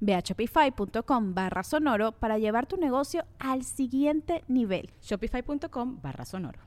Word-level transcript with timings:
Ve 0.00 0.14
a 0.14 0.20
shopify.com 0.20 1.34
barra 1.34 1.62
sonoro 1.62 2.12
para 2.12 2.38
llevar 2.38 2.66
tu 2.66 2.76
negocio 2.76 3.24
al 3.38 3.64
siguiente 3.64 4.44
nivel. 4.48 4.90
Shopify.com 5.00 6.00
barra 6.00 6.24
sonoro. 6.24 6.60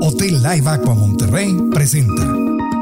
Hotel 0.00 0.42
Live 0.42 0.68
Aqua 0.68 0.94
Monterrey 0.94 1.56
presenta. 1.70 2.73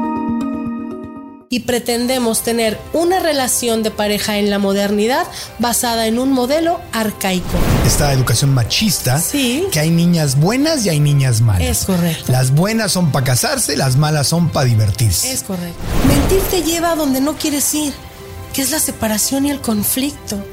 Y 1.53 1.59
pretendemos 1.59 2.41
tener 2.41 2.79
una 2.93 3.19
relación 3.19 3.83
de 3.83 3.91
pareja 3.91 4.39
en 4.39 4.49
la 4.49 4.57
modernidad 4.57 5.27
basada 5.59 6.07
en 6.07 6.17
un 6.17 6.31
modelo 6.31 6.79
arcaico. 6.91 7.45
Esta 7.85 8.11
educación 8.11 8.51
machista, 8.55 9.19
Sí. 9.19 9.65
que 9.71 9.79
hay 9.79 9.91
niñas 9.91 10.39
buenas 10.39 10.83
y 10.83 10.89
hay 10.89 10.99
niñas 10.99 11.41
malas. 11.41 11.61
Es 11.67 11.85
correcto. 11.85 12.31
Las 12.31 12.49
buenas 12.55 12.91
son 12.91 13.11
para 13.11 13.25
casarse, 13.25 13.77
las 13.77 13.97
malas 13.97 14.25
son 14.29 14.49
para 14.49 14.65
divertirse. 14.65 15.31
Es 15.31 15.43
correcto. 15.43 15.77
Mentir 16.07 16.41
te 16.49 16.63
lleva 16.63 16.93
a 16.93 16.95
donde 16.95 17.21
no 17.21 17.35
quieres 17.37 17.71
ir, 17.75 17.93
que 18.51 18.63
es 18.63 18.71
la 18.71 18.79
separación 18.79 19.45
y 19.45 19.51
el 19.51 19.61
conflicto. 19.61 20.43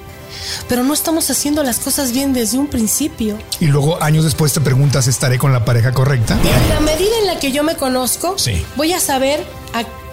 Pero 0.68 0.84
no 0.84 0.92
estamos 0.92 1.30
haciendo 1.30 1.62
las 1.62 1.78
cosas 1.78 2.12
bien 2.12 2.34
desde 2.34 2.58
un 2.58 2.66
principio. 2.66 3.38
Y 3.58 3.66
luego 3.68 4.02
años 4.02 4.24
después 4.24 4.52
te 4.52 4.60
preguntas, 4.60 5.06
¿estaré 5.06 5.38
con 5.38 5.52
la 5.54 5.64
pareja 5.64 5.92
correcta? 5.92 6.34
En 6.34 6.68
la 6.68 6.80
medida 6.80 7.18
en 7.22 7.26
la 7.26 7.38
que 7.40 7.52
yo 7.52 7.62
me 7.62 7.74
conozco, 7.76 8.34
Sí. 8.38 8.62
voy 8.76 8.92
a 8.92 9.00
saber 9.00 9.44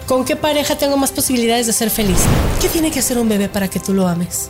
con 0.08 0.24
qué 0.24 0.34
pareja 0.36 0.76
tengo 0.76 0.96
más 0.96 1.12
posibilidades 1.12 1.66
de 1.66 1.72
ser 1.74 1.90
feliz. 1.90 2.16
¿Qué 2.60 2.68
tiene 2.68 2.90
que 2.90 2.98
hacer 2.98 3.18
un 3.18 3.28
bebé 3.28 3.48
para 3.50 3.68
que 3.68 3.78
tú 3.78 3.92
lo 3.92 4.08
ames? 4.08 4.48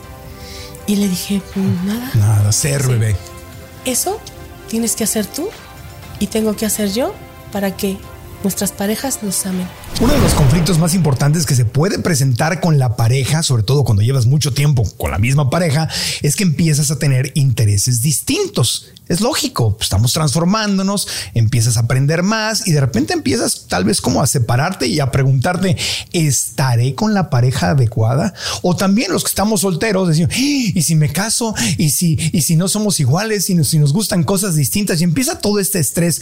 Y 0.87 0.95
le 0.95 1.07
dije, 1.09 1.41
"Mm, 1.53 1.85
nada. 1.85 2.11
Nada, 2.15 2.51
ser 2.53 2.87
bebé. 2.87 3.15
Eso 3.85 4.19
tienes 4.69 4.95
que 4.95 5.03
hacer 5.03 5.25
tú 5.25 5.49
y 6.19 6.27
tengo 6.27 6.55
que 6.55 6.65
hacer 6.65 6.93
yo 6.93 7.13
para 7.51 7.75
que 7.75 7.97
nuestras 8.41 8.71
parejas 8.71 9.21
nos 9.21 9.45
amen. 9.45 9.67
Uno 10.01 10.13
de 10.13 10.19
los 10.19 10.33
conflictos 10.33 10.79
más 10.79 10.93
importantes 10.93 11.45
que 11.45 11.55
se 11.55 11.65
puede 11.65 11.99
presentar 11.99 12.61
con 12.61 12.79
la 12.79 12.95
pareja, 12.95 13.43
sobre 13.43 13.63
todo 13.63 13.83
cuando 13.83 14.01
llevas 14.01 14.27
mucho 14.27 14.53
tiempo 14.53 14.89
con 14.97 15.11
la 15.11 15.17
misma 15.17 15.49
pareja, 15.49 15.89
es 16.21 16.37
que 16.37 16.43
empiezas 16.43 16.89
a 16.89 16.97
tener 16.97 17.33
intereses 17.35 18.01
distintos. 18.01 18.85
Es 19.09 19.19
lógico, 19.19 19.75
estamos 19.81 20.13
transformándonos, 20.13 21.07
empiezas 21.33 21.75
a 21.75 21.81
aprender 21.81 22.23
más 22.23 22.65
y 22.65 22.71
de 22.71 22.79
repente 22.79 23.11
empiezas 23.11 23.65
tal 23.67 23.83
vez 23.83 23.99
como 23.99 24.21
a 24.21 24.27
separarte 24.27 24.87
y 24.87 25.01
a 25.01 25.11
preguntarte, 25.11 25.75
¿estaré 26.13 26.95
con 26.95 27.13
la 27.13 27.29
pareja 27.29 27.71
adecuada? 27.71 28.33
O 28.61 28.77
también 28.77 29.11
los 29.11 29.23
que 29.23 29.29
estamos 29.29 29.61
solteros 29.61 30.07
decimos, 30.07 30.31
"¡Ah! 30.33 30.37
¿y 30.37 30.81
si 30.81 30.95
me 30.95 31.11
caso? 31.11 31.53
¿Y 31.77 31.89
si, 31.89 32.17
y 32.31 32.41
si 32.41 32.55
no 32.55 32.69
somos 32.69 32.99
iguales? 33.01 33.49
¿Y 33.49 33.61
si 33.65 33.79
nos 33.79 33.91
gustan 33.91 34.23
cosas 34.23 34.55
distintas? 34.55 35.01
Y 35.01 35.03
empieza 35.03 35.39
todo 35.39 35.59
este 35.59 35.79
estrés 35.79 36.21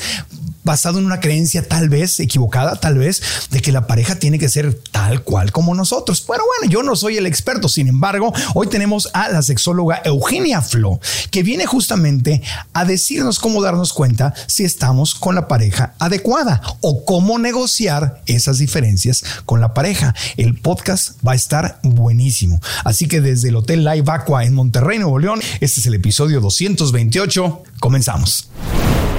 basado 0.63 1.00
en 1.00 1.06
una 1.06 1.19
creencia 1.22 1.68
tal 1.68 1.88
vez 1.90 2.19
equivocada, 2.19 2.75
tal 2.75 2.97
vez, 2.97 3.22
que 3.62 3.72
la 3.72 3.88
pareja 3.88 4.16
tiene 4.16 4.40
que 4.40 4.50
ser 4.50 4.73
tal 4.91 5.23
cual 5.23 5.51
como 5.51 5.75
nosotros. 5.75 6.22
Pero 6.22 6.44
bueno, 6.45 6.72
yo 6.72 6.84
no 6.84 6.95
soy 6.95 7.18
el 7.18 7.25
experto. 7.25 7.69
Sin 7.69 7.88
embargo, 7.88 8.34
hoy 8.53 8.68
tenemos 8.68 9.09
a 9.13 9.29
la 9.29 9.41
sexóloga 9.41 10.01
Eugenia 10.06 10.62
Flo, 10.62 11.00
que 11.31 11.44
viene 11.44 11.66
justamente 11.66 12.41
a 12.73 12.85
decirnos 12.85 13.40
cómo 13.40 13.62
darnos 13.62 13.94
cuenta 13.94 14.34
si 14.47 14.63
estamos 14.63 15.16
con 15.16 15.35
la 15.35 15.47
pareja 15.47 15.94
adecuada 16.00 16.62
o 16.81 17.06
cómo 17.06 17.40
negociar 17.40 18.22
esas 18.25 18.59
diferencias 18.59 19.23
con 19.45 19.62
la 19.62 19.74
pareja. 19.74 20.13
El 20.38 20.56
podcast 20.56 21.13
va 21.25 21.34
a 21.34 21.35
estar 21.35 21.79
buenísimo. 21.84 22.59
Así 22.84 23.07
que 23.07 23.22
desde 23.22 23.50
el 23.50 23.56
Hotel 23.56 23.84
Live 23.84 24.12
Aqua 24.12 24.44
en 24.45 24.53
Monterrey, 24.53 25.00
Nuevo 25.00 25.19
León, 25.19 25.39
este 25.59 25.79
es 25.79 25.85
el 25.85 25.94
episodio 25.94 26.41
228. 26.41 27.63
Comenzamos. 27.79 28.50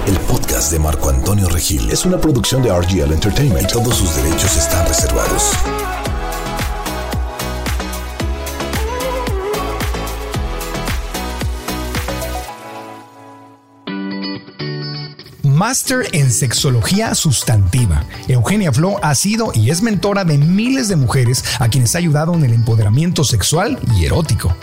El 0.09 0.19
podcast 0.21 0.73
de 0.73 0.79
Marco 0.79 1.11
Antonio 1.11 1.51
Regil 1.51 1.91
es 1.91 2.07
una 2.07 2.19
producción 2.19 2.63
de 2.63 2.71
RGL 2.71 3.13
Entertainment 3.13 3.69
y 3.69 3.73
todos 3.75 3.95
sus 3.95 4.17
derechos 4.17 4.57
están 4.57 4.89
reservados. 4.89 5.53
Máster 15.43 16.09
en 16.13 16.31
sexología 16.33 17.15
sustantiva. 17.15 18.07
Eugenia 18.29 18.73
Flo 18.73 18.97
ha 19.03 19.15
sido 19.15 19.53
y 19.53 19.69
es 19.69 19.83
mentora 19.83 20.25
de 20.25 20.39
miles 20.39 20.89
de 20.89 20.97
mujeres 20.97 21.45
a 21.59 21.69
quienes 21.69 21.95
ha 21.95 21.99
ayudado 21.99 22.33
en 22.33 22.45
el 22.45 22.55
empoderamiento 22.55 23.25
sexual 23.25 23.79
y 23.95 24.07
erótico. 24.07 24.57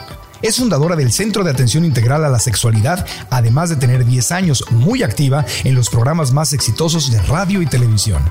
Es 0.46 0.58
fundadora 0.58 0.96
del 0.96 1.12
Centro 1.12 1.44
de 1.44 1.50
Atención 1.50 1.86
Integral 1.86 2.24
a 2.24 2.30
la 2.30 2.38
Sexualidad, 2.38 3.04
además 3.32 3.72
de 3.72 3.78
tener 3.78 4.06
10 4.06 4.32
años 4.32 4.64
muy 4.70 5.02
activa 5.02 5.44
en 5.64 5.74
los 5.74 5.90
programas 5.90 6.32
más 6.34 6.54
exitosos 6.54 7.12
de 7.12 7.20
radio 7.24 7.64
y 7.64 7.66
televisión. 7.66 8.22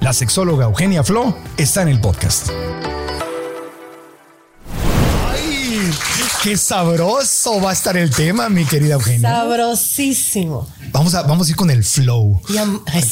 La 0.00 0.12
sexóloga 0.12 0.66
Eugenia 0.66 1.02
Flo 1.02 1.34
está 1.56 1.80
en 1.80 1.88
el 1.88 1.98
podcast. 1.98 2.50
¡Qué 6.44 6.58
sabroso 6.58 7.58
va 7.58 7.70
a 7.70 7.72
estar 7.72 7.96
el 7.96 8.10
tema, 8.10 8.50
mi 8.50 8.66
querida 8.66 8.96
Eugenia! 8.96 9.30
Sabrosísimo. 9.30 10.68
Vamos 10.92 11.14
a, 11.14 11.22
vamos 11.22 11.46
a 11.46 11.50
ir 11.50 11.56
con 11.56 11.70
el 11.70 11.82
flow. 11.82 12.38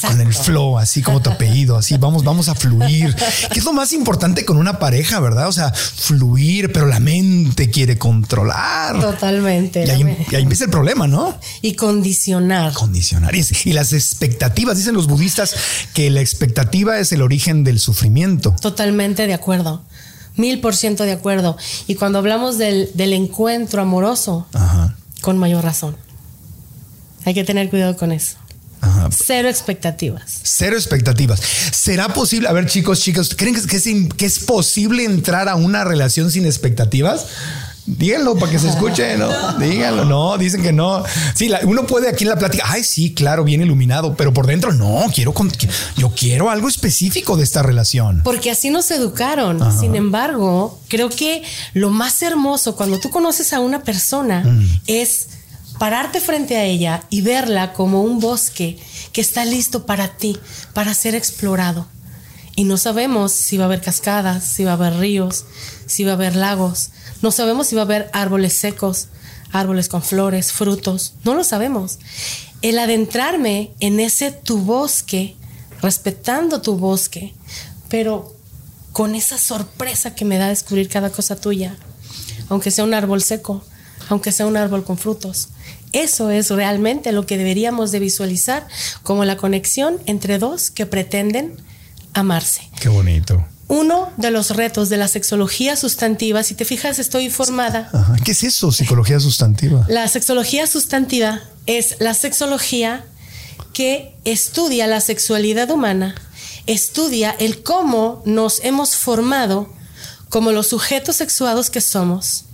Con 0.07 0.21
el 0.21 0.35
flow, 0.35 0.77
así 0.77 1.01
como 1.01 1.23
tu 1.23 1.31
apellido, 1.31 1.79
así 1.79 1.97
vamos, 1.97 2.25
vamos 2.25 2.51
a 2.51 2.55
fluir. 2.55 3.17
Que 3.51 3.59
es 3.59 3.65
lo 3.65 3.73
más 3.73 3.95
importante 3.95 4.45
con 4.45 4.59
una 4.59 4.79
pareja, 4.79 5.19
¿verdad? 5.19 5.49
O 5.49 5.53
sea, 5.53 5.73
fluir, 5.73 6.73
pero 6.75 6.85
la 6.85 7.01
mente 7.01 7.71
quiere 7.71 7.97
controlar. 7.97 9.01
Totalmente. 9.01 9.87
Y 9.87 9.89
ahí, 9.89 10.27
y 10.31 10.35
ahí 10.35 10.43
empieza 10.43 10.65
el 10.65 10.71
problema, 10.71 11.09
¿no? 11.09 11.35
Y 11.63 11.75
condicionar. 11.75 12.75
Condicionar. 12.75 13.35
Y, 13.35 13.47
y 13.65 13.73
las 13.73 13.95
expectativas, 13.95 14.77
dicen 14.77 14.93
los 14.95 15.07
budistas 15.07 15.55
que 15.95 16.11
la 16.11 16.21
expectativa 16.21 16.99
es 16.99 17.13
el 17.13 17.23
origen 17.23 17.65
del 17.65 17.81
sufrimiento. 17.81 18.55
Totalmente 18.61 19.27
de 19.27 19.33
acuerdo. 19.33 19.83
Mil 20.37 20.61
por 20.61 20.75
ciento 20.75 21.05
de 21.05 21.13
acuerdo. 21.13 21.57
Y 21.87 21.95
cuando 21.97 22.19
hablamos 22.19 22.59
del, 22.59 22.91
del 22.95 23.13
encuentro 23.13 23.83
amoroso, 23.83 24.47
Ajá. 24.53 24.97
con 25.21 25.39
mayor 25.39 25.63
razón. 25.65 25.97
Hay 27.25 27.35
que 27.35 27.45
tener 27.45 27.71
cuidado 27.71 27.97
con 27.97 28.13
eso. 28.13 28.37
Ajá. 28.81 29.09
Cero 29.13 29.49
expectativas. 29.49 30.41
Cero 30.43 30.77
expectativas. 30.77 31.41
¿Será 31.73 32.09
posible? 32.09 32.49
A 32.49 32.53
ver, 32.53 32.67
chicos, 32.67 33.01
chicos, 33.01 33.35
¿creen 33.37 33.55
que 33.55 33.77
es, 33.77 33.89
que 34.17 34.27
es 34.27 34.39
posible 34.41 35.05
entrar 35.05 35.49
a 35.49 35.55
una 35.55 35.85
relación 35.85 36.31
sin 36.33 36.47
expectativas? 36.47 37.27
Díganlo 37.85 38.37
para 38.37 38.53
que 38.53 38.59
se 38.61 38.69
escuche, 38.71 39.17
¿no? 39.19 39.29
Díganlo, 39.59 40.05
no, 40.05 40.39
dicen 40.39 40.63
que 40.63 40.73
no. 40.73 41.03
Sí, 41.35 41.49
la- 41.49 41.61
uno 41.65 41.85
puede 41.87 42.09
aquí 42.09 42.25
en 42.25 42.31
la 42.31 42.37
plática, 42.39 42.65
ay, 42.69 42.85
sí, 42.85 43.13
claro, 43.13 43.43
bien 43.45 43.61
iluminado, 43.61 44.15
pero 44.17 44.33
por 44.33 44.47
dentro 44.47 44.73
no, 44.73 45.05
quiero, 45.15 45.35
con- 45.35 45.51
yo 45.97 46.11
quiero 46.15 46.49
algo 46.51 46.69
específico 46.69 47.37
de 47.37 47.43
esta 47.45 47.63
relación. 47.63 48.21
Porque 48.25 48.51
así 48.51 48.71
nos 48.71 48.91
educaron. 48.91 49.61
Sin 49.79 49.97
embargo, 49.97 50.81
creo 50.89 51.11
que 51.11 51.43
lo 51.75 51.91
más 51.91 52.23
hermoso 52.23 52.77
cuando 52.77 53.01
tú 53.01 53.11
conoces 53.11 53.53
a 53.53 53.61
una 53.61 53.83
persona 53.83 54.45
es 54.87 55.27
pararte 55.79 56.21
frente 56.21 56.57
a 56.57 56.65
ella 56.65 57.03
y 57.11 57.23
verla 57.23 57.73
como 57.73 58.03
un 58.03 58.21
bosque 58.21 58.79
que 59.13 59.21
está 59.21 59.45
listo 59.45 59.85
para 59.87 60.17
ti, 60.17 60.39
para 60.73 60.95
ser 60.95 61.17
explorado. 61.17 61.89
Y 62.55 62.65
no 62.65 62.77
sabemos 62.77 63.33
si 63.33 63.57
va 63.57 63.65
a 63.65 63.67
haber 63.67 63.81
cascadas, 63.81 64.45
si 64.45 64.63
va 64.65 64.73
a 64.73 64.75
haber 64.75 64.95
ríos, 64.99 65.47
si 65.87 66.05
va 66.05 66.13
a 66.13 66.15
haber 66.15 66.37
lagos. 66.37 66.91
No 67.23 67.31
sabemos 67.31 67.69
si 67.69 67.77
va 67.77 67.83
a 67.83 67.85
haber 67.85 68.11
árboles 68.13 68.53
secos, 68.53 69.09
árboles 69.53 69.89
con 69.89 70.03
flores, 70.03 70.53
frutos. 70.53 71.15
No 71.25 71.35
lo 71.35 71.45
sabemos. 71.45 71.99
El 72.63 72.79
adentrarme 72.79 73.71
en 73.81 74.01
ese 74.01 74.33
tu 74.33 74.59
bosque, 74.59 75.37
respetando 75.81 76.61
tu 76.61 76.77
bosque, 76.77 77.35
pero 77.89 78.35
con 78.93 79.15
esa 79.15 79.39
sorpresa 79.39 80.15
que 80.15 80.25
me 80.25 80.39
da 80.39 80.49
descubrir 80.49 80.89
cada 80.89 81.11
cosa 81.11 81.37
tuya, 81.37 81.77
aunque 82.49 82.71
sea 82.71 82.85
un 82.85 82.95
árbol 82.95 83.23
seco, 83.23 83.65
aunque 84.09 84.33
sea 84.33 84.47
un 84.47 84.57
árbol 84.57 84.85
con 84.85 84.99
frutos. 84.99 85.49
Eso 85.93 86.31
es 86.31 86.51
realmente 86.51 87.13
lo 87.13 87.27
que 87.27 87.39
deberíamos 87.39 87.93
de 87.93 88.01
visualizar 88.01 88.67
como 89.03 89.25
la 89.25 89.37
conexión 89.37 89.99
entre 90.07 90.39
dos 90.39 90.71
que 90.71 90.87
pretenden 90.87 91.57
amarse. 92.15 92.63
Qué 92.81 92.89
bonito. 92.89 93.45
Uno 93.73 94.13
de 94.19 94.31
los 94.31 94.51
retos 94.51 94.91
de 94.91 94.99
la 94.99 95.09
sexología 95.09 95.77
sustantiva, 95.77 96.43
si 96.43 96.55
te 96.55 96.67
fijas, 96.67 96.99
estoy 96.99 97.25
informada. 97.25 97.89
Ajá. 97.91 98.17
¿Qué 98.23 98.33
es 98.33 98.43
eso, 98.43 98.71
psicología 98.71 99.19
sustantiva? 99.19 99.87
La 99.89 100.07
sexología 100.09 100.67
sustantiva 100.67 101.41
es 101.65 101.97
la 101.99 102.13
sexología 102.13 103.03
que 103.73 104.15
estudia 104.27 104.87
la 104.87 105.01
sexualidad 105.01 105.71
humana, 105.71 106.15
estudia 106.67 107.31
el 107.31 107.63
cómo 107.63 108.23
nos 108.27 108.61
hemos 108.63 108.95
formado 108.95 109.73
como 110.29 110.53
los 110.53 110.67
sujetos 110.67 111.17
sexuados 111.17 111.71
que 111.71 111.81
somos 111.81 112.45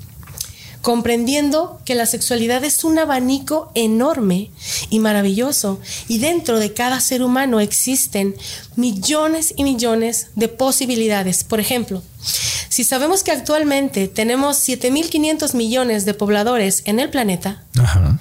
comprendiendo 0.88 1.79
que 1.85 1.94
la 1.94 2.06
sexualidad 2.06 2.64
es 2.64 2.82
un 2.82 2.99
abanico 2.99 3.70
enorme 3.75 4.50
y 4.88 5.00
maravilloso 5.00 5.79
y 6.08 6.17
dentro 6.17 6.58
de 6.58 6.73
cada 6.73 6.99
ser 7.02 7.23
humano 7.23 7.61
existen 7.61 8.35
millones 8.75 9.52
y 9.55 9.64
millones 9.64 10.29
de 10.35 10.49
posibilidades. 10.49 11.44
Por 11.44 11.61
ejemplo, 11.61 12.02
si 12.70 12.85
sabemos 12.85 13.23
que 13.23 13.32
actualmente 13.32 14.08
tenemos 14.08 14.67
7.500 14.67 15.55
millones 15.55 16.06
de 16.06 16.14
pobladores 16.14 16.81
en 16.87 17.00
el 17.00 17.11
planeta, 17.11 17.62
Ajá. 17.79 18.19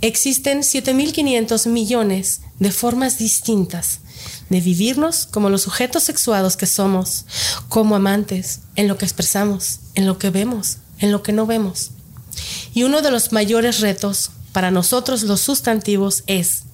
existen 0.00 0.60
7.500 0.60 1.68
millones 1.68 2.42
de 2.60 2.70
formas 2.70 3.18
distintas 3.18 3.98
de 4.48 4.60
vivirnos 4.60 5.26
como 5.26 5.50
los 5.50 5.62
sujetos 5.62 6.04
sexuados 6.04 6.56
que 6.56 6.66
somos, 6.66 7.24
como 7.68 7.96
amantes, 7.96 8.60
en 8.76 8.86
lo 8.86 8.96
que 8.96 9.04
expresamos, 9.04 9.80
en 9.96 10.06
lo 10.06 10.18
que 10.18 10.30
vemos, 10.30 10.78
en 11.00 11.10
lo 11.10 11.24
que 11.24 11.32
no 11.32 11.46
vemos. 11.46 11.90
Y 12.76 12.84
uno 12.84 13.00
de 13.00 13.10
los 13.10 13.32
mayores 13.32 13.80
retos 13.80 14.32
para 14.52 14.70
nosotros 14.70 15.22
los 15.22 15.40
sustantivos 15.40 16.24
es 16.26 16.64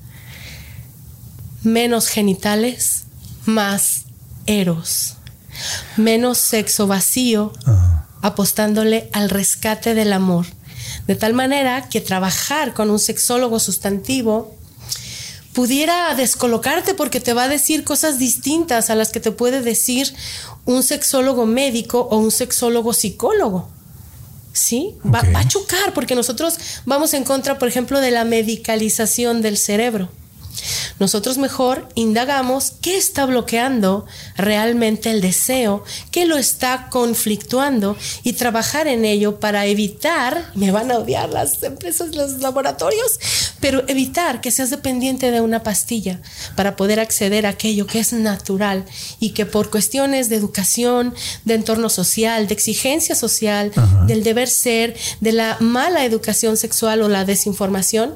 menos 1.63 2.09
genitales, 2.09 3.05
más 3.47 4.07
eros, 4.47 5.15
menos 5.97 6.39
sexo 6.39 6.89
vacío, 6.89 7.53
apostándole 8.21 9.11
al 9.13 9.31
rescate 9.31 9.95
del 9.95 10.13
amor. 10.13 10.47
De 11.07 11.15
tal 11.15 11.35
manera 11.35 11.89
que 11.89 12.01
trabajar 12.01 12.75
con 12.75 12.91
un 12.91 12.99
sexólogo 12.99 13.61
sustantivo 13.61 14.57
pudiera 15.53 16.13
descolocarte 16.17 16.95
porque 16.95 17.21
te 17.21 17.33
va 17.33 17.45
a 17.45 17.49
decir 17.49 17.85
cosas 17.85 18.19
distintas 18.19 18.91
a 18.91 18.97
las 18.97 19.13
que 19.13 19.21
te 19.21 19.31
puede 19.31 19.63
decir 19.63 20.13
un 20.65 20.83
sexólogo 20.83 21.47
médico 21.47 22.09
o 22.11 22.17
un 22.17 22.33
sexólogo 22.33 22.93
psicólogo. 22.93 23.69
¿Sí? 24.53 24.95
Va, 25.05 25.23
va 25.35 25.41
a 25.41 25.49
chocar 25.49 25.95
porque 25.95 26.15
nosotros 26.15 26.59
vamos 26.85 27.15
en 27.15 27.25
contra, 27.25 27.59
por 27.59 27.69
ejemplo, 27.69 28.01
de 28.01 28.11
la 28.11 28.25
medicalización 28.25 29.41
del 29.43 29.57
cerebro. 29.57 30.11
Nosotros 30.99 31.39
mejor 31.39 31.89
indagamos 31.95 32.75
qué 32.81 32.97
está 32.97 33.27
bloqueando 33.27 34.07
realmente 34.37 35.11
el 35.11 35.21
deseo, 35.21 35.85
qué 36.11 36.27
lo 36.27 36.37
está 36.37 36.89
conflictuando 36.91 37.97
y 38.23 38.35
trabajar 38.35 38.87
en 38.87 39.05
ello 39.05 39.41
para 39.41 39.67
evitar, 39.67 40.51
me 40.55 40.71
van 40.71 40.91
a 40.91 40.99
odiar 40.99 41.29
las 41.29 41.63
empresas, 41.63 42.15
los 42.15 42.39
laboratorios, 42.39 43.19
pero 43.61 43.83
evitar 43.89 44.41
que 44.41 44.51
seas 44.51 44.71
dependiente 44.71 45.31
de 45.31 45.41
una 45.41 45.63
pastilla 45.63 46.21
para 46.57 46.77
poder 46.77 47.01
acceder 47.01 47.47
a 47.47 47.51
aquello 47.51 47.87
que 47.87 47.99
es 47.99 48.13
natural 48.13 48.85
y 49.19 49.31
que 49.31 49.47
por 49.47 49.71
cuestiones 49.71 50.29
de 50.29 50.37
educación, 50.37 51.15
de 51.45 51.55
entorno 51.55 51.89
social, 51.89 52.47
de 52.47 52.55
exigencia 52.55 53.15
social, 53.15 53.73
del 54.07 54.23
deber 54.23 54.49
ser, 54.49 54.97
de 55.21 55.33
la 55.33 55.57
mala 55.61 56.05
educación 56.05 56.57
sexual 56.57 57.03
o 57.03 57.09
la 57.09 57.25
desinformación, 57.25 58.15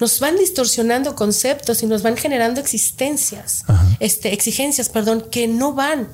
nos 0.00 0.20
van 0.20 0.36
distorsionando 0.36 1.14
conceptos 1.14 1.75
y 1.82 1.86
nos 1.86 2.02
van 2.02 2.16
generando 2.16 2.60
existencias, 2.60 3.64
este, 4.00 4.32
exigencias, 4.32 4.88
perdón, 4.88 5.26
que 5.30 5.48
no 5.48 5.72
van 5.72 6.08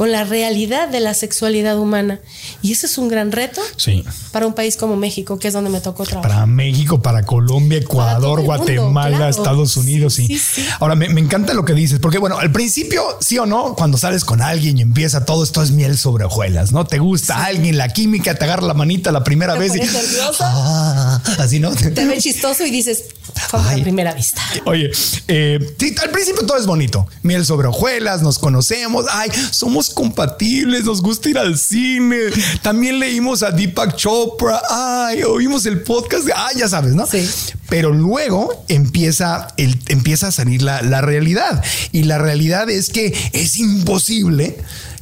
con 0.00 0.12
la 0.12 0.24
realidad 0.24 0.88
de 0.88 0.98
la 0.98 1.12
sexualidad 1.12 1.78
humana. 1.78 2.20
Y 2.62 2.72
ese 2.72 2.86
es 2.86 2.96
un 2.96 3.08
gran 3.08 3.32
reto 3.32 3.60
Sí. 3.76 4.02
para 4.32 4.46
un 4.46 4.54
país 4.54 4.78
como 4.78 4.96
México, 4.96 5.38
que 5.38 5.48
es 5.48 5.52
donde 5.52 5.68
me 5.68 5.82
tocó 5.82 6.06
trabajar. 6.06 6.30
Para 6.32 6.46
México, 6.46 7.02
para 7.02 7.22
Colombia, 7.26 7.76
Ecuador, 7.76 8.38
mundo, 8.38 8.46
Guatemala, 8.46 9.16
claro. 9.18 9.30
Estados 9.30 9.76
Unidos. 9.76 10.14
Sí. 10.14 10.40
Ahora, 10.78 10.94
me, 10.94 11.10
me 11.10 11.20
encanta 11.20 11.52
lo 11.52 11.66
que 11.66 11.74
dices, 11.74 11.98
porque 11.98 12.16
bueno, 12.16 12.38
al 12.38 12.50
principio, 12.50 13.02
sí 13.20 13.36
o 13.36 13.44
no, 13.44 13.74
cuando 13.74 13.98
sales 13.98 14.24
con 14.24 14.40
alguien 14.40 14.78
y 14.78 14.80
empieza 14.80 15.26
todo 15.26 15.44
esto 15.44 15.62
es 15.62 15.70
miel 15.70 15.98
sobre 15.98 16.24
hojuelas, 16.24 16.72
¿no? 16.72 16.86
Te 16.86 16.98
gusta 16.98 17.44
alguien, 17.44 17.76
la 17.76 17.90
química, 17.90 18.34
te 18.36 18.46
agarra 18.46 18.66
la 18.66 18.72
manita 18.72 19.12
la 19.12 19.22
primera 19.22 19.52
Te 19.52 19.58
vez 19.58 19.76
y 19.76 19.80
pones 19.80 19.92
nerviosa. 19.92 20.50
Ah, 20.50 21.22
así, 21.40 21.60
¿no? 21.60 21.72
Te 21.72 22.06
ve 22.06 22.16
chistoso 22.16 22.64
y 22.64 22.70
dices, 22.70 23.04
fue 23.48 23.60
a 23.60 23.82
primera 23.82 24.14
vista. 24.14 24.40
Oye, 24.64 24.90
eh, 25.28 25.58
al 26.02 26.10
principio 26.10 26.46
todo 26.46 26.56
es 26.56 26.66
bonito. 26.66 27.06
Miel 27.22 27.44
sobre 27.44 27.68
hojuelas, 27.68 28.22
nos 28.22 28.38
conocemos. 28.38 29.04
Ay, 29.10 29.30
somos 29.50 29.89
compatibles, 29.90 30.84
nos 30.84 31.02
gusta 31.02 31.28
ir 31.28 31.38
al 31.38 31.58
cine. 31.58 32.16
También 32.62 32.98
leímos 32.98 33.42
a 33.42 33.50
Deepak 33.50 33.96
Chopra. 33.96 34.60
Ay, 34.70 35.22
oímos 35.22 35.66
el 35.66 35.82
podcast. 35.82 36.24
de- 36.24 36.32
Ay, 36.34 36.56
ya 36.58 36.68
sabes, 36.68 36.94
¿no? 36.94 37.06
Sí. 37.06 37.28
Pero 37.68 37.92
luego 37.92 38.64
empieza, 38.68 39.48
el, 39.56 39.78
empieza 39.88 40.28
a 40.28 40.32
salir 40.32 40.62
la, 40.62 40.82
la 40.82 41.00
realidad. 41.00 41.62
Y 41.92 42.04
la 42.04 42.18
realidad 42.18 42.68
es 42.70 42.88
que 42.90 43.14
es 43.32 43.56
imposible 43.58 44.56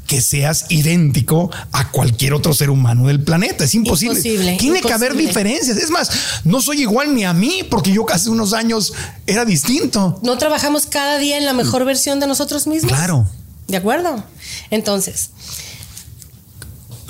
que 0.06 0.22
seas 0.22 0.64
idéntico 0.70 1.50
a 1.70 1.90
cualquier 1.90 2.32
otro 2.32 2.54
ser 2.54 2.70
humano 2.70 3.08
del 3.08 3.22
planeta. 3.22 3.64
Es 3.64 3.74
imposible. 3.74 4.14
Imposible, 4.16 4.56
Tiene 4.58 4.80
que 4.80 4.90
haber 4.92 5.14
diferencias. 5.14 5.76
Es 5.76 5.90
más, 5.90 6.10
no 6.44 6.62
soy 6.62 6.80
igual 6.80 7.14
ni 7.14 7.24
a 7.24 7.34
mí 7.34 7.60
porque 7.68 7.92
yo 7.92 8.06
hace 8.10 8.30
unos 8.30 8.54
años 8.54 8.94
era 9.26 9.44
distinto. 9.44 10.18
No 10.22 10.38
trabajamos 10.38 10.86
cada 10.86 11.18
día 11.18 11.36
en 11.36 11.44
la 11.44 11.52
mejor 11.52 11.84
versión 11.84 12.20
de 12.20 12.26
nosotros 12.26 12.66
mismos. 12.66 12.90
Claro. 12.90 13.28
¿De 13.68 13.76
acuerdo? 13.76 14.24
Entonces, 14.70 15.30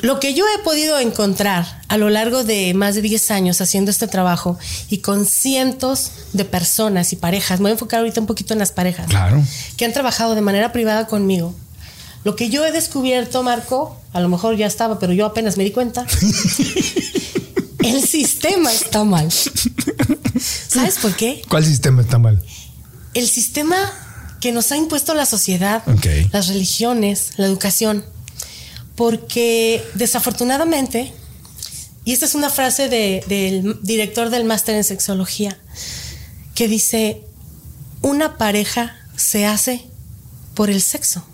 lo 0.01 0.21
que 0.21 0.35
yo 0.35 0.45
he 0.55 0.63
podido 0.63 0.99
encontrar 1.01 1.83
a 1.89 1.97
lo 1.99 2.09
largo 2.11 2.45
de 2.45 2.73
más 2.75 2.95
de 2.95 3.03
10 3.03 3.31
años 3.33 3.61
haciendo 3.61 3.91
este 3.91 4.07
trabajo 4.07 4.59
y 4.91 4.99
con 4.99 5.25
cientos 5.27 6.11
de 6.33 6.45
personas 6.45 7.13
y 7.13 7.17
parejas, 7.17 7.59
me 7.61 7.65
voy 7.65 7.71
a 7.71 7.73
enfocar 7.75 8.01
ahorita 8.01 8.21
un 8.21 8.27
poquito 8.27 8.53
en 8.53 8.59
las 8.61 8.71
parejas, 8.73 9.07
Claro. 9.09 9.43
que 9.77 9.85
han 9.85 9.93
trabajado 9.93 10.35
de 10.35 10.41
manera 10.41 10.73
privada 10.73 11.07
conmigo. 11.07 11.55
Lo 12.25 12.37
que 12.37 12.51
yo 12.51 12.65
he 12.67 12.73
descubierto, 12.73 13.43
Marco, 13.43 13.97
a 14.13 14.21
lo 14.21 14.29
mejor 14.29 14.57
ya 14.57 14.67
estaba, 14.67 14.99
pero 14.99 15.13
yo 15.13 15.25
apenas 15.27 15.57
me 15.57 15.65
di 15.65 15.71
cuenta, 15.71 16.07
el 17.85 18.03
sistema 18.07 18.73
está 18.73 19.05
mal. 19.05 19.31
¿Sabes 19.33 20.97
por 21.01 21.15
qué? 21.17 21.43
¿Cuál 21.49 21.65
sistema 21.65 22.03
está 22.03 22.19
mal? 22.19 22.43
el 23.15 23.29
sistema 23.29 23.77
que 24.41 24.53
nos 24.53 24.71
ha 24.73 24.77
impuesto 24.77 25.15
la 25.15 25.27
sociedad, 25.27 25.83
las 26.33 26.49
religiones, 26.49 27.31
la 27.37 27.47
educación. 27.47 28.05
Porque 28.97 29.85
desafortunadamente, 29.95 31.13
y 32.05 32.13
esta 32.13 32.27
es 32.27 32.35
una 32.35 32.51
frase 32.51 32.89
de- 32.89 33.23
del 33.29 33.79
director 33.83 34.31
del 34.31 34.45
máster 34.45 34.75
en 34.75 34.85
sexología, 34.85 35.59
que 36.55 36.69
dice, 36.69 37.23
una 38.03 38.37
pareja 38.39 38.97
se 39.17 39.47
hace 39.47 39.87
por 40.55 40.71
el 40.71 40.83
sexo. 40.83 41.25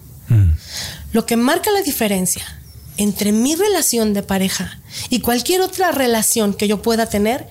Lo 1.13 1.27
que 1.27 1.37
marca 1.37 1.71
la 1.71 1.83
diferencia 1.83 2.45
entre 2.97 3.33
mi 3.33 3.55
relación 3.55 4.15
de 4.15 4.23
pareja 4.23 4.81
y 5.11 5.21
cualquier 5.21 5.61
otra 5.61 5.93
relación 5.93 6.55
que 6.55 6.67
yo 6.69 6.83
pueda 6.83 7.07
tener 7.09 7.49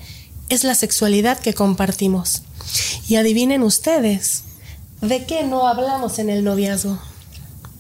es 0.49 0.63
la 0.63 0.75
sexualidad 0.75 1.39
que 1.39 1.53
compartimos. 1.53 2.41
Y 3.07 3.15
adivinen 3.15 3.63
ustedes, 3.63 4.43
¿de 5.03 5.25
qué 5.25 5.43
no 5.43 5.67
hablamos 5.67 6.19
en 6.19 6.29
el 6.29 6.43
noviazgo? 6.43 6.97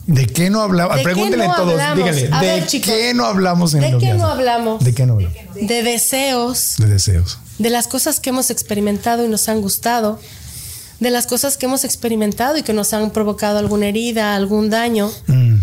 ¿De 0.05 0.27
qué 0.27 0.49
no 0.49 0.61
hablamos? 0.61 0.95
¿De 0.97 0.99
qué 1.01 1.03
Pregúntenle 1.05 1.47
no 1.47 1.55
todos, 1.55 1.71
hablamos? 1.79 1.97
dígale, 1.97 2.29
A 2.35 2.41
¿de 2.41 2.47
ver, 2.47 2.67
chicos, 2.67 2.89
qué 2.91 3.13
no 3.13 3.25
hablamos 3.25 3.73
en 3.73 3.79
¿de 3.81 3.87
el 3.87 3.91
qué 3.99 4.07
noviazgo? 4.07 4.23
no 4.23 4.27
hablamos? 4.31 4.83
¿De 4.83 4.93
qué 4.93 5.05
no 5.05 5.13
hablamos? 5.13 5.37
De 5.55 5.83
deseos, 5.83 6.75
De 6.77 6.87
deseos. 6.87 7.37
de 7.57 7.69
las 7.69 7.87
cosas 7.87 8.19
que 8.19 8.29
hemos 8.31 8.49
experimentado 8.49 9.23
y 9.25 9.29
nos 9.29 9.47
han 9.47 9.61
gustado, 9.61 10.19
de 10.99 11.09
las 11.09 11.25
cosas 11.25 11.57
que 11.57 11.65
hemos 11.67 11.83
experimentado 11.85 12.57
y 12.57 12.63
que 12.63 12.73
nos 12.73 12.93
han 12.93 13.11
provocado 13.11 13.59
alguna 13.59 13.87
herida, 13.87 14.35
algún 14.35 14.69
daño. 14.69 15.09
Mm. 15.27 15.55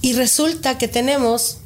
Y 0.00 0.14
resulta 0.14 0.78
que 0.78 0.88
tenemos 0.88 1.58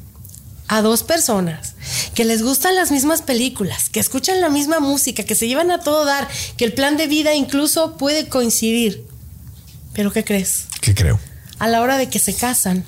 a 0.67 0.81
dos 0.81 1.03
personas 1.03 1.75
que 2.13 2.25
les 2.25 2.43
gustan 2.43 2.75
las 2.75 2.91
mismas 2.91 3.21
películas, 3.21 3.87
que 3.89 4.01
escuchan 4.01 4.41
la 4.41 4.49
misma 4.49 4.79
música, 4.81 5.23
que 5.23 5.33
se 5.33 5.47
llevan 5.47 5.71
a 5.71 5.79
todo 5.79 6.03
dar, 6.03 6.27
que 6.57 6.65
el 6.65 6.73
plan 6.73 6.97
de 6.97 7.07
vida 7.07 7.33
incluso 7.35 7.95
puede 7.97 8.27
coincidir. 8.27 9.06
Pero 9.97 10.13
¿qué 10.13 10.23
crees? 10.23 10.67
¿Qué 10.79 10.93
creo? 10.93 11.19
A 11.57 11.67
la 11.67 11.81
hora 11.81 11.97
de 11.97 12.07
que 12.07 12.19
se 12.19 12.35
casan, 12.35 12.85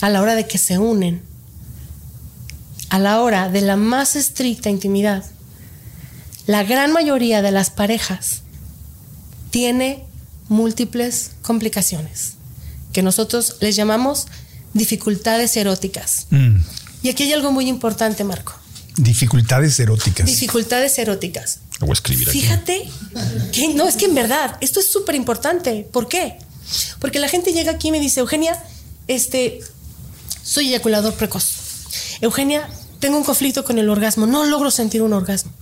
a 0.00 0.08
la 0.08 0.22
hora 0.22 0.36
de 0.36 0.46
que 0.46 0.56
se 0.56 0.78
unen, 0.78 1.20
a 2.90 3.00
la 3.00 3.20
hora 3.20 3.48
de 3.48 3.60
la 3.60 3.74
más 3.74 4.14
estricta 4.14 4.70
intimidad, 4.70 5.24
la 6.46 6.62
gran 6.62 6.92
mayoría 6.92 7.42
de 7.42 7.50
las 7.50 7.70
parejas 7.70 8.42
tiene 9.50 10.04
múltiples 10.48 11.32
complicaciones 11.42 12.34
que 12.92 13.02
nosotros 13.02 13.56
les 13.60 13.74
llamamos 13.74 14.28
dificultades 14.74 15.56
eróticas. 15.56 16.28
Mm. 16.30 16.58
Y 17.02 17.08
aquí 17.08 17.24
hay 17.24 17.32
algo 17.32 17.50
muy 17.50 17.68
importante, 17.68 18.22
Marco. 18.22 18.54
Dificultades 18.98 19.78
eróticas. 19.80 20.26
Dificultades 20.26 20.98
eróticas. 20.98 21.60
Lo 21.80 21.86
voy 21.86 21.90
a 21.90 21.94
escribir 21.94 22.28
aquí. 22.28 22.40
Fíjate 22.40 22.88
que 23.52 23.74
no, 23.74 23.86
es 23.88 23.96
que 23.96 24.06
en 24.06 24.14
verdad, 24.14 24.56
esto 24.60 24.80
es 24.80 24.90
súper 24.90 25.14
importante. 25.14 25.86
¿Por 25.92 26.08
qué? 26.08 26.36
Porque 26.98 27.18
la 27.20 27.28
gente 27.28 27.52
llega 27.52 27.72
aquí 27.72 27.88
y 27.88 27.90
me 27.92 28.00
dice, 28.00 28.20
Eugenia, 28.20 28.60
este, 29.06 29.60
soy 30.42 30.68
eyaculador 30.68 31.14
precoz. 31.14 31.46
Eugenia, 32.20 32.68
tengo 32.98 33.16
un 33.16 33.24
conflicto 33.24 33.64
con 33.64 33.78
el 33.78 33.88
orgasmo, 33.88 34.26
no 34.26 34.44
logro 34.44 34.70
sentir 34.70 35.02
un 35.02 35.12
orgasmo. 35.12 35.52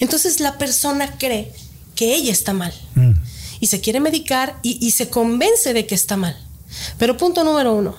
Entonces 0.00 0.40
la 0.40 0.58
persona 0.58 1.16
cree 1.18 1.52
que 1.94 2.14
ella 2.14 2.32
está 2.32 2.52
mal 2.52 2.74
Mm. 2.96 3.12
y 3.60 3.66
se 3.68 3.80
quiere 3.80 4.00
medicar 4.00 4.58
y, 4.62 4.84
y 4.84 4.90
se 4.90 5.08
convence 5.08 5.72
de 5.72 5.86
que 5.86 5.94
está 5.94 6.16
mal. 6.16 6.36
Pero 6.98 7.16
punto 7.16 7.44
número 7.44 7.72
uno, 7.74 7.96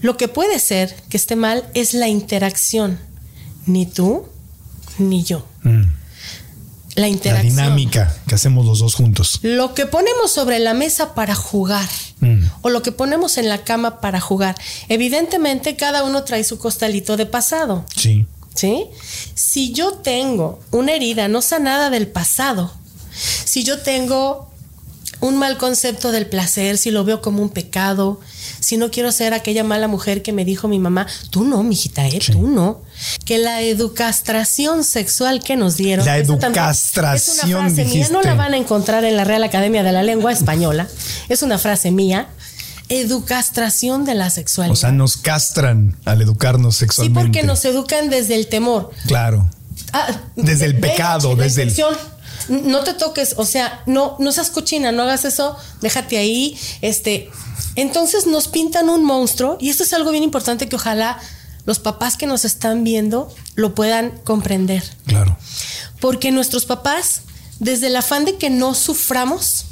lo 0.00 0.16
que 0.16 0.28
puede 0.28 0.58
ser 0.58 0.94
que 1.08 1.16
esté 1.16 1.36
mal 1.36 1.68
es 1.74 1.94
la 1.94 2.08
interacción, 2.08 2.98
ni 3.66 3.86
tú 3.86 4.26
ni 4.98 5.22
yo. 5.24 5.46
Mm. 5.62 5.82
La 6.96 7.02
La 7.02 7.08
interacción. 7.08 7.50
dinámica 7.54 8.14
que 8.26 8.34
hacemos 8.34 8.66
los 8.66 8.80
dos 8.80 8.94
juntos. 8.94 9.38
Lo 9.42 9.74
que 9.74 9.86
ponemos 9.86 10.32
sobre 10.32 10.58
la 10.58 10.74
mesa 10.74 11.14
para 11.14 11.34
jugar 11.34 11.88
Mm. 12.20 12.44
o 12.62 12.68
lo 12.68 12.82
que 12.82 12.92
ponemos 12.92 13.38
en 13.38 13.48
la 13.48 13.64
cama 13.64 14.00
para 14.00 14.20
jugar. 14.20 14.54
Evidentemente 14.88 15.76
cada 15.76 16.04
uno 16.04 16.24
trae 16.24 16.44
su 16.44 16.58
costalito 16.58 17.16
de 17.16 17.24
pasado, 17.24 17.86
Sí. 17.96 18.26
¿sí? 18.54 18.84
Si 19.34 19.72
yo 19.72 19.92
tengo 19.94 20.60
una 20.70 20.92
herida 20.92 21.28
no 21.28 21.40
sanada 21.40 21.88
del 21.88 22.08
pasado, 22.08 22.72
si 23.44 23.64
yo 23.64 23.80
tengo 23.80 24.50
un 25.20 25.38
mal 25.38 25.56
concepto 25.56 26.12
del 26.12 26.26
placer, 26.26 26.76
si 26.76 26.90
lo 26.90 27.04
veo 27.04 27.22
como 27.22 27.40
un 27.42 27.48
pecado, 27.48 28.20
si 28.60 28.76
no 28.76 28.90
quiero 28.90 29.10
ser 29.12 29.34
aquella 29.34 29.64
mala 29.64 29.88
mujer 29.88 30.22
que 30.22 30.32
me 30.32 30.44
dijo 30.44 30.68
mi 30.68 30.78
mamá, 30.78 31.06
tú 31.30 31.44
no, 31.44 31.62
mijita, 31.62 32.06
¿eh? 32.06 32.18
Sí. 32.20 32.32
tú 32.32 32.46
no. 32.48 32.82
Que 33.24 33.38
la 33.38 33.62
educastración 33.62 34.84
sexual 34.84 35.42
que 35.42 35.56
nos 35.56 35.76
dieron. 35.76 36.04
La 36.06 36.18
educastración, 36.18 37.16
Es 37.16 37.44
una 37.44 37.60
frase 37.70 37.84
mía, 37.86 38.08
no 38.12 38.22
la 38.22 38.34
van 38.34 38.54
a 38.54 38.56
encontrar 38.56 39.04
en 39.04 39.16
la 39.16 39.24
Real 39.24 39.42
Academia 39.42 39.82
de 39.82 39.92
la 39.92 40.02
Lengua 40.02 40.32
Española. 40.32 40.86
Es 41.28 41.42
una 41.42 41.58
frase 41.58 41.90
mía. 41.90 42.28
Educastración 42.88 44.04
de 44.04 44.14
la 44.14 44.30
sexualidad. 44.30 44.72
O 44.72 44.76
sea, 44.76 44.90
nos 44.92 45.16
castran 45.16 45.96
al 46.04 46.20
educarnos 46.22 46.74
sí, 46.74 46.80
sexualmente. 46.80 47.20
porque 47.20 47.42
nos 47.46 47.64
educan 47.64 48.10
desde 48.10 48.34
el 48.34 48.48
temor. 48.48 48.90
Claro. 49.06 49.48
Ah, 49.92 50.06
Desde 50.36 50.66
el 50.66 50.78
pecado, 50.78 51.34
desde 51.36 51.62
el-. 51.62 51.74
No 52.48 52.84
te 52.84 52.94
toques, 52.94 53.34
o 53.36 53.44
sea, 53.44 53.82
no, 53.86 54.16
no 54.18 54.32
seas 54.32 54.50
cochina, 54.50 54.92
no 54.92 55.02
hagas 55.02 55.24
eso, 55.24 55.56
déjate 55.80 56.18
ahí. 56.18 56.58
Este, 56.80 57.30
entonces 57.76 58.26
nos 58.26 58.48
pintan 58.48 58.88
un 58.88 59.04
monstruo, 59.04 59.56
y 59.60 59.70
esto 59.70 59.82
es 59.82 59.92
algo 59.92 60.10
bien 60.10 60.24
importante 60.24 60.68
que 60.68 60.76
ojalá 60.76 61.18
los 61.66 61.78
papás 61.78 62.16
que 62.16 62.26
nos 62.26 62.44
están 62.44 62.84
viendo 62.84 63.32
lo 63.54 63.74
puedan 63.74 64.18
comprender. 64.24 64.82
Claro. 65.06 65.36
Porque 66.00 66.30
nuestros 66.30 66.64
papás, 66.64 67.22
desde 67.58 67.88
el 67.88 67.96
afán 67.96 68.24
de 68.24 68.36
que 68.36 68.50
no 68.50 68.74
suframos, 68.74 69.66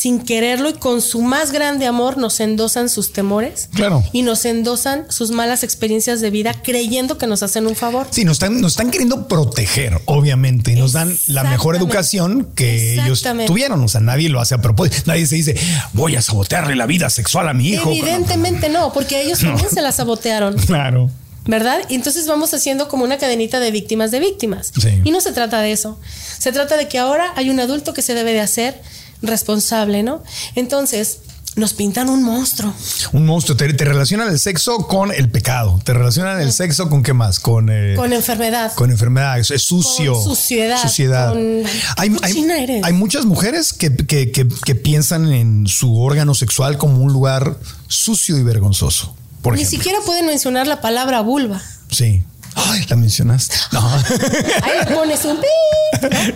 sin 0.00 0.18
quererlo 0.18 0.70
y 0.70 0.72
con 0.72 1.02
su 1.02 1.20
más 1.20 1.52
grande 1.52 1.84
amor, 1.84 2.16
nos 2.16 2.40
endosan 2.40 2.88
sus 2.88 3.12
temores. 3.12 3.68
Claro. 3.74 4.02
Y 4.12 4.22
nos 4.22 4.46
endosan 4.46 5.04
sus 5.10 5.30
malas 5.30 5.62
experiencias 5.62 6.22
de 6.22 6.30
vida 6.30 6.54
creyendo 6.54 7.18
que 7.18 7.26
nos 7.26 7.42
hacen 7.42 7.66
un 7.66 7.76
favor. 7.76 8.06
Sí, 8.10 8.24
nos 8.24 8.36
están, 8.36 8.62
nos 8.62 8.72
están 8.72 8.90
queriendo 8.90 9.28
proteger, 9.28 10.00
obviamente, 10.06 10.72
y 10.72 10.76
nos 10.76 10.92
dan 10.92 11.14
la 11.26 11.44
mejor 11.44 11.76
educación 11.76 12.48
que 12.54 12.94
ellos 12.94 13.22
tuvieron. 13.46 13.84
O 13.84 13.88
sea, 13.88 14.00
nadie 14.00 14.30
lo 14.30 14.40
hace 14.40 14.54
a 14.54 14.62
propósito. 14.62 15.02
Nadie 15.04 15.26
se 15.26 15.36
dice, 15.36 15.54
voy 15.92 16.16
a 16.16 16.22
sabotearle 16.22 16.76
la 16.76 16.86
vida 16.86 17.10
sexual 17.10 17.46
a 17.50 17.52
mi 17.52 17.68
hijo. 17.68 17.90
Evidentemente 17.90 18.70
no, 18.70 18.94
porque 18.94 19.20
ellos 19.20 19.40
también 19.40 19.68
se 19.68 19.82
la 19.82 19.92
sabotearon. 19.92 20.56
Claro. 20.70 21.10
¿Verdad? 21.46 21.80
Y 21.88 21.94
entonces 21.94 22.26
vamos 22.26 22.54
haciendo 22.54 22.88
como 22.88 23.02
una 23.02 23.18
cadenita 23.18 23.60
de 23.60 23.70
víctimas 23.70 24.10
de 24.12 24.20
víctimas. 24.20 24.72
Sí. 24.80 25.00
Y 25.04 25.10
no 25.10 25.20
se 25.20 25.32
trata 25.32 25.60
de 25.60 25.72
eso. 25.72 25.98
Se 26.38 26.52
trata 26.52 26.76
de 26.76 26.86
que 26.86 26.98
ahora 26.98 27.32
hay 27.34 27.50
un 27.50 27.58
adulto 27.60 27.92
que 27.92 28.02
se 28.02 28.14
debe 28.14 28.32
de 28.32 28.40
hacer 28.40 28.80
responsable, 29.22 30.02
¿no? 30.02 30.22
Entonces, 30.54 31.18
nos 31.56 31.72
pintan 31.74 32.08
un 32.08 32.22
monstruo. 32.22 32.72
Un 33.12 33.26
monstruo. 33.26 33.56
Te, 33.56 33.72
te 33.74 33.84
relacionan 33.84 34.28
el 34.28 34.38
sexo 34.38 34.86
con 34.86 35.12
el 35.12 35.28
pecado. 35.28 35.80
Te 35.84 35.92
relacionan 35.92 36.40
el 36.40 36.52
sexo 36.52 36.88
con 36.88 37.02
qué 37.02 37.12
más? 37.12 37.40
Con, 37.40 37.68
eh, 37.70 37.94
Con 37.96 38.12
enfermedad. 38.12 38.72
con 38.74 38.90
enfermedad. 38.90 39.38
Es, 39.38 39.50
es 39.50 39.62
sucio. 39.62 40.12
Con 40.14 40.22
suciedad, 40.24 40.80
Suciedad. 40.80 41.30
con- 41.30 41.62
Hay, 41.96 42.16
hay- 42.22 42.80
hay 42.84 42.92
muchas 42.92 43.24
mujeres 43.26 43.72
que, 43.72 43.94
que- 43.96 44.30
que- 44.30 44.46
que 44.48 44.74
piensan 44.76 45.30
en 45.32 45.66
su 45.66 46.00
órgano 46.00 46.34
sexual 46.34 46.78
como 46.78 47.02
un 47.02 47.12
lugar 47.12 47.56
sucio 47.88 48.38
y 48.38 48.42
vergonzoso. 48.44 49.14
Por 49.42 49.54
Ni 49.54 49.62
ejemplo. 49.62 49.78
siquiera 49.78 49.98
pueden 50.06 50.26
mencionar 50.26 50.66
la 50.68 50.80
palabra 50.80 51.20
vulva. 51.20 51.60
Sí. 51.90 52.22
Ay, 52.54 52.84
la 52.88 52.96
mencionaste. 52.96 53.56
No. 53.72 53.80
Ahí 54.62 54.78
le 54.84 54.94
pones 54.94 55.24
un 55.24 55.40
pi. 55.40 55.46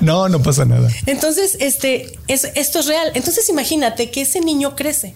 no, 0.01 0.29
no 0.29 0.43
pasa 0.43 0.65
nada. 0.65 0.89
Entonces, 1.07 1.57
este, 1.61 2.19
es, 2.29 2.45
esto 2.55 2.81
es 2.81 2.87
real. 2.87 3.11
Entonces, 3.15 3.49
imagínate 3.49 4.11
que 4.11 4.23
ese 4.23 4.41
niño 4.41 4.77
crece. 4.77 5.15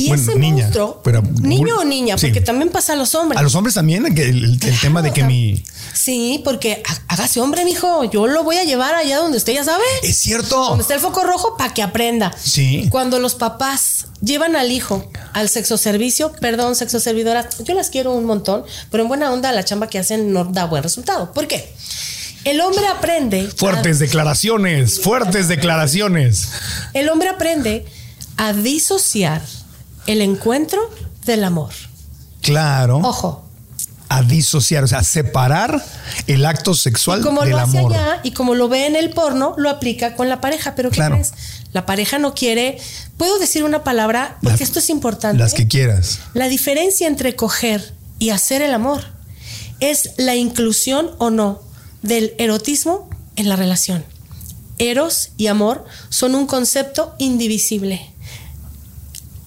Y 0.00 0.08
Bueno, 0.08 0.22
ese 0.22 0.38
niña, 0.38 0.64
monstruo, 0.64 1.00
pero- 1.04 1.22
niño 1.42 1.76
o 1.78 1.84
niña, 1.84 2.16
sí. 2.16 2.26
porque 2.26 2.40
también 2.40 2.70
pasa 2.70 2.94
a 2.94 2.96
los 2.96 3.14
hombres. 3.14 3.38
A 3.38 3.42
los 3.42 3.54
hombres 3.54 3.74
también, 3.74 4.06
el, 4.06 4.58
tema 4.80 5.02
de 5.02 5.12
que 5.12 5.24
mi. 5.24 5.62
Sí, 5.92 6.40
porque 6.44 6.82
há- 6.88 7.02
hágase 7.14 7.40
hombre, 7.40 7.64
mijo. 7.64 8.04
Yo 8.10 8.26
lo 8.26 8.42
voy 8.44 8.56
a 8.56 8.64
llevar 8.64 8.94
allá 8.94 9.18
donde 9.18 9.36
usted 9.36 9.52
ya 9.52 9.64
sabe. 9.64 9.84
Es 10.02 10.16
cierto. 10.18 10.56
Donde 10.68 10.82
está 10.82 10.94
el 10.94 11.00
foco 11.00 11.22
rojo 11.24 11.56
para 11.58 11.74
que 11.74 11.82
aprenda. 11.82 12.32
Sí. 12.42 12.86
Cuando 12.90 13.18
los 13.18 13.34
papás 13.34 14.06
llevan 14.22 14.56
al 14.56 14.70
hijo 14.70 15.10
al 15.32 15.48
sexo 15.48 15.76
servicio, 15.76 16.32
perdón, 16.40 16.76
sexo 16.76 16.98
servidoras, 17.00 17.58
yo 17.64 17.74
las 17.74 17.90
quiero 17.90 18.12
un 18.12 18.24
montón, 18.24 18.64
pero 18.90 19.02
en 19.02 19.08
buena 19.08 19.30
onda 19.32 19.52
la 19.52 19.64
chamba 19.64 19.88
que 19.88 19.98
hacen 19.98 20.32
no 20.32 20.44
da 20.44 20.64
buen 20.66 20.82
resultado. 20.82 21.32
¿Por 21.32 21.46
qué? 21.46 21.72
El 22.44 22.60
hombre 22.62 22.86
aprende. 22.86 23.48
Fuertes 23.54 23.98
declaraciones, 23.98 25.00
fuertes 25.00 25.48
declaraciones. 25.48 26.48
el 26.94 27.08
hombre 27.10 27.28
aprende 27.28 27.84
a 28.38 28.54
disociar 28.54 29.42
el 30.10 30.20
encuentro 30.22 30.80
del 31.24 31.44
amor. 31.44 31.70
Claro. 32.42 32.98
Ojo. 32.98 33.44
A 34.08 34.22
disociar, 34.22 34.82
o 34.82 34.88
sea, 34.88 35.04
separar 35.04 35.84
el 36.26 36.44
acto 36.44 36.74
sexual 36.74 37.20
Y 37.20 37.22
como 37.22 37.42
del 37.42 37.50
lo 37.50 37.58
hace 37.58 37.78
amor. 37.78 37.92
allá 37.94 38.20
y 38.24 38.32
como 38.32 38.56
lo 38.56 38.68
ve 38.68 38.86
en 38.86 38.96
el 38.96 39.10
porno, 39.10 39.54
lo 39.56 39.70
aplica 39.70 40.16
con 40.16 40.28
la 40.28 40.40
pareja. 40.40 40.74
Pero 40.74 40.90
¿qué 40.90 40.96
Claro. 40.96 41.14
crees? 41.14 41.32
La 41.72 41.86
pareja 41.86 42.18
no 42.18 42.34
quiere. 42.34 42.78
¿Puedo 43.16 43.38
decir 43.38 43.62
una 43.62 43.84
palabra? 43.84 44.36
Porque 44.42 44.64
esto 44.64 44.80
es 44.80 44.90
importante. 44.90 45.38
Las 45.38 45.54
que 45.54 45.68
quieras. 45.68 46.18
La 46.34 46.48
diferencia 46.48 47.06
entre 47.06 47.36
coger 47.36 47.94
y 48.18 48.30
hacer 48.30 48.62
el 48.62 48.74
amor 48.74 49.04
es 49.78 50.10
la 50.16 50.34
inclusión 50.34 51.10
o 51.18 51.30
no 51.30 51.62
del 52.02 52.34
erotismo 52.38 53.08
en 53.36 53.48
la 53.48 53.54
relación. 53.54 54.04
Eros 54.78 55.30
y 55.36 55.46
amor 55.46 55.84
son 56.08 56.34
un 56.34 56.46
concepto 56.46 57.14
indivisible. 57.18 58.09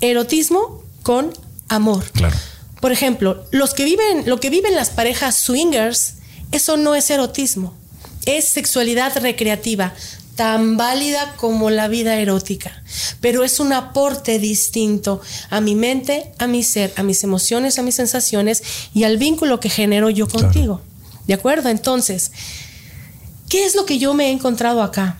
Erotismo 0.03 0.83
con 1.01 1.31
amor. 1.69 2.03
Claro. 2.11 2.35
Por 2.81 2.91
ejemplo, 2.91 3.45
los 3.51 3.73
que 3.73 3.85
viven, 3.85 4.23
lo 4.29 4.39
que 4.41 4.49
viven 4.49 4.75
las 4.75 4.89
parejas 4.89 5.35
swingers, 5.37 6.15
eso 6.51 6.75
no 6.75 6.93
es 6.93 7.09
erotismo, 7.09 7.73
es 8.25 8.45
sexualidad 8.45 9.17
recreativa, 9.21 9.93
tan 10.35 10.75
válida 10.75 11.35
como 11.37 11.69
la 11.69 11.87
vida 11.87 12.15
erótica, 12.17 12.83
pero 13.21 13.43
es 13.45 13.61
un 13.61 13.71
aporte 13.71 14.39
distinto 14.39 15.21
a 15.49 15.61
mi 15.61 15.75
mente, 15.75 16.33
a 16.37 16.47
mi 16.47 16.63
ser, 16.63 16.91
a 16.97 17.03
mis 17.03 17.23
emociones, 17.23 17.79
a 17.79 17.83
mis 17.83 17.95
sensaciones 17.95 18.61
y 18.93 19.03
al 19.05 19.17
vínculo 19.17 19.61
que 19.61 19.69
genero 19.69 20.09
yo 20.09 20.27
Claro. 20.27 20.47
contigo. 20.47 20.81
¿De 21.27 21.33
acuerdo? 21.35 21.69
Entonces, 21.69 22.31
¿qué 23.47 23.63
es 23.65 23.75
lo 23.75 23.85
que 23.85 23.99
yo 23.99 24.13
me 24.13 24.27
he 24.27 24.31
encontrado 24.31 24.83
acá? 24.83 25.17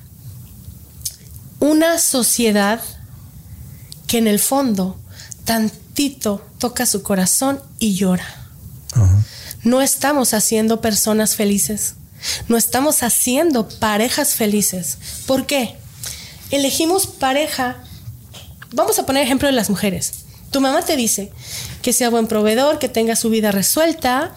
Una 1.60 2.00
sociedad 2.00 2.82
que 4.14 4.20
en 4.20 4.28
el 4.28 4.38
fondo 4.38 4.96
tantito 5.44 6.46
toca 6.60 6.86
su 6.86 7.02
corazón 7.02 7.60
y 7.80 7.96
llora. 7.96 8.28
No 9.64 9.82
estamos 9.82 10.36
haciendo 10.36 10.82
personas 10.82 11.36
felices. 11.36 11.96
No 12.48 12.56
estamos 12.56 13.02
haciendo 13.02 13.68
parejas 13.68 14.36
felices. 14.36 15.00
¿Por 15.26 15.48
qué? 15.48 15.78
Elegimos 16.52 17.08
pareja. 17.08 17.78
Vamos 18.72 19.00
a 19.00 19.08
poner 19.08 19.24
ejemplo 19.24 19.48
de 19.48 19.54
las 19.54 19.72
mujeres. 19.72 20.12
Tu 20.52 20.62
mamá 20.62 20.84
te 20.84 20.96
dice 20.96 21.32
que 21.82 21.92
sea 21.92 22.12
buen 22.12 22.28
proveedor, 22.28 22.78
que 22.78 22.90
tenga 22.90 23.16
su 23.16 23.32
vida 23.32 23.50
resuelta, 23.50 24.36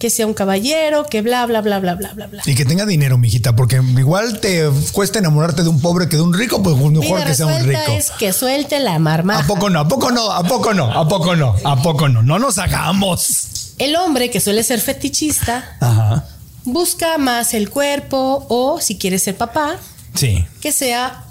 que 0.00 0.08
sea 0.08 0.26
un 0.26 0.32
caballero, 0.32 1.04
que 1.04 1.20
bla, 1.20 1.44
bla, 1.44 1.60
bla, 1.60 1.78
bla, 1.78 1.94
bla, 1.94 2.14
bla, 2.14 2.26
bla. 2.26 2.42
Y 2.46 2.54
que 2.54 2.64
tenga 2.64 2.86
dinero, 2.86 3.18
mijita, 3.18 3.54
porque 3.54 3.76
igual 3.98 4.40
te 4.40 4.64
cuesta 4.92 5.18
enamorarte 5.18 5.62
de 5.62 5.68
un 5.68 5.80
pobre 5.82 6.08
que 6.08 6.16
de 6.16 6.22
un 6.22 6.32
rico, 6.32 6.62
pues 6.62 6.74
mejor 6.74 7.22
que 7.24 7.34
sea 7.34 7.44
un 7.46 7.62
rico. 7.64 7.80
es 7.92 8.10
que 8.12 8.32
suelte 8.32 8.80
la 8.80 8.98
marmaja. 8.98 9.44
¿A 9.44 9.46
poco 9.46 9.68
no? 9.68 9.78
¿A 9.78 9.86
poco 9.86 10.10
no? 10.10 10.32
¿A 10.32 10.42
poco 10.48 10.72
no? 10.72 10.90
¿A 10.90 11.06
poco 11.06 11.36
no? 11.36 11.54
¿A 11.64 11.82
poco 11.82 12.08
no? 12.08 12.22
No 12.22 12.38
nos 12.38 12.56
hagamos. 12.56 13.74
El 13.76 13.94
hombre 13.94 14.30
que 14.30 14.40
suele 14.40 14.62
ser 14.62 14.80
fetichista 14.80 15.76
Ajá. 15.80 16.24
busca 16.64 17.18
más 17.18 17.52
el 17.52 17.68
cuerpo 17.68 18.46
o 18.48 18.80
si 18.80 18.96
quiere 18.96 19.18
ser 19.18 19.36
papá, 19.36 19.76
Sí. 20.14 20.46
que 20.62 20.72
sea 20.72 21.24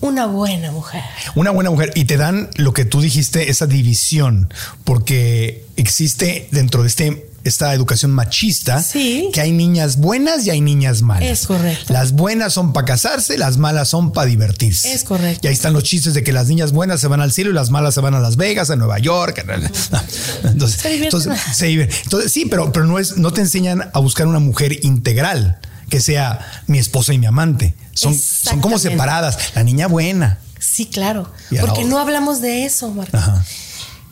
una 0.00 0.24
buena 0.26 0.72
mujer. 0.72 1.04
Una 1.34 1.50
buena 1.50 1.68
mujer. 1.70 1.92
Y 1.94 2.06
te 2.06 2.16
dan 2.16 2.48
lo 2.56 2.72
que 2.72 2.86
tú 2.86 3.02
dijiste, 3.02 3.50
esa 3.50 3.66
división, 3.66 4.52
porque 4.82 5.66
existe 5.76 6.48
dentro 6.52 6.82
de 6.82 6.88
este 6.88 7.31
esta 7.44 7.74
educación 7.74 8.10
machista, 8.12 8.82
Sí. 8.82 9.30
que 9.32 9.40
hay 9.40 9.52
niñas 9.52 9.96
buenas 9.96 10.46
y 10.46 10.50
hay 10.50 10.60
niñas 10.60 11.02
malas. 11.02 11.28
Es 11.28 11.46
correcto. 11.46 11.92
Las 11.92 12.12
buenas 12.12 12.52
son 12.52 12.72
para 12.72 12.86
casarse, 12.86 13.36
las 13.38 13.56
malas 13.56 13.88
son 13.88 14.12
para 14.12 14.26
divertirse. 14.26 14.92
Es 14.92 15.04
correcto. 15.04 15.40
Y 15.44 15.48
ahí 15.48 15.54
están 15.54 15.72
los 15.72 15.82
chistes 15.82 16.14
de 16.14 16.22
que 16.22 16.32
las 16.32 16.48
niñas 16.48 16.72
buenas 16.72 17.00
se 17.00 17.08
van 17.08 17.20
al 17.20 17.32
cielo 17.32 17.50
y 17.50 17.54
las 17.54 17.70
malas 17.70 17.94
se 17.94 18.00
van 18.00 18.14
a 18.14 18.20
Las 18.20 18.36
Vegas, 18.36 18.70
a 18.70 18.76
Nueva 18.76 18.98
York. 18.98 19.44
Entonces, 20.44 20.80
Se 20.80 20.94
entonces, 21.04 21.32
se. 21.54 21.70
Entonces, 21.72 22.32
sí, 22.32 22.46
pero, 22.46 22.72
pero 22.72 22.86
no 22.86 22.98
es, 22.98 23.16
no 23.16 23.32
te 23.32 23.40
enseñan 23.40 23.90
a 23.92 23.98
buscar 23.98 24.26
una 24.26 24.38
mujer 24.38 24.84
integral 24.84 25.58
que 25.88 26.00
sea 26.00 26.62
mi 26.66 26.78
esposa 26.78 27.12
y 27.12 27.18
mi 27.18 27.26
amante. 27.26 27.74
Son, 27.92 28.14
son 28.18 28.60
como 28.60 28.78
separadas. 28.78 29.36
La 29.54 29.62
niña 29.62 29.86
buena. 29.88 30.38
Sí, 30.58 30.86
claro. 30.86 31.30
Porque 31.60 31.84
no 31.84 31.98
hablamos 31.98 32.40
de 32.40 32.64
eso, 32.64 32.90
Marco. 32.92 33.16
Ajá. 33.16 33.44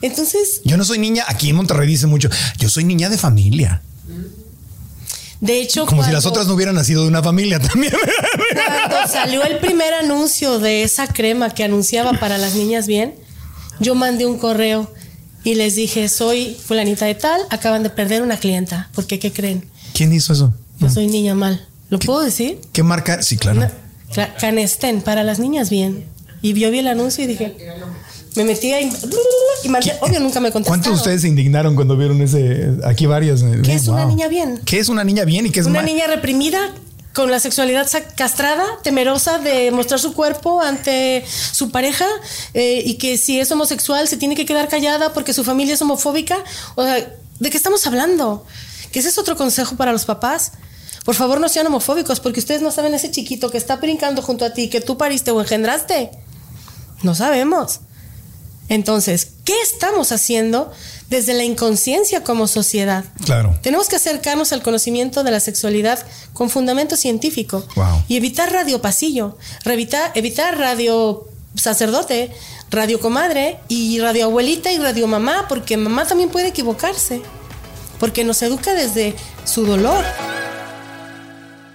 Entonces, 0.01 0.61
Yo 0.63 0.77
no 0.77 0.83
soy 0.85 0.99
niña, 0.99 1.23
aquí 1.27 1.49
en 1.49 1.55
Monterrey 1.55 1.87
dicen 1.87 2.09
mucho, 2.09 2.29
yo 2.57 2.69
soy 2.69 2.83
niña 2.83 3.09
de 3.09 3.17
familia. 3.17 3.81
de 5.39 5.59
hecho, 5.61 5.85
Como 5.85 6.03
si 6.03 6.11
las 6.11 6.25
otras 6.25 6.47
no 6.47 6.53
hubieran 6.53 6.75
nacido 6.75 7.01
de 7.03 7.07
una 7.07 7.23
familia 7.23 7.59
también. 7.59 7.93
Cuando 8.53 9.11
salió 9.11 9.43
el 9.43 9.57
primer 9.59 9.93
anuncio 9.93 10.59
de 10.59 10.83
esa 10.83 11.07
crema 11.07 11.49
que 11.49 11.63
anunciaba 11.63 12.13
para 12.13 12.37
las 12.37 12.53
niñas 12.55 12.85
bien, 12.87 13.15
yo 13.79 13.95
mandé 13.95 14.25
un 14.27 14.37
correo 14.37 14.91
y 15.43 15.55
les 15.55 15.75
dije, 15.75 16.07
soy 16.09 16.55
fulanita 16.63 17.05
de 17.05 17.15
tal, 17.15 17.41
acaban 17.49 17.81
de 17.81 17.89
perder 17.89 18.21
una 18.21 18.37
clienta. 18.37 18.89
Porque, 18.93 19.17
¿qué 19.17 19.31
creen? 19.31 19.65
¿Quién 19.93 20.13
hizo 20.13 20.33
eso? 20.33 20.53
Yo 20.79 20.89
soy 20.89 21.07
niña 21.07 21.33
mal. 21.33 21.65
¿Lo 21.89 21.97
puedo 21.99 22.21
decir? 22.21 22.59
¿Qué 22.73 22.83
marca? 22.83 23.21
Sí, 23.23 23.37
claro. 23.37 23.57
Una- 23.59 24.35
Canestén, 24.39 25.01
para 25.01 25.23
las 25.23 25.39
niñas 25.39 25.69
bien. 25.69 26.05
Y 26.43 26.53
yo 26.53 26.69
vi 26.71 26.79
el 26.79 26.87
anuncio 26.87 27.23
y 27.23 27.27
dije, 27.27 27.55
me 28.35 28.43
metí 28.45 28.71
ahí 28.73 28.89
y 29.63 29.67
obvio 30.01 30.19
nunca 30.19 30.39
me 30.39 30.51
contestaron. 30.51 30.63
¿Cuántos 30.65 30.93
de 30.93 30.97
ustedes 30.97 31.21
se 31.21 31.27
indignaron 31.27 31.75
cuando 31.75 31.97
vieron 31.97 32.21
ese? 32.21 32.71
Aquí 32.85 33.05
varias. 33.05 33.43
¿Qué 33.63 33.73
es 33.75 33.87
una 33.87 34.01
Wow. 34.05 34.09
niña 34.09 34.27
bien? 34.27 34.61
¿Qué 34.65 34.79
es 34.79 34.89
una 34.89 35.03
niña 35.03 35.25
bien 35.25 35.45
y 35.45 35.49
qué 35.51 35.59
es 35.59 35.65
Una 35.65 35.81
niña 35.81 36.07
reprimida 36.07 36.59
con 37.13 37.29
la 37.29 37.41
sexualidad 37.41 37.89
castrada, 38.15 38.63
temerosa 38.83 39.37
de 39.37 39.69
mostrar 39.71 39.99
su 39.99 40.13
cuerpo 40.13 40.61
ante 40.61 41.25
su 41.51 41.69
pareja 41.69 42.05
eh, 42.53 42.81
y 42.85 42.93
que 42.95 43.17
si 43.17 43.37
es 43.39 43.51
homosexual 43.51 44.07
se 44.07 44.15
tiene 44.15 44.35
que 44.35 44.45
quedar 44.45 44.69
callada 44.69 45.11
porque 45.13 45.33
su 45.33 45.43
familia 45.43 45.73
es 45.73 45.81
homofóbica. 45.81 46.37
O 46.75 46.83
sea, 46.83 46.95
¿de 47.39 47.49
qué 47.49 47.57
estamos 47.57 47.85
hablando? 47.85 48.45
Que 48.93 48.99
ese 48.99 49.09
es 49.09 49.17
otro 49.17 49.35
consejo 49.35 49.75
para 49.75 49.91
los 49.91 50.05
papás. 50.05 50.53
Por 51.03 51.15
favor, 51.15 51.41
no 51.41 51.49
sean 51.49 51.67
homofóbicos 51.67 52.21
porque 52.21 52.39
ustedes 52.39 52.61
no 52.61 52.71
saben 52.71 52.93
ese 52.93 53.11
chiquito 53.11 53.49
que 53.51 53.57
está 53.57 53.75
brincando 53.75 54.21
junto 54.21 54.45
a 54.45 54.53
ti, 54.53 54.69
que 54.69 54.79
tú 54.79 54.97
pariste 54.97 55.31
o 55.31 55.41
engendraste. 55.41 56.11
No 57.03 57.13
sabemos. 57.15 57.81
Entonces, 58.71 59.27
¿qué 59.43 59.53
estamos 59.61 60.13
haciendo 60.13 60.71
desde 61.09 61.33
la 61.33 61.43
inconsciencia 61.43 62.23
como 62.23 62.47
sociedad? 62.47 63.03
Claro. 63.25 63.53
Tenemos 63.61 63.89
que 63.89 63.97
acercarnos 63.97 64.53
al 64.53 64.63
conocimiento 64.63 65.25
de 65.25 65.31
la 65.31 65.41
sexualidad 65.41 65.99
con 66.31 66.49
fundamento 66.49 66.95
científico 66.95 67.65
Wow. 67.75 68.03
y 68.07 68.15
evitar 68.15 68.49
radio 68.49 68.81
pasillo, 68.81 69.37
evitar, 69.65 70.13
evitar 70.15 70.57
radio 70.57 71.27
sacerdote, 71.53 72.31
radio 72.69 73.01
comadre 73.01 73.59
y 73.67 73.99
radio 73.99 74.23
abuelita 74.23 74.71
y 74.71 74.77
radio 74.77 75.05
mamá, 75.05 75.47
porque 75.49 75.75
mamá 75.75 76.07
también 76.07 76.29
puede 76.29 76.47
equivocarse, 76.47 77.21
porque 77.99 78.23
nos 78.23 78.41
educa 78.41 78.73
desde 78.73 79.15
su 79.43 79.65
dolor. 79.65 80.05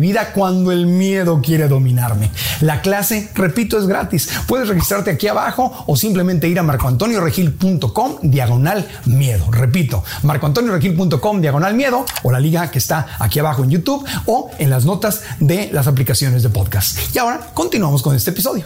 vida 0.00 0.32
cuando 0.32 0.72
el 0.72 0.86
miedo 0.86 1.40
quiere 1.42 1.68
dominarme. 1.68 2.30
La 2.60 2.80
clase, 2.80 3.30
repito, 3.34 3.78
es 3.78 3.86
gratis. 3.86 4.28
Puedes 4.46 4.68
registrarte 4.68 5.10
aquí 5.10 5.28
abajo 5.28 5.84
o 5.86 5.96
simplemente 5.96 6.48
ir 6.48 6.58
a 6.58 6.62
marcoantonioregil.com 6.62 8.16
diagonal 8.22 8.86
miedo. 9.06 9.50
Repito, 9.50 10.04
marcoantonioregil.com 10.22 11.40
diagonal 11.40 11.74
miedo 11.74 12.04
o 12.22 12.32
la 12.32 12.40
liga 12.40 12.70
que 12.70 12.78
está 12.78 13.06
aquí 13.18 13.38
abajo 13.38 13.64
en 13.64 13.70
YouTube 13.70 14.06
o 14.26 14.50
en 14.58 14.70
las 14.70 14.84
notas 14.84 15.22
de 15.40 15.70
las 15.72 15.86
aplicaciones 15.86 16.42
de 16.42 16.48
podcast. 16.48 17.14
Y 17.14 17.18
ahora 17.18 17.50
continuamos 17.54 18.02
con 18.02 18.14
este 18.14 18.30
episodio. 18.30 18.64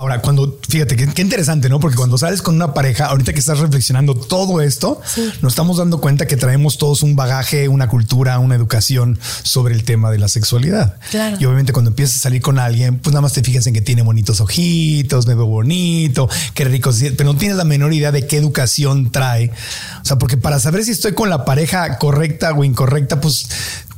Ahora, 0.00 0.22
cuando, 0.22 0.58
fíjate, 0.66 0.96
qué, 0.96 1.06
qué 1.08 1.20
interesante, 1.20 1.68
¿no? 1.68 1.78
Porque 1.78 1.94
cuando 1.94 2.16
sales 2.16 2.40
con 2.40 2.54
una 2.54 2.72
pareja, 2.72 3.04
ahorita 3.08 3.34
que 3.34 3.38
estás 3.38 3.58
reflexionando 3.58 4.14
todo 4.14 4.62
esto, 4.62 4.98
nos 5.42 5.52
estamos 5.52 5.76
dando 5.76 6.00
cuenta 6.00 6.26
que 6.26 6.38
traemos 6.38 6.78
todos 6.78 7.02
un 7.02 7.16
bagaje, 7.16 7.68
una 7.68 7.86
cultura, 7.86 8.38
una 8.38 8.54
educación 8.54 9.18
sobre 9.42 9.74
el 9.74 9.84
tema 9.84 10.10
de 10.10 10.16
la 10.18 10.28
sexualidad. 10.28 10.96
Claro. 11.10 11.36
Y 11.38 11.44
obviamente 11.44 11.74
cuando 11.74 11.90
empiezas 11.90 12.16
a 12.16 12.20
salir 12.20 12.40
con 12.40 12.58
alguien, 12.58 12.98
pues 12.98 13.12
nada 13.12 13.20
más 13.20 13.34
te 13.34 13.42
fijas 13.42 13.66
en 13.66 13.74
que 13.74 13.82
tiene 13.82 14.00
bonitos 14.00 14.40
ojitos, 14.40 15.26
me 15.26 15.34
veo 15.34 15.44
bonito, 15.44 16.30
qué 16.54 16.64
rico, 16.64 16.92
pero 17.18 17.30
no 17.34 17.38
tienes 17.38 17.58
la 17.58 17.64
menor 17.64 17.92
idea 17.92 18.10
de 18.10 18.26
qué 18.26 18.38
educación 18.38 19.12
trae. 19.12 19.52
O 20.00 20.04
sea, 20.06 20.16
porque 20.16 20.38
para 20.38 20.60
saber 20.60 20.82
si 20.82 20.92
estoy 20.92 21.12
con 21.12 21.28
la 21.28 21.44
pareja 21.44 21.98
correcta 21.98 22.54
o 22.54 22.64
incorrecta, 22.64 23.20
pues 23.20 23.50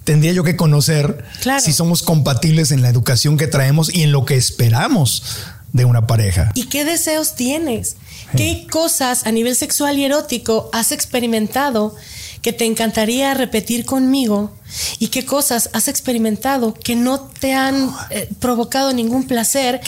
tendría 0.02 0.32
yo 0.32 0.42
que 0.42 0.56
conocer 0.56 1.24
Claro. 1.42 1.60
si 1.60 1.72
somos 1.72 2.02
compatibles 2.02 2.72
en 2.72 2.82
la 2.82 2.88
educación 2.88 3.36
que 3.36 3.46
traemos 3.46 3.94
y 3.94 4.02
en 4.02 4.10
lo 4.10 4.24
que 4.24 4.34
esperamos 4.34 5.22
de 5.72 5.84
una 5.84 6.06
pareja. 6.06 6.50
¿Y 6.54 6.64
qué 6.64 6.84
deseos 6.84 7.34
tienes? 7.34 7.96
¿Qué 8.36 8.66
cosas 8.70 9.26
a 9.26 9.30
nivel 9.32 9.56
sexual 9.56 9.98
y 9.98 10.04
erótico 10.04 10.70
has 10.72 10.90
experimentado 10.92 11.94
que 12.40 12.52
te 12.52 12.64
encantaría 12.64 13.34
repetir 13.34 13.84
conmigo? 13.84 14.52
¿Y 14.98 15.08
qué 15.08 15.24
cosas 15.26 15.68
has 15.74 15.88
experimentado 15.88 16.72
que 16.74 16.96
no 16.96 17.20
te 17.20 17.52
han 17.54 17.90
eh, 18.10 18.28
provocado 18.40 18.92
ningún 18.92 19.26
placer? 19.26 19.80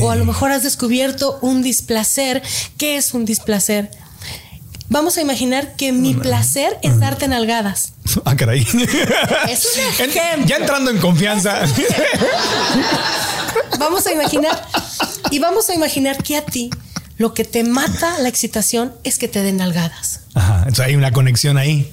O 0.00 0.10
a 0.10 0.16
lo 0.16 0.24
mejor 0.24 0.50
has 0.52 0.62
descubierto 0.64 1.38
un 1.42 1.62
displacer. 1.62 2.42
¿Qué 2.76 2.96
es 2.96 3.14
un 3.14 3.24
displacer? 3.24 3.90
Vamos 4.88 5.16
a 5.16 5.22
imaginar 5.22 5.74
que 5.76 5.90
mi 5.92 6.12
placer 6.12 6.78
es 6.82 6.98
darte 6.98 7.28
nalgadas. 7.28 7.92
Ah, 8.26 8.36
caray. 8.36 8.60
Es 9.48 9.64
un 9.74 10.04
En- 10.04 10.10
ejemplo. 10.10 10.46
ya 10.46 10.56
entrando 10.56 10.90
en 10.90 10.98
confianza. 10.98 11.62
Vamos 13.78 14.06
a 14.06 14.12
imaginar 14.12 14.62
y 15.30 15.38
vamos 15.38 15.68
a 15.70 15.74
imaginar 15.74 16.16
que 16.22 16.36
a 16.36 16.44
ti 16.44 16.70
lo 17.18 17.34
que 17.34 17.44
te 17.44 17.62
mata 17.64 18.18
la 18.18 18.28
excitación 18.28 18.92
es 19.04 19.18
que 19.18 19.28
te 19.28 19.42
den 19.42 19.58
nalgadas. 19.58 20.20
Ajá, 20.34 20.58
entonces 20.60 20.86
hay 20.86 20.96
una 20.96 21.12
conexión 21.12 21.56
ahí. 21.58 21.92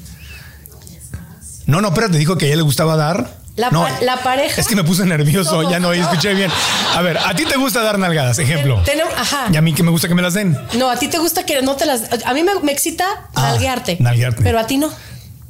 No, 1.65 1.81
no, 1.81 1.93
pero 1.93 2.09
te 2.09 2.17
dijo 2.17 2.37
que 2.37 2.45
a 2.45 2.47
ella 2.47 2.57
le 2.57 2.63
gustaba 2.63 2.95
dar. 2.95 3.37
La, 3.55 3.69
no, 3.71 3.83
pa- 3.83 4.01
la 4.01 4.23
pareja. 4.23 4.59
Es 4.61 4.67
que 4.67 4.75
me 4.75 4.83
puse 4.85 5.05
nervioso, 5.05 5.61
No, 5.63 5.69
ya 5.69 5.79
no, 5.79 5.89
no. 5.89 5.93
escuché 5.93 6.33
bien. 6.33 6.49
A 6.95 7.01
ver, 7.01 7.17
a 7.17 7.35
ti 7.35 7.43
te 7.45 7.57
gusta 7.57 7.81
dar 7.83 7.99
nalgadas, 7.99 8.39
ejemplo. 8.39 8.81
Ajá. 9.17 9.47
Y 9.51 9.57
a 9.57 9.61
mí 9.61 9.73
que 9.73 9.83
me 9.83 9.91
gusta 9.91 10.07
que 10.07 10.15
me 10.15 10.21
las 10.21 10.33
den. 10.33 10.57
No, 10.77 10.89
a 10.89 10.97
ti 10.97 11.09
te 11.09 11.17
gusta 11.19 11.45
que 11.45 11.61
no 11.61 11.75
te 11.75 11.85
las. 11.85 12.03
A 12.25 12.33
mí 12.33 12.43
me, 12.43 12.51
me 12.63 12.71
excita 12.71 13.05
Ah, 13.35 13.49
nalguearte. 13.51 13.97
nalguearte. 13.99 14.41
Pero 14.43 14.59
a 14.59 14.65
ti 14.65 14.77
no. 14.77 14.89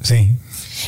Sí. 0.01 0.31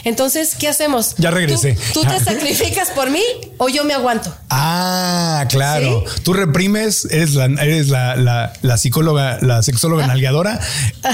Entonces, 0.03 0.55
¿qué 0.55 0.67
hacemos? 0.67 1.15
Ya 1.17 1.31
regresé. 1.31 1.77
¿Tú, 1.93 2.01
tú 2.01 2.09
te 2.09 2.19
sacrificas 2.23 2.89
por 2.91 3.09
mí 3.09 3.21
o 3.57 3.69
yo 3.69 3.83
me 3.83 3.93
aguanto? 3.93 4.33
Ah, 4.49 5.45
claro. 5.49 6.03
¿Sí? 6.07 6.21
Tú 6.23 6.33
reprimes, 6.33 7.05
eres 7.05 7.33
la, 7.33 7.45
eres 7.45 7.89
la, 7.89 8.15
la- 8.15 8.53
la 8.61 8.77
psicóloga, 8.77 9.37
la 9.41 9.57
Ah. 9.57 9.63
sexóloga 9.63 10.07
nalgueadora 10.07 10.59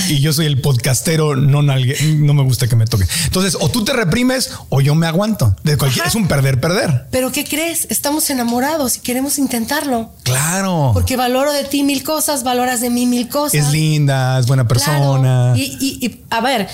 y 0.10 0.20
yo 0.20 0.32
soy 0.34 0.46
el 0.46 0.62
podcastero 0.62 1.36
no 1.36 1.62
nalgue, 1.62 1.98
no 2.20 2.34
me 2.34 2.44
gusta 2.44 2.68
que 2.68 2.76
me 2.76 2.86
toque. 2.86 3.06
Entonces, 3.26 3.58
o 3.60 3.70
tú 3.70 3.84
te 3.84 3.94
reprimes 3.94 4.52
o 4.70 4.82
yo 4.82 4.96
me 4.96 5.08
aguanto. 5.08 5.56
De 5.63 5.78
cualquier, 5.78 6.02
Ajá. 6.04 6.10
es 6.10 6.16
un 6.16 6.28
perder, 6.28 6.60
perder. 6.60 7.08
Pero 7.12 7.32
¿qué 7.32 7.44
crees? 7.46 7.88
Estamos 7.90 8.30
enamorados 8.30 8.98
y 8.98 9.00
queremos 9.00 9.38
intentarlo. 9.38 10.12
Claro. 10.24 10.92
Porque 10.94 11.16
valoro 11.18 11.52
de 11.54 11.63
ti 11.63 11.84
mil 11.84 12.04
cosas, 12.04 12.44
valoras 12.44 12.82
de 12.82 12.90
mí 12.90 13.06
mil 13.06 13.28
cosas. 13.30 13.56
es 13.68 13.72
linda, 13.72 14.40
es 14.40 14.46
buena 14.48 14.66
Claro. 14.68 14.68
persona. 14.68 15.54
Y, 15.56 15.78
y- 15.80 16.06
y, 16.06 16.24
a 16.30 16.42
ver, 16.42 16.68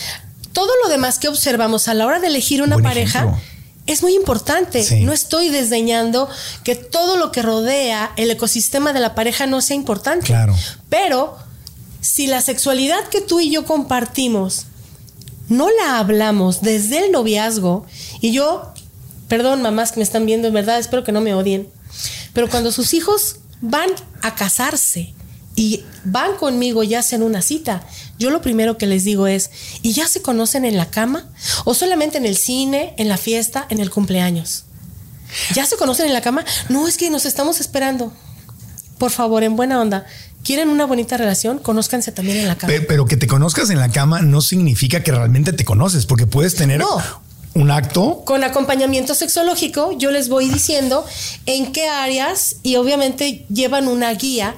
todo 0.54 0.70
lo 0.84 0.90
demás 0.90 1.20
que 1.20 1.28
observamos 1.28 1.88
a 1.88 1.94
la 1.94 2.06
hora 2.06 2.20
de 2.20 2.28
elegir 2.28 2.62
una 2.62 2.76
Buen 2.76 2.86
pareja 2.86 3.20
ejemplo. 3.20 3.42
es 3.88 4.02
muy 4.02 4.16
importante. 4.16 4.84
Sí. 4.84 5.02
No 5.02 5.12
estoy 5.12 5.50
desdeñando 5.50 6.30
que 6.64 6.76
todo 6.76 7.18
lo 7.18 7.32
que 7.32 7.42
rodea 7.42 8.12
el 8.16 8.32
ecosistema 8.32 8.94
de 8.94 9.00
la 9.02 9.16
pareja 9.16 9.46
no 9.48 9.62
sea 9.62 9.76
importante. 9.76 10.28
Claro. 10.28 10.56
Pero 10.90 11.38
si 12.02 12.28
la 12.28 12.42
sexualidad 12.42 13.04
que 13.10 13.22
tú 13.22 13.40
y 13.40 13.50
yo 13.50 13.66
compartimos 13.66 14.68
no 15.50 15.70
la 15.70 16.00
hablamos 16.00 16.62
desde 16.62 17.06
el 17.06 17.12
noviazgo, 17.12 17.86
y 18.22 18.32
yo, 18.32 18.72
perdón, 19.28 19.62
mamás 19.62 19.92
que 19.92 20.00
me 20.00 20.04
están 20.04 20.26
viendo, 20.26 20.48
en 20.48 20.54
verdad, 20.54 20.80
espero 20.80 21.04
que 21.04 21.12
no 21.12 21.22
me 21.22 21.34
odien, 21.34 21.68
pero 22.34 22.50
cuando 22.50 22.72
sus 22.72 22.94
hijos 22.94 23.38
van 23.62 23.90
a 24.22 24.36
casarse 24.36 25.14
y 25.56 25.84
van 26.06 26.36
conmigo 26.38 26.84
ya 26.84 27.00
hacen 27.00 27.24
una 27.24 27.42
cita, 27.42 27.86
yo 28.20 28.30
lo 28.30 28.42
primero 28.42 28.78
que 28.78 28.86
les 28.86 29.04
digo 29.04 29.28
es, 29.28 29.50
¿y 29.82 29.94
ya 29.94 30.08
se 30.08 30.22
conocen 30.22 30.66
en 30.66 30.78
la 30.78 30.90
cama? 30.90 31.26
¿O 31.66 31.74
solamente 31.74 32.18
en 32.18 32.26
el 32.26 32.38
cine, 32.38 32.94
en 32.98 33.10
la 33.10 33.18
fiesta, 33.18 33.66
en 33.70 33.80
el 33.80 33.90
cumpleaños? 33.90 34.66
¿Ya 35.56 35.66
se 35.66 35.78
conocen 35.78 36.06
en 36.08 36.14
la 36.14 36.22
cama? 36.22 36.46
No, 36.70 36.88
es 36.88 36.98
que 36.98 37.10
nos 37.10 37.26
estamos 37.26 37.60
esperando. 37.60 38.14
Por 38.98 39.12
favor, 39.12 39.44
en 39.44 39.56
buena 39.56 39.82
onda. 39.82 40.06
¿Quieren 40.44 40.70
una 40.70 40.86
bonita 40.86 41.18
relación? 41.18 41.58
Conózcanse 41.58 42.12
también 42.12 42.38
en 42.38 42.48
la 42.48 42.56
cama. 42.58 42.72
Pe- 42.72 42.82
Pero 42.82 43.06
que 43.06 43.18
te 43.18 43.28
conozcas 43.28 43.70
en 43.70 43.80
la 43.80 43.90
cama 43.90 44.22
no 44.22 44.42
significa 44.42 45.02
que 45.04 45.12
realmente 45.12 45.54
te 45.54 45.66
conoces, 45.66 46.06
porque 46.06 46.28
puedes 46.28 46.56
tener 46.56 46.80
No. 46.80 47.02
un 47.56 47.72
acto. 47.72 48.24
Con 48.26 48.44
acompañamiento 48.44 49.16
sexológico, 49.16 49.92
yo 49.98 50.12
les 50.12 50.30
voy 50.30 50.50
diciendo 50.50 51.06
en 51.46 51.72
qué 51.72 51.88
áreas 51.88 52.58
y 52.62 52.76
obviamente 52.76 53.46
llevan 53.50 53.88
una 53.88 54.14
guía 54.14 54.54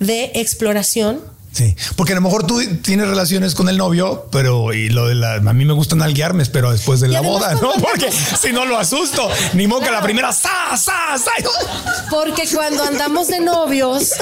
de 0.00 0.32
exploración. 0.34 1.20
Sí, 1.52 1.74
porque 1.96 2.12
a 2.12 2.14
lo 2.14 2.20
mejor 2.20 2.46
tú 2.46 2.60
tienes 2.82 3.08
relaciones 3.08 3.54
con 3.54 3.68
el 3.68 3.78
novio, 3.78 4.28
pero 4.30 4.72
y 4.72 4.90
lo 4.90 5.08
de 5.08 5.14
la 5.14 5.34
a 5.34 5.52
mí 5.52 5.64
me 5.64 5.72
gusta 5.72 5.96
nalguear, 5.96 6.34
me 6.34 6.42
espero 6.42 6.70
después 6.70 7.00
de 7.00 7.08
la 7.08 7.20
boda, 7.20 7.54
¿no? 7.54 7.72
Porque 7.80 8.10
si 8.10 8.52
no 8.52 8.64
lo 8.64 8.78
asusto, 8.78 9.28
ni 9.54 9.66
que 9.66 9.90
la 9.90 10.02
primera 10.02 10.32
sa 10.32 10.76
sa 10.76 11.18
sa. 11.18 11.32
Porque 12.10 12.42
cuando 12.54 12.84
andamos 12.84 13.28
de 13.28 13.40
novios, 13.40 14.12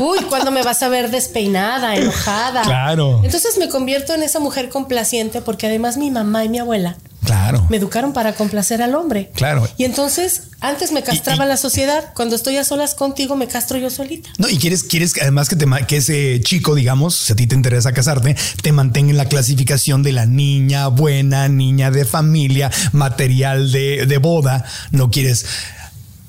uy, 0.00 0.18
cuando 0.28 0.50
me 0.50 0.62
vas 0.62 0.82
a 0.82 0.88
ver 0.88 1.10
despeinada, 1.10 1.96
enojada. 1.96 2.62
Claro. 2.62 3.20
Entonces 3.22 3.58
me 3.58 3.68
convierto 3.68 4.14
en 4.14 4.22
esa 4.22 4.40
mujer 4.40 4.68
complaciente 4.68 5.42
porque 5.42 5.66
además 5.66 5.96
mi 5.96 6.10
mamá 6.10 6.44
y 6.44 6.48
mi 6.48 6.58
abuela 6.58 6.96
Claro. 7.34 7.66
me 7.68 7.76
educaron 7.78 8.12
para 8.12 8.32
complacer 8.34 8.80
al 8.82 8.94
hombre. 8.94 9.30
Claro. 9.34 9.68
Y 9.76 9.84
entonces 9.84 10.44
antes 10.60 10.92
me 10.92 11.02
castraba 11.02 11.44
Y- 11.44 11.46
y- 11.46 11.50
la 11.50 11.56
sociedad. 11.56 12.12
Cuando 12.14 12.36
estoy 12.36 12.56
a 12.56 12.64
solas 12.64 12.94
contigo, 12.94 13.34
me 13.36 13.48
castro 13.48 13.76
yo 13.78 13.90
solita. 13.90 14.30
No, 14.38 14.48
y 14.48 14.56
quieres, 14.58 14.82
quieres 14.84 15.12
que 15.12 15.20
además 15.22 15.48
que, 15.48 15.56
te, 15.56 15.66
que 15.88 15.96
ese 15.98 16.40
chico, 16.42 16.74
digamos, 16.74 17.14
si 17.16 17.32
a 17.32 17.36
ti 17.36 17.46
te 17.46 17.54
interesa 17.54 17.92
casarte, 17.92 18.36
te 18.62 18.72
mantenga 18.72 19.10
en 19.10 19.16
la 19.16 19.26
clasificación 19.26 20.02
de 20.02 20.12
la 20.12 20.26
niña 20.26 20.88
buena, 20.88 21.48
niña 21.48 21.90
de 21.90 22.04
familia, 22.04 22.70
material 22.92 23.72
de, 23.72 24.06
de 24.06 24.18
boda. 24.18 24.64
No 24.90 25.10
quieres 25.10 25.44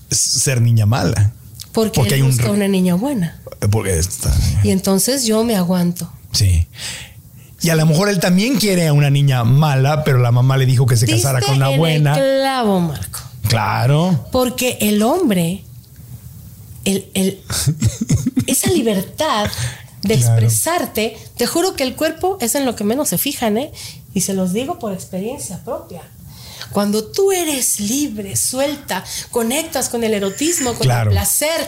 ser 0.10 0.62
niña 0.62 0.86
mala. 0.86 1.32
Porque, 1.72 2.00
Porque 2.00 2.16
él 2.16 2.24
hay 2.24 2.30
un 2.30 2.50
una 2.50 2.68
niña 2.68 2.96
buena. 2.96 3.40
Porque 3.72 3.98
está, 3.98 4.34
Y 4.64 4.70
entonces 4.72 5.26
yo 5.26 5.44
me 5.44 5.56
aguanto. 5.56 6.12
sí. 6.32 6.68
Y 7.66 7.70
a 7.72 7.76
lo 7.76 7.86
mejor 7.88 8.10
él 8.10 8.20
también 8.20 8.58
quiere 8.58 8.88
a 8.88 8.94
una 8.94 9.10
niña 9.10 9.44
mala, 9.44 10.04
pero 10.04 10.20
la 10.20 10.32
mamá 10.32 10.56
le 10.58 10.66
dijo 10.68 10.86
que 10.86 10.96
se 10.98 11.08
casara 11.08 11.42
con 11.42 11.56
una 11.56 11.72
en 11.72 11.78
buena. 11.80 12.16
El 12.18 12.42
clavo, 12.42 12.80
Marco. 12.80 13.20
Claro. 13.48 14.28
Porque 14.32 14.78
el 14.82 15.02
hombre, 15.02 15.64
el, 16.84 17.10
el- 17.14 17.42
esa 18.48 18.70
libertad 18.72 19.50
de 20.04 20.18
Claro. 20.18 20.34
expresarte, 20.46 21.18
te 21.38 21.48
juro 21.48 21.76
que 21.76 21.82
el 21.84 21.96
cuerpo 21.96 22.38
es 22.40 22.54
en 22.54 22.66
lo 22.66 22.76
que 22.76 22.84
menos 22.84 23.10
se 23.10 23.18
fijan, 23.18 23.58
¿eh? 23.58 23.72
Y 24.14 24.22
se 24.22 24.34
los 24.36 24.54
digo 24.54 24.78
por 24.78 24.94
experiencia 24.94 25.64
propia. 25.64 26.04
Cuando 26.72 27.06
tú 27.06 27.32
eres 27.32 27.80
libre, 27.80 28.36
suelta, 28.36 29.04
conectas 29.32 29.90
con 29.90 30.04
el 30.04 30.14
erotismo, 30.14 30.74
con 30.74 30.82
Claro. 30.86 31.10
el 31.10 31.16
placer, 31.16 31.68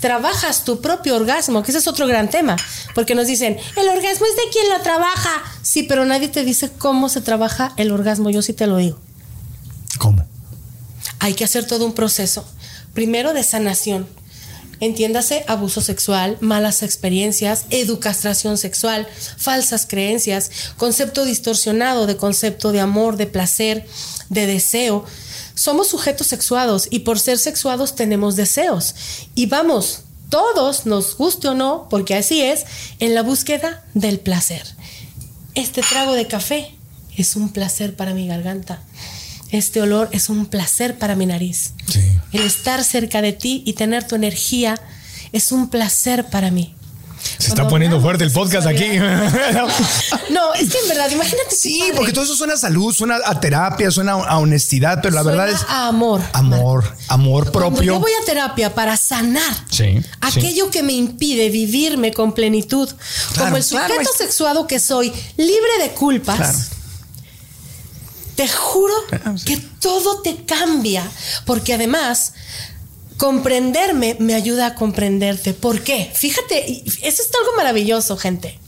trabajas 0.00 0.64
tu 0.64 0.80
propio 0.80 1.16
orgasmo, 1.16 1.62
que 1.62 1.70
ese 1.70 1.78
es 1.78 1.88
otro 1.88 2.06
gran 2.06 2.28
tema, 2.30 2.56
porque 2.94 3.14
nos 3.14 3.26
dicen, 3.26 3.56
el 3.76 3.88
orgasmo 3.88 4.26
es 4.26 4.36
de 4.36 4.50
quien 4.52 4.68
lo 4.68 4.80
trabaja. 4.82 5.42
Sí, 5.62 5.82
pero 5.82 6.04
nadie 6.04 6.28
te 6.28 6.44
dice 6.44 6.70
cómo 6.78 7.08
se 7.08 7.20
trabaja 7.20 7.72
el 7.76 7.90
orgasmo, 7.90 8.30
yo 8.30 8.42
sí 8.42 8.52
te 8.52 8.66
lo 8.66 8.76
digo 8.76 8.98
¿Cómo? 9.98 10.24
hay 11.18 11.34
que 11.34 11.44
hacer 11.44 11.66
todo 11.66 11.86
un 11.86 11.92
proceso. 11.92 12.44
Primero 12.94 13.32
de 13.32 13.42
sanación. 13.42 14.06
Entiéndase 14.78 15.44
abuso 15.48 15.80
sexual, 15.80 16.36
malas 16.40 16.82
experiencias, 16.82 17.64
educastración 17.70 18.58
sexual, 18.58 19.08
falsas 19.38 19.86
creencias, 19.86 20.50
concepto 20.76 21.24
distorsionado 21.24 22.06
de 22.06 22.16
concepto 22.16 22.72
de 22.72 22.80
amor, 22.80 23.16
de 23.16 23.26
placer, 23.26 23.86
de 24.28 24.46
deseo. 24.46 25.04
Somos 25.56 25.88
sujetos 25.88 26.28
sexuados 26.28 26.86
y 26.90 27.00
por 27.00 27.18
ser 27.18 27.38
sexuados 27.38 27.96
tenemos 27.96 28.36
deseos. 28.36 28.94
Y 29.34 29.46
vamos, 29.46 30.02
todos, 30.28 30.84
nos 30.84 31.16
guste 31.16 31.48
o 31.48 31.54
no, 31.54 31.88
porque 31.88 32.14
así 32.14 32.42
es, 32.42 32.66
en 33.00 33.14
la 33.14 33.22
búsqueda 33.22 33.82
del 33.94 34.20
placer. 34.20 34.62
Este 35.54 35.80
trago 35.80 36.12
de 36.12 36.26
café 36.26 36.74
es 37.16 37.34
un 37.36 37.48
placer 37.48 37.96
para 37.96 38.12
mi 38.12 38.28
garganta. 38.28 38.82
Este 39.50 39.80
olor 39.80 40.10
es 40.12 40.28
un 40.28 40.44
placer 40.44 40.98
para 40.98 41.16
mi 41.16 41.24
nariz. 41.24 41.72
Sí. 41.90 42.00
El 42.32 42.42
estar 42.42 42.84
cerca 42.84 43.22
de 43.22 43.32
ti 43.32 43.62
y 43.64 43.72
tener 43.72 44.06
tu 44.06 44.14
energía 44.14 44.78
es 45.32 45.52
un 45.52 45.70
placer 45.70 46.26
para 46.26 46.50
mí. 46.50 46.74
Se 47.38 47.48
está 47.48 47.66
poniendo 47.68 48.00
fuerte 48.00 48.24
el 48.24 48.30
podcast 48.32 48.66
aquí. 48.66 48.84
No, 50.30 50.52
es 50.54 50.70
que 50.70 50.78
en 50.78 50.88
verdad, 50.88 51.10
imagínate. 51.10 51.54
Sí, 51.54 51.78
padre. 51.80 51.94
porque 51.96 52.12
todo 52.12 52.24
eso 52.24 52.36
suena 52.36 52.54
a 52.54 52.56
salud, 52.56 52.92
suena 52.94 53.18
a 53.24 53.40
terapia, 53.40 53.90
suena 53.90 54.12
a 54.12 54.38
honestidad, 54.38 55.00
pero 55.02 55.14
la 55.14 55.22
Suena 55.22 55.44
verdad 55.44 55.54
es 55.60 55.66
a 55.68 55.88
amor. 55.88 56.20
amor, 56.32 56.84
amor 57.08 57.50
Cuando 57.50 57.70
propio. 57.76 57.94
yo 57.94 58.00
voy 58.00 58.10
a 58.20 58.24
terapia 58.24 58.74
para 58.74 58.96
sanar 58.96 59.54
Sí, 59.70 60.00
aquello 60.20 60.70
que 60.70 60.82
me 60.82 60.92
impide 60.92 61.48
vivirme 61.48 62.12
con 62.12 62.32
plenitud, 62.32 62.88
Claro, 63.32 63.44
como 63.44 63.56
el 63.56 63.64
sujeto 63.64 63.86
claro, 63.94 64.02
es- 64.02 64.16
sexuado 64.18 64.66
que 64.66 64.78
soy, 64.80 65.12
libre 65.36 65.78
de 65.80 65.90
culpas. 65.90 66.36
Claro. 66.36 66.58
Te 68.36 68.48
juro 68.48 68.92
sí. 69.36 69.44
que 69.46 69.56
todo 69.80 70.20
te 70.20 70.44
cambia, 70.44 71.08
porque 71.46 71.72
además 71.74 72.34
comprenderme 73.16 74.16
me 74.18 74.34
ayuda 74.34 74.66
a 74.66 74.74
comprenderte. 74.74 75.54
¿Por 75.54 75.82
qué? 75.82 76.10
Fíjate, 76.14 76.82
eso 76.86 77.22
es 77.22 77.30
algo 77.38 77.56
maravilloso, 77.56 78.16
gente. 78.16 78.58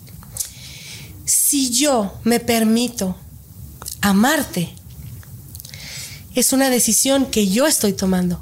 Si 1.24 1.70
yo 1.70 2.14
me 2.24 2.40
permito 2.40 3.16
amarte, 4.00 4.70
es 6.34 6.52
una 6.52 6.70
decisión 6.70 7.26
que 7.26 7.48
yo 7.48 7.66
estoy 7.66 7.92
tomando. 7.92 8.40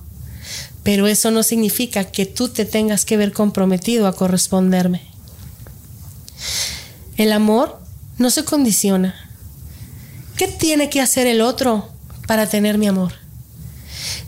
Pero 0.82 1.08
eso 1.08 1.32
no 1.32 1.42
significa 1.42 2.04
que 2.04 2.26
tú 2.26 2.48
te 2.48 2.64
tengas 2.64 3.04
que 3.04 3.16
ver 3.16 3.32
comprometido 3.32 4.06
a 4.06 4.14
corresponderme. 4.14 5.02
El 7.16 7.32
amor 7.32 7.80
no 8.18 8.30
se 8.30 8.44
condiciona. 8.44 9.14
¿Qué 10.36 10.46
tiene 10.46 10.90
que 10.90 11.00
hacer 11.00 11.26
el 11.26 11.40
otro 11.40 11.88
para 12.28 12.48
tener 12.48 12.78
mi 12.78 12.86
amor? 12.86 13.14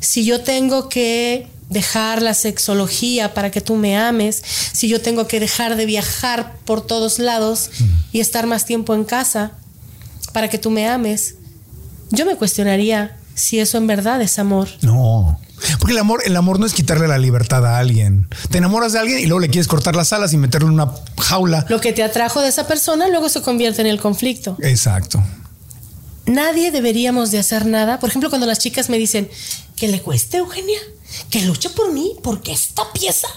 Si 0.00 0.24
yo 0.24 0.40
tengo 0.40 0.88
que 0.88 1.46
dejar 1.68 2.22
la 2.22 2.34
sexología 2.34 3.34
para 3.34 3.50
que 3.50 3.60
tú 3.60 3.76
me 3.76 3.96
ames, 3.96 4.42
si 4.72 4.88
yo 4.88 5.00
tengo 5.00 5.26
que 5.26 5.40
dejar 5.40 5.76
de 5.76 5.86
viajar 5.86 6.56
por 6.64 6.86
todos 6.86 7.18
lados 7.18 7.70
y 8.12 8.20
estar 8.20 8.46
más 8.46 8.64
tiempo 8.64 8.94
en 8.94 9.04
casa 9.04 9.52
para 10.32 10.48
que 10.48 10.58
tú 10.58 10.70
me 10.70 10.88
ames, 10.88 11.34
yo 12.10 12.24
me 12.26 12.36
cuestionaría 12.36 13.16
si 13.34 13.58
eso 13.60 13.78
en 13.78 13.86
verdad 13.86 14.20
es 14.22 14.38
amor. 14.38 14.68
No. 14.82 15.38
Porque 15.78 15.92
el 15.92 15.98
amor, 15.98 16.22
el 16.24 16.36
amor 16.36 16.60
no 16.60 16.66
es 16.66 16.72
quitarle 16.72 17.08
la 17.08 17.18
libertad 17.18 17.66
a 17.66 17.78
alguien. 17.78 18.28
Te 18.50 18.58
enamoras 18.58 18.92
de 18.92 19.00
alguien 19.00 19.18
y 19.18 19.26
luego 19.26 19.40
le 19.40 19.48
quieres 19.48 19.66
cortar 19.66 19.96
las 19.96 20.12
alas 20.12 20.32
y 20.32 20.36
meterle 20.36 20.68
en 20.68 20.74
una 20.74 20.92
jaula. 21.18 21.66
Lo 21.68 21.80
que 21.80 21.92
te 21.92 22.02
atrajo 22.02 22.40
de 22.40 22.48
esa 22.48 22.66
persona 22.66 23.08
luego 23.08 23.28
se 23.28 23.42
convierte 23.42 23.80
en 23.80 23.88
el 23.88 24.00
conflicto. 24.00 24.56
Exacto. 24.62 25.22
Nadie 26.26 26.70
deberíamos 26.70 27.30
de 27.30 27.38
hacer 27.38 27.66
nada. 27.66 27.98
Por 27.98 28.10
ejemplo, 28.10 28.28
cuando 28.28 28.46
las 28.46 28.58
chicas 28.58 28.90
me 28.90 28.98
dicen 28.98 29.28
que 29.78 29.88
le 29.88 30.02
cueste, 30.02 30.38
Eugenia, 30.38 30.78
que 31.30 31.42
luche 31.42 31.70
por 31.70 31.92
mí, 31.92 32.14
porque 32.22 32.52
esta 32.52 32.92
pieza. 32.92 33.28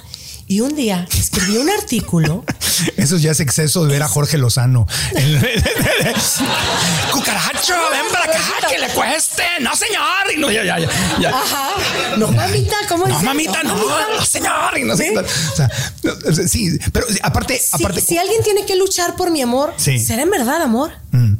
Y 0.47 0.59
un 0.59 0.75
día 0.75 1.07
escribí 1.17 1.55
un 1.57 1.69
artículo. 1.69 2.43
Eso 2.97 3.15
ya 3.17 3.31
es 3.31 3.39
exceso 3.39 3.85
de 3.85 3.93
ver 3.93 4.03
a 4.03 4.09
Jorge 4.09 4.37
Lozano. 4.37 4.85
Cucaracho, 7.11 7.73
ven 7.91 8.05
para 8.11 8.25
acá, 8.25 8.39
que 8.69 8.77
le 8.79 8.89
cueste. 8.89 9.43
No, 9.61 9.73
señor. 9.75 10.01
Y 10.35 10.39
no, 10.39 10.51
ya, 10.51 10.63
ya, 10.65 10.79
ya. 10.79 10.89
ya. 11.21 11.29
Ajá. 11.29 11.69
No, 12.17 12.31
mamita, 12.31 12.75
¿cómo 12.89 13.07
No, 13.07 13.13
dice? 13.13 13.25
mamita, 13.25 13.63
no, 13.63 13.75
no, 13.75 14.25
señor. 14.25 14.77
Y 14.77 14.83
no 14.83 14.97
¿Sí? 14.97 15.13
O 15.15 15.55
sea, 15.55 15.69
no, 16.03 16.13
sí, 16.47 16.77
pero 16.91 17.05
aparte, 17.23 17.57
Si, 17.59 17.81
aparte. 17.83 18.01
si 18.01 18.17
alguien 18.17 18.43
tiene 18.43 18.65
que 18.65 18.75
luchar 18.75 19.15
por 19.15 19.31
mi 19.31 19.41
amor, 19.41 19.73
Sí. 19.77 19.99
¿será 19.99 20.23
en 20.23 20.29
verdad 20.31 20.61
amor? 20.61 20.91
no, 21.11 21.37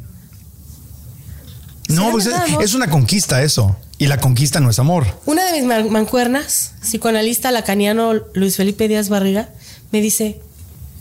¿será 1.88 2.10
pues 2.12 2.24
verdad, 2.26 2.44
es, 2.46 2.50
amor? 2.52 2.64
es 2.64 2.74
una 2.74 2.88
conquista 2.90 3.42
eso. 3.42 3.76
Y 4.02 4.08
la 4.08 4.18
conquista 4.18 4.58
no 4.60 4.68
es 4.70 4.78
amor. 4.78 5.06
Una 5.26 5.44
de 5.46 5.52
mis 5.52 5.64
man- 5.64 5.90
mancuernas, 5.90 6.72
psicoanalista 6.82 7.52
lacaniano 7.52 8.14
Luis 8.34 8.56
Felipe 8.56 8.88
Díaz 8.88 9.08
Barriga, 9.08 9.48
me 9.92 10.00
dice, 10.00 10.40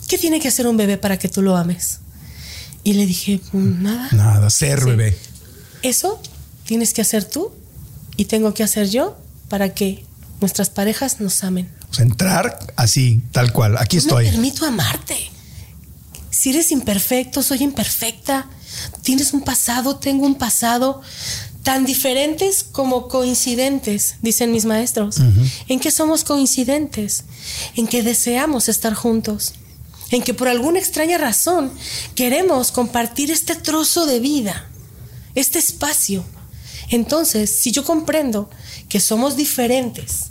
¿qué 0.07 0.17
tiene 0.19 0.39
que 0.39 0.47
hacer 0.49 0.67
un 0.67 0.77
bebé 0.77 0.97
para 0.97 1.17
que 1.17 1.27
tú 1.27 1.41
lo 1.41 1.57
ames? 1.57 1.99
Y 2.83 2.93
le 2.93 3.05
dije, 3.07 3.41
nada. 3.53 4.07
Nada, 4.11 4.49
ser 4.49 4.79
Sí. 4.81 4.85
bebé. 4.85 5.17
Eso 5.81 6.21
tienes 6.65 6.93
que 6.93 7.01
hacer 7.01 7.25
tú 7.25 7.51
y 8.17 8.25
tengo 8.25 8.53
que 8.53 8.63
hacer 8.63 8.87
yo 8.89 9.17
para 9.49 9.73
que 9.73 10.05
nuestras 10.39 10.69
parejas 10.69 11.19
nos 11.21 11.43
amen. 11.43 11.71
O 11.89 11.93
sea, 11.95 12.05
entrar 12.05 12.59
así, 12.75 13.23
tal 13.31 13.51
cual. 13.51 13.77
Aquí 13.79 13.97
No 13.97 14.01
estoy. 14.03 14.25
me 14.25 14.31
permito 14.31 14.65
amarte. 14.65 15.17
Si 16.29 16.51
eres 16.51 16.71
imperfecto, 16.71 17.41
soy 17.43 17.63
imperfecta. 17.63 18.47
Tienes 19.01 19.33
un 19.33 19.41
pasado, 19.41 19.97
tengo 19.97 20.25
un 20.25 20.35
pasado. 20.35 21.01
Tan 21.63 21.85
diferentes 21.85 22.63
como 22.63 23.07
coincidentes, 23.07 24.15
dicen 24.21 24.51
mis 24.51 24.65
maestros. 24.65 25.17
¿En 25.67 25.79
qué 25.79 25.91
somos 25.91 26.23
coincidentes? 26.23 27.25
En 27.75 27.87
que 27.87 28.01
deseamos 28.01 28.67
estar 28.67 28.93
juntos. 28.95 29.53
En 30.09 30.23
que 30.23 30.33
por 30.33 30.47
alguna 30.47 30.79
extraña 30.79 31.17
razón 31.17 31.71
queremos 32.15 32.71
compartir 32.71 33.29
este 33.29 33.55
trozo 33.55 34.05
de 34.05 34.19
vida, 34.19 34.69
este 35.35 35.59
espacio. 35.59 36.25
Entonces, 36.89 37.59
si 37.61 37.71
yo 37.71 37.85
comprendo 37.85 38.49
que 38.89 38.99
somos 38.99 39.37
diferentes, 39.37 40.30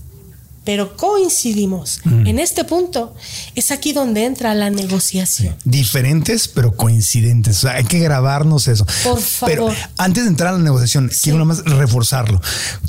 pero 0.64 0.96
coincidimos 0.96 2.01
en 2.05 2.38
este 2.38 2.64
punto, 2.64 3.14
es 3.55 3.70
aquí 3.70 3.92
donde 3.92 4.25
entra 4.25 4.55
la 4.55 4.70
negociación. 4.70 5.57
Diferentes, 5.64 6.49
pero 6.49 6.73
coincidentes. 6.77 7.59
O 7.59 7.61
sea, 7.62 7.73
hay 7.73 7.85
que 7.85 7.99
grabarnos 7.99 8.68
eso. 8.68 8.87
Por 9.03 9.18
Pero 9.46 9.68
favor. 9.68 9.77
antes 9.96 10.25
de 10.25 10.31
entrar 10.31 10.51
a 10.55 10.59
la 10.59 10.62
negociación, 10.62 11.11
quiero 11.23 11.38
nada 11.38 11.46
más 11.46 11.64
reforzarlo. 11.64 12.40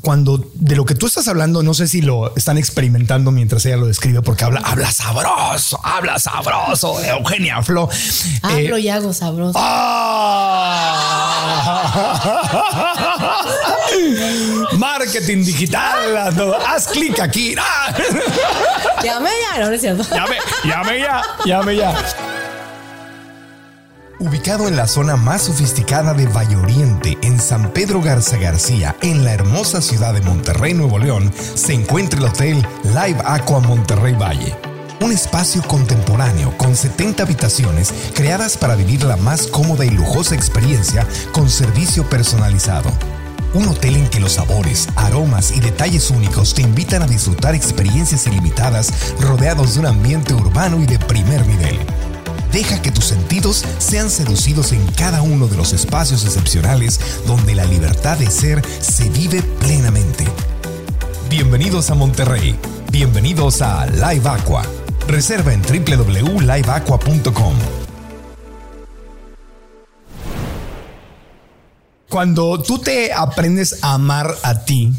Cuando 0.01 0.49
de 0.55 0.75
lo 0.75 0.85
que 0.85 0.95
tú 0.95 1.07
estás 1.07 1.27
hablando, 1.27 1.63
no 1.63 1.73
sé 1.73 1.87
si 1.87 2.01
lo 2.01 2.35
están 2.35 2.57
experimentando 2.57 3.31
mientras 3.31 3.65
ella 3.65 3.77
lo 3.77 3.87
describe, 3.87 4.21
porque 4.21 4.43
habla, 4.43 4.61
habla 4.65 4.91
sabroso, 4.91 5.79
habla 5.83 6.19
sabroso. 6.19 7.01
Eugenia 7.03 7.61
Flo. 7.63 7.89
Hablo 8.41 8.77
Eh, 8.77 8.81
y 8.81 8.89
hago 8.89 9.13
sabroso. 9.13 9.57
¡Ah! 9.59 10.97
Marketing 14.77 15.43
digital. 15.43 16.17
Haz 16.67 16.87
clic 16.87 17.19
aquí. 17.19 17.55
¡Ah! 17.61 17.93
Llame 19.03 19.29
ya, 19.41 19.59
no, 19.59 19.67
no 19.67 19.73
es 19.73 19.81
cierto. 19.81 20.03
Llame, 20.15 20.37
llame 20.63 20.99
ya, 20.99 21.21
llame 21.45 21.75
ya. 21.75 21.95
Ubicado 24.19 24.67
en 24.67 24.75
la 24.75 24.87
zona 24.87 25.15
más 25.15 25.41
sofisticada 25.43 26.13
de 26.13 26.27
Valle 26.27 26.55
Oriente, 26.55 27.17
en 27.23 27.39
San 27.39 27.71
Pedro 27.73 28.01
Garza 28.01 28.37
García, 28.37 28.95
en 29.01 29.25
la 29.25 29.33
hermosa 29.33 29.81
ciudad 29.81 30.13
de 30.13 30.21
Monterrey, 30.21 30.75
Nuevo 30.75 30.99
León, 30.99 31.33
se 31.55 31.73
encuentra 31.73 32.19
el 32.19 32.25
Hotel 32.25 32.67
Live 32.83 33.17
Aqua 33.25 33.59
Monterrey 33.59 34.13
Valle. 34.13 34.55
Un 34.99 35.11
espacio 35.11 35.63
contemporáneo 35.63 36.55
con 36.57 36.75
70 36.75 37.23
habitaciones 37.23 37.91
creadas 38.13 38.57
para 38.57 38.75
vivir 38.75 39.03
la 39.03 39.17
más 39.17 39.47
cómoda 39.47 39.85
y 39.85 39.89
lujosa 39.89 40.35
experiencia 40.35 41.07
con 41.31 41.49
servicio 41.49 42.07
personalizado. 42.07 42.91
Un 43.53 43.67
hotel 43.67 43.97
en 43.97 44.07
que 44.07 44.21
los 44.21 44.33
sabores, 44.33 44.87
aromas 44.95 45.51
y 45.51 45.59
detalles 45.59 46.09
únicos 46.09 46.53
te 46.53 46.61
invitan 46.61 47.01
a 47.01 47.07
disfrutar 47.07 47.53
experiencias 47.53 48.25
ilimitadas 48.27 49.13
rodeados 49.19 49.73
de 49.73 49.81
un 49.81 49.87
ambiente 49.87 50.33
urbano 50.33 50.81
y 50.81 50.85
de 50.85 50.97
primer 50.99 51.45
nivel. 51.45 51.77
Deja 52.53 52.81
que 52.81 52.91
tus 52.91 53.05
sentidos 53.05 53.65
sean 53.77 54.09
seducidos 54.09 54.71
en 54.71 54.85
cada 54.93 55.21
uno 55.21 55.47
de 55.47 55.57
los 55.57 55.73
espacios 55.73 56.23
excepcionales 56.25 56.99
donde 57.27 57.55
la 57.55 57.65
libertad 57.65 58.17
de 58.17 58.31
ser 58.31 58.61
se 58.79 59.09
vive 59.09 59.41
plenamente. 59.59 60.25
Bienvenidos 61.29 61.89
a 61.89 61.95
Monterrey. 61.95 62.57
Bienvenidos 62.89 63.61
a 63.61 63.85
Live 63.85 64.29
Aqua. 64.29 64.63
Reserva 65.07 65.53
en 65.53 65.61
www.liveaqua.com. 65.61 67.80
Cuando 72.11 72.61
tú 72.61 72.77
te 72.77 73.13
aprendes 73.13 73.81
a 73.85 73.93
amar 73.93 74.35
a 74.43 74.65
ti, 74.65 74.91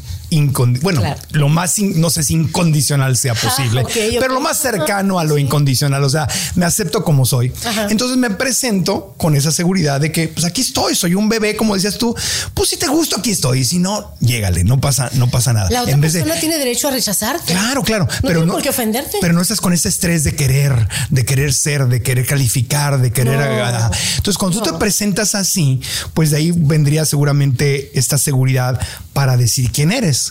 bueno, 0.80 1.00
Claro. 1.00 1.20
lo 1.32 1.48
más, 1.48 1.78
no 1.78 2.10
sé 2.10 2.22
si 2.22 2.34
incondicional 2.34 3.16
sea 3.16 3.34
posible, 3.34 3.82
ok, 3.82 3.88
ok. 3.90 4.16
pero 4.20 4.34
lo 4.34 4.40
más 4.40 4.58
cercano 4.58 5.18
a 5.18 5.24
lo 5.24 5.38
incondicional, 5.38 6.02
o 6.04 6.08
sea, 6.10 6.28
me 6.54 6.64
acepto 6.64 7.04
como 7.04 7.26
soy. 7.26 7.52
Ajá. 7.64 7.88
Entonces 7.90 8.16
me 8.16 8.30
presento 8.30 9.14
con 9.18 9.34
esa 9.36 9.52
seguridad 9.52 10.00
de 10.00 10.10
que, 10.12 10.28
pues 10.28 10.44
aquí 10.44 10.60
estoy, 10.62 10.94
soy 10.94 11.14
un 11.14 11.28
bebé, 11.28 11.56
como 11.56 11.74
decías 11.74 11.98
tú, 11.98 12.14
pues 12.54 12.70
si 12.70 12.76
te 12.76 12.86
gusto, 12.88 13.16
aquí 13.18 13.30
estoy, 13.30 13.60
y 13.60 13.64
si 13.64 13.78
no, 13.78 14.14
llégale, 14.20 14.64
no 14.64 14.80
pasa, 14.80 15.10
no 15.14 15.28
pasa 15.30 15.52
nada. 15.52 15.70
La 15.70 15.82
otra 15.82 15.94
En 15.94 16.00
vez 16.00 16.12
de- 16.14 16.22
tiene 16.40 16.58
derecho 16.58 16.88
a 16.88 16.90
rechazarte. 16.92 17.52
Claro, 17.52 17.82
claro. 17.82 18.06
No 18.22 18.28
pero 18.28 18.46
no, 18.46 18.54
por 18.54 18.62
qué 18.62 18.70
ofenderte. 18.70 19.18
Pero 19.20 19.34
no 19.34 19.42
estás 19.42 19.60
con 19.60 19.72
ese 19.72 19.88
estrés 19.88 20.24
de 20.24 20.34
querer, 20.34 20.88
de 21.10 21.24
querer 21.24 21.52
ser, 21.52 21.86
de 21.88 22.02
querer 22.02 22.26
calificar, 22.26 23.00
de 23.00 23.12
querer. 23.12 23.38
No. 23.38 23.64
ah, 23.64 23.90
Entonces, 24.16 24.38
cuando 24.38 24.58
tú 24.62 24.70
te 24.72 24.78
presentas 24.78 25.34
así, 25.34 25.80
pues 26.14 26.30
de 26.30 26.38
ahí 26.38 26.52
vendría 26.54 27.04
seguramente 27.04 27.96
esta 27.98 28.18
seguridad 28.18 28.80
para 29.12 29.36
decir 29.36 29.70
quién 29.72 29.92
eres. 29.92 30.21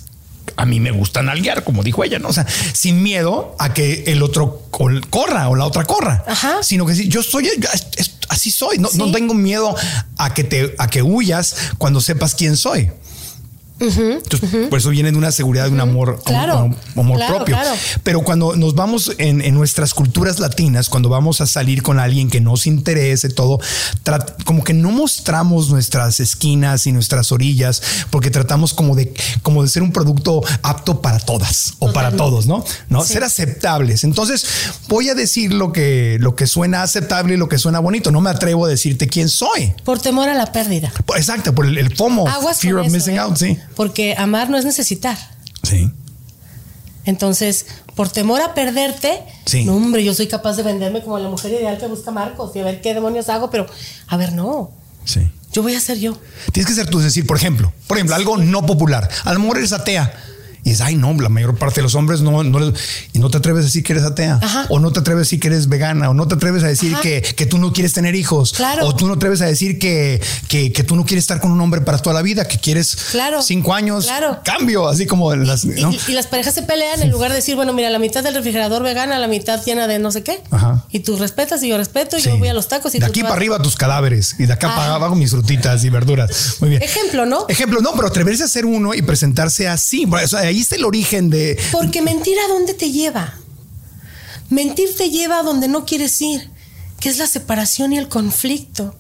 A 0.56 0.66
mí 0.66 0.80
me 0.80 0.92
gusta 0.92 1.22
nalguear, 1.22 1.64
como 1.64 1.84
dijo 1.84 2.04
ella, 2.04 2.20
¿no? 2.20 2.30
O 2.30 2.34
sea, 2.34 2.46
sin 2.74 3.02
miedo 3.04 3.56
a 3.60 3.74
que 3.74 4.04
el 4.08 4.24
otro 4.24 4.64
corra 5.10 5.50
o 5.50 5.56
la 5.56 5.66
otra 5.66 5.86
corra, 5.86 6.24
Ajá. 6.28 6.64
sino 6.64 6.86
que 6.86 6.96
sí, 6.96 7.08
yo 7.08 7.24
soy, 7.24 7.50
así 8.30 8.52
soy, 8.52 8.78
no, 8.78 8.90
no 8.94 9.12
tengo 9.12 9.34
miedo 9.34 9.76
a 10.18 10.34
que 10.34 10.44
te, 10.44 10.76
a 10.78 10.88
que 10.88 11.02
huyas 11.02 11.56
cuando 11.78 12.02
sepas 12.02 12.36
quién 12.36 12.58
soy. 12.58 12.92
Entonces, 13.82 14.68
Por 14.70 14.80
eso 14.80 14.90
viene 14.90 15.12
de 15.12 15.18
una 15.18 15.32
seguridad, 15.32 15.66
de 15.66 15.72
un 15.72 15.80
amor, 15.80 16.22
Claro, 16.24 16.66
un- 16.66 16.76
un 16.96 17.00
amor 17.06 17.18
claro, 17.18 17.36
propio. 17.38 17.56
claro. 17.56 17.76
Pero 18.04 18.22
cuando 18.22 18.56
nos 18.56 18.76
vamos 18.76 19.12
en, 19.18 19.42
en 19.42 19.54
nuestras 19.56 19.94
culturas 19.94 20.40
latinas, 20.40 20.90
cuando 20.90 21.10
vamos 21.10 21.42
a 21.42 21.48
salir 21.48 21.82
con 21.82 22.00
alguien 22.00 22.30
que 22.30 22.42
nos 22.42 22.68
interese, 22.68 23.30
todo, 23.30 23.60
como 24.46 24.64
que 24.64 24.74
no 24.74 24.92
mostramos 24.92 25.70
nuestras 25.70 26.20
esquinas 26.20 26.86
y 26.88 26.92
nuestras 26.92 27.32
orillas, 27.32 27.82
porque 28.10 28.30
tratamos 28.30 28.74
como 28.74 28.96
de, 28.96 29.14
como 29.42 29.64
de 29.64 29.70
ser 29.70 29.84
un 29.84 29.92
producto 29.92 30.42
apto 30.62 31.02
para 31.02 31.20
todas 31.20 31.74
o 31.80 31.92
para 31.92 32.12
todos, 32.16 32.46
¿no? 32.48 32.64
¿No? 32.90 33.04
Sí. 33.04 33.14
Ser 33.14 33.24
aceptables. 33.24 34.04
Entonces, 34.04 34.46
voy 34.88 35.10
a 35.10 35.16
decir 35.16 35.54
lo 35.54 35.72
que, 35.72 36.18
lo 36.20 36.36
que 36.36 36.48
suena 36.48 36.84
aceptable 36.84 37.34
y 37.34 37.38
lo 37.38 37.50
que 37.50 37.58
suena 37.58 37.80
bonito. 37.80 38.12
No 38.12 38.22
me 38.22 38.30
atrevo 38.30 38.66
a 38.66 38.70
decirte 38.70 39.08
quién 39.08 39.30
soy. 39.30 39.74
Por 39.84 40.00
temor 40.00 40.30
a 40.30 40.34
la 40.34 40.52
pérdida. 40.52 40.92
Exacto, 41.16 41.54
por 41.54 41.66
el, 41.66 41.78
el 41.78 41.96
FOMO, 41.96 42.28
Aguas 42.28 42.60
fear 42.60 42.76
of 42.76 42.86
eso, 42.88 42.96
missing 42.96 43.16
¿eh? 43.16 43.20
out, 43.20 43.38
sí. 43.38 43.58
Porque 43.82 44.14
amar 44.16 44.48
no 44.52 44.60
es 44.60 44.64
necesitar. 44.66 45.18
Sí. 45.64 45.90
Entonces, 47.06 47.66
por 47.96 48.10
temor 48.10 48.40
a 48.40 48.54
perderte, 48.54 49.24
Sí. 49.48 49.66
no, 49.66 49.76
hombre, 49.76 50.04
yo 50.04 50.14
soy 50.14 50.28
capaz 50.28 50.56
de 50.56 50.62
venderme 50.62 51.02
como 51.02 51.18
la 51.18 51.30
mujer 51.30 51.52
ideal 51.52 51.80
que 51.80 51.88
busca 51.88 52.12
Marcos 52.12 52.56
y 52.56 52.60
a 52.60 52.64
ver 52.64 52.80
qué 52.80 52.94
demonios 52.94 53.28
hago, 53.30 53.50
pero 53.50 53.66
a 54.08 54.18
ver, 54.18 54.34
no, 54.34 54.70
Sí. 55.04 55.32
yo 55.52 55.64
voy 55.64 55.74
a 55.74 55.80
ser 55.80 55.98
yo. 55.98 56.16
Tienes 56.52 56.68
que 56.70 56.76
ser 56.76 56.92
tú, 56.92 57.00
es 57.00 57.06
decir, 57.06 57.26
por 57.26 57.38
ejemplo, 57.38 57.74
por 57.88 57.98
ejemplo, 57.98 58.16
algo 58.16 58.38
no 58.38 58.64
popular. 58.68 59.10
A 59.24 59.34
lo 59.34 59.40
mejor 59.40 59.58
eres 59.58 59.74
atea. 59.74 60.14
Y 60.64 60.72
es, 60.72 60.82
ay, 60.82 60.96
no, 60.96 61.14
la 61.14 61.30
mayor 61.30 61.58
parte 61.58 61.76
de 61.78 61.84
los 61.84 61.96
hombres 61.96 62.22
no, 62.22 62.44
no 62.44 62.60
les- 62.60 62.74
y 63.14 63.20
no 63.20 63.30
te 63.30 63.38
atreves 63.38 63.62
a 63.64 63.66
decir 63.66 63.84
que 63.84 63.94
eres 63.94 64.06
atea. 64.06 64.40
Ajá. 64.42 64.66
O 64.70 64.80
no 64.80 64.92
te 64.92 65.00
atreves 65.00 65.20
a 65.22 65.26
decir 65.26 65.40
que 65.40 65.48
eres 65.48 65.68
vegana. 65.68 66.10
O 66.10 66.14
no 66.14 66.28
te 66.28 66.36
atreves 66.36 66.64
a 66.64 66.68
decir 66.68 66.96
que, 67.02 67.22
que 67.22 67.46
tú 67.46 67.58
no 67.58 67.74
quieres 67.74 67.94
tener 67.94 68.16
hijos. 68.16 68.54
Claro. 68.54 68.86
O 68.88 68.96
tú 68.96 69.08
no 69.08 69.14
te 69.14 69.18
atreves 69.20 69.42
a 69.42 69.46
decir 69.46 69.80
que, 69.80 70.22
que, 70.48 70.72
que 70.72 70.84
tú 70.84 70.96
no 70.96 71.06
quieres 71.06 71.24
estar 71.24 71.40
con 71.42 71.52
un 71.52 71.60
hombre 71.62 71.82
para 71.82 71.98
toda 71.98 72.14
la 72.14 72.22
vida, 72.22 72.48
que 72.48 72.58
quieres 72.60 72.96
Claro. 73.12 73.42
cinco 73.42 73.74
años. 73.74 74.06
Claro. 74.06 74.40
Cambio, 74.44 74.88
así 74.88 75.06
como 75.08 75.34
las. 75.36 75.64
Y, 75.66 75.70
¿no? 75.82 75.92
y 76.08 76.12
las 76.12 76.28
parejas 76.28 76.54
se 76.54 76.64
pelean 76.64 77.02
en 77.02 77.10
lugar 77.12 77.32
de 77.32 77.38
decir, 77.38 77.56
bueno, 77.56 77.74
mira, 77.74 77.90
la 77.90 78.00
mitad 78.00 78.24
del 78.24 78.34
refrigerador 78.36 78.84
vegana, 78.84 79.18
la 79.20 79.28
mitad 79.28 79.64
llena 79.66 79.88
de 79.88 80.00
no 80.00 80.12
sé 80.12 80.24
qué. 80.24 80.42
Ajá. 80.52 80.86
Y 80.92 81.00
tú 81.00 81.18
respetas 81.18 81.64
y 81.64 81.70
yo 81.70 81.78
respeto, 81.78 82.18
y 82.18 82.22
Sí. 82.22 82.30
yo 82.30 82.38
voy 82.38 82.48
a 82.50 82.54
los 82.54 82.68
tacos 82.68 82.94
y 82.96 83.00
de 83.00 83.06
tú 83.06 83.12
aquí 83.12 83.22
para 83.24 83.36
arriba 83.36 83.60
tus 83.62 83.76
cadáveres 83.76 84.36
y 84.40 84.46
de 84.46 84.54
acá 84.54 84.76
para 84.76 84.96
abajo 84.96 85.16
mis 85.16 85.32
frutitas 85.32 85.84
y 85.84 85.90
verduras. 85.90 86.58
Muy 86.60 86.70
bien. 86.70 86.82
Ejemplo, 86.82 87.26
¿no? 87.26 87.46
Ejemplo, 87.50 87.82
no, 87.82 87.92
pero 87.96 88.08
atreverse 88.08 88.44
a 88.44 88.48
ser 88.48 88.66
uno 88.66 88.94
y 88.94 89.02
presentarse 89.02 89.68
así. 89.68 90.06
Bueno, 90.06 90.26
o 90.26 90.28
sea, 90.28 90.51
ahí 90.52 90.60
está 90.62 90.76
el 90.76 90.86
origen 90.86 91.30
de. 91.30 91.60
Porque 91.72 92.02
mentir 92.02 92.36
a 92.40 92.48
dónde 92.48 92.74
te 92.74 92.92
lleva. 92.92 93.34
Mentir 94.50 94.90
te 94.98 95.10
lleva 95.10 95.40
a 95.40 95.44
donde 95.44 95.68
no 95.68 95.86
quieres 95.86 96.22
ir, 96.22 96.50
que 97.00 97.10
es 97.10 97.18
la 97.18 97.28
separación 97.28 97.94
y 97.94 97.98
el 97.98 98.08
conflicto. 98.10 98.96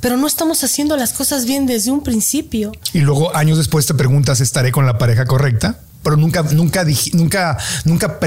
Pero 0.00 0.16
no 0.16 0.26
estamos 0.26 0.62
haciendo 0.62 0.96
las 0.96 1.12
cosas 1.14 1.46
bien 1.46 1.66
desde 1.66 1.90
un 1.90 2.02
principio. 2.02 2.72
Y 2.92 2.98
luego 3.00 3.34
años 3.34 3.58
después 3.58 3.86
te 3.86 3.94
preguntas, 3.94 4.40
¿estaré 4.40 4.70
con 4.72 4.86
la 4.86 4.98
pareja 4.98 5.24
correcta? 5.24 5.80
Pero 6.02 6.16
nunca, 6.18 6.42
nunca, 6.42 6.84
nunca, 7.14 7.56
nunca, 7.84 8.20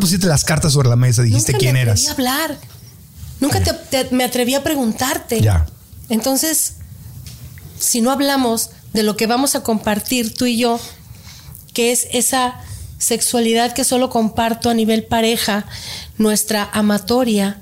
pusiste 0.00 0.26
las 0.26 0.44
cartas 0.44 0.72
sobre 0.72 0.88
la 0.88 0.96
mesa, 0.96 1.22
dijiste 1.22 1.52
Nunca 1.52 1.60
quién 1.60 1.74
me 1.74 1.82
eras. 1.82 2.08
atreví 2.08 2.08
a 2.08 2.12
hablar. 2.34 2.58
Nunca 3.38 3.62
te- 3.62 3.72
te- 4.04 4.14
me 4.14 4.24
atreví 4.24 4.54
a 4.54 4.64
preguntarte. 4.64 5.40
Ya. 5.40 5.66
Entonces, 6.08 6.74
si 7.78 8.00
no 8.00 8.10
hablamos 8.10 8.70
de 8.92 9.04
lo 9.04 9.16
que 9.16 9.28
vamos 9.28 9.54
a 9.54 9.62
compartir 9.62 10.34
tú 10.34 10.46
y 10.46 10.58
yo, 10.58 10.80
que 11.72 11.92
es 11.92 12.06
esa 12.12 12.60
sexualidad 12.98 13.72
que 13.72 13.84
solo 13.84 14.10
comparto 14.10 14.68
a 14.70 14.74
nivel 14.74 15.04
pareja, 15.04 15.66
nuestra 16.18 16.68
amatoria, 16.72 17.58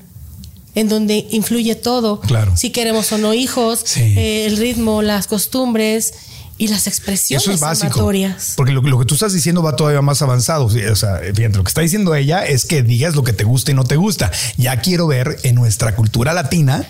en 0.75 0.89
donde 0.89 1.27
influye 1.31 1.75
todo, 1.75 2.21
Claro. 2.21 2.57
si 2.57 2.71
queremos 2.71 3.11
o 3.13 3.19
no 3.19 3.35
hijos, 3.35 3.81
Sí. 3.85 4.01
eh, 4.17 4.47
el 4.47 4.57
ritmo, 4.57 5.03
las 5.03 5.27
costumbres 5.27 6.15
y 6.61 6.69
las 6.69 6.89
expresiones 6.89 7.45
Eso 7.45 7.53
es 7.53 7.61
básico. 7.61 7.87
amatorias. 8.01 8.55
Porque 8.57 8.73
lo, 8.73 8.81
lo 8.83 8.99
que 8.99 9.05
tú 9.05 9.15
estás 9.15 9.33
diciendo 9.33 9.63
va 9.63 9.77
todavía 9.77 10.03
más 10.03 10.23
avanzado. 10.23 10.65
O 10.67 10.71
sea, 10.97 11.21
fíjate, 11.35 11.57
lo 11.57 11.63
que 11.63 11.69
está 11.69 11.81
diciendo 11.83 12.15
ella 12.17 12.45
es 12.45 12.65
que 12.65 12.83
digas 12.83 13.15
lo 13.15 13.23
que 13.23 13.33
te 13.33 13.45
gusta 13.45 13.71
y 13.71 13.75
no 13.75 13.85
te 13.85 13.95
gusta. 13.97 14.33
Ya 14.57 14.81
quiero 14.81 15.07
ver 15.07 15.37
en 15.45 15.55
nuestra 15.55 15.95
cultura 15.95 16.33
latina 16.35 16.85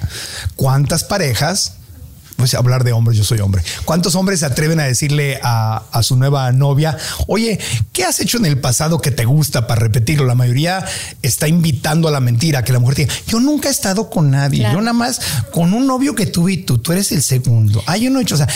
cuántas 0.56 1.04
parejas 1.04 1.74
pues 2.38 2.54
hablar 2.54 2.84
de 2.84 2.92
hombres, 2.92 3.18
yo 3.18 3.24
soy 3.24 3.40
hombre. 3.40 3.64
¿Cuántos 3.84 4.14
hombres 4.14 4.38
se 4.40 4.46
atreven 4.46 4.78
a 4.78 4.84
decirle 4.84 5.40
a, 5.42 5.82
a, 5.90 6.02
su 6.04 6.14
nueva 6.14 6.52
novia, 6.52 6.96
oye, 7.26 7.58
¿qué 7.92 8.04
has 8.04 8.20
hecho 8.20 8.38
en 8.38 8.46
el 8.46 8.60
pasado 8.60 9.00
que 9.00 9.10
te 9.10 9.24
gusta 9.24 9.66
para 9.66 9.80
repetirlo? 9.80 10.24
La 10.24 10.36
mayoría 10.36 10.84
está 11.20 11.48
invitando 11.48 12.06
a 12.06 12.12
la 12.12 12.20
mentira, 12.20 12.62
que 12.62 12.72
la 12.72 12.78
mujer 12.78 12.94
diga, 12.94 13.12
yo 13.26 13.40
nunca 13.40 13.66
he 13.68 13.72
estado 13.72 14.08
con 14.08 14.30
nadie, 14.30 14.60
Claro. 14.60 14.74
yo 14.78 14.80
nada 14.82 14.92
más 14.92 15.20
con 15.52 15.74
un 15.74 15.88
novio 15.88 16.14
que 16.14 16.26
tuve 16.26 16.52
y 16.52 16.56
tú, 16.58 16.78
tú 16.78 16.92
eres 16.92 17.10
el 17.10 17.24
segundo. 17.24 17.82
Ah, 17.86 17.96
yo 17.96 18.08
no 18.08 18.20
he 18.20 18.22
hecho, 18.22 18.36
o 18.36 18.38
sea, 18.38 18.46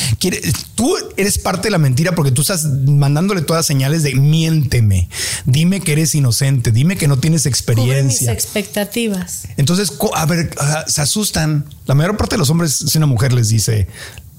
tú 0.77 0.95
eres 1.17 1.39
parte 1.39 1.63
de 1.67 1.71
la 1.73 1.79
mentira 1.79 2.15
porque 2.15 2.31
tú 2.31 2.43
estás 2.43 2.65
mandándole 2.65 3.43
todas 3.43 3.67
señales 3.67 4.05
de 4.05 4.15
miénteme, 4.15 5.09
dime 5.45 5.81
que 5.81 5.91
eres 5.93 6.15
inocente, 6.15 6.71
dime 6.71 6.97
que 6.97 7.09
no 7.09 7.19
tienes 7.19 7.43
Cubre 7.43 7.51
mis 7.51 7.59
experiencia. 7.59 8.33
expectativas. 8.33 9.43
Entonces, 9.57 9.93
a 10.15 10.27
ver, 10.27 10.55
se 10.87 11.01
asustan. 11.03 11.65
La 11.93 11.97
mayor 11.97 12.17
parte 12.17 12.37
de 12.37 12.39
los 12.39 12.49
hombres, 12.49 12.75
si 12.89 12.97
una 12.97 13.07
mujer 13.07 13.35
les 13.35 13.51
dice, 13.51 13.87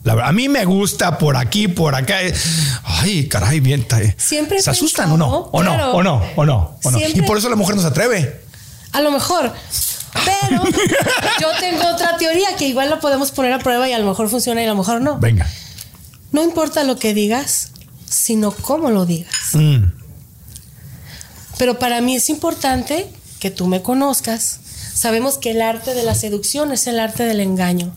la 0.03 0.15
verdad, 0.15 0.29
a 0.31 0.33
mí 0.33 0.49
me 0.49 0.65
gusta 0.65 1.19
por 1.19 1.37
aquí, 1.37 1.67
por 1.67 1.93
acá. 1.93 2.23
eh, 2.23 2.33
Ay, 2.83 3.27
caray, 3.27 3.59
bien. 3.59 3.85
eh. 3.95 4.15
Siempre 4.17 4.59
se 4.59 4.71
asustan 4.71 5.11
o 5.11 5.17
no, 5.17 5.27
o 5.29 5.61
no, 5.61 5.71
o 5.91 6.01
no, 6.01 6.15
o 6.35 6.45
no, 6.47 6.79
o 6.83 6.89
no. 6.89 6.99
Y 6.99 7.21
por 7.21 7.37
eso 7.37 7.49
la 7.51 7.55
mujer 7.55 7.75
no 7.75 7.83
se 7.83 7.89
atreve. 7.89 8.41
A 8.91 9.01
lo 9.01 9.11
mejor. 9.11 9.53
Pero 10.25 10.63
yo 11.39 11.47
tengo 11.59 11.87
otra 11.93 12.17
teoría 12.17 12.55
que 12.57 12.67
igual 12.67 12.89
lo 12.89 12.99
podemos 12.99 13.29
poner 13.29 13.53
a 13.53 13.59
prueba 13.59 13.87
y 13.87 13.93
a 13.93 13.99
lo 13.99 14.07
mejor 14.07 14.29
funciona 14.29 14.59
y 14.63 14.65
a 14.65 14.69
lo 14.69 14.75
mejor 14.75 14.99
no. 14.99 15.19
Venga. 15.19 15.47
No 16.31 16.41
importa 16.41 16.83
lo 16.83 16.97
que 16.97 17.13
digas, 17.13 17.69
sino 18.09 18.49
cómo 18.49 18.89
lo 18.89 19.05
digas. 19.05 19.53
Mm. 19.53 19.91
Pero 21.59 21.77
para 21.77 22.01
mí 22.01 22.15
es 22.15 22.31
importante 22.31 23.11
que 23.39 23.51
tú 23.51 23.67
me 23.67 23.83
conozcas. 23.83 24.59
Sabemos 24.93 25.37
que 25.37 25.51
el 25.51 25.61
arte 25.61 25.93
de 25.93 26.03
la 26.03 26.15
seducción 26.15 26.71
es 26.71 26.87
el 26.87 26.99
arte 26.99 27.23
del 27.23 27.39
engaño. 27.39 27.95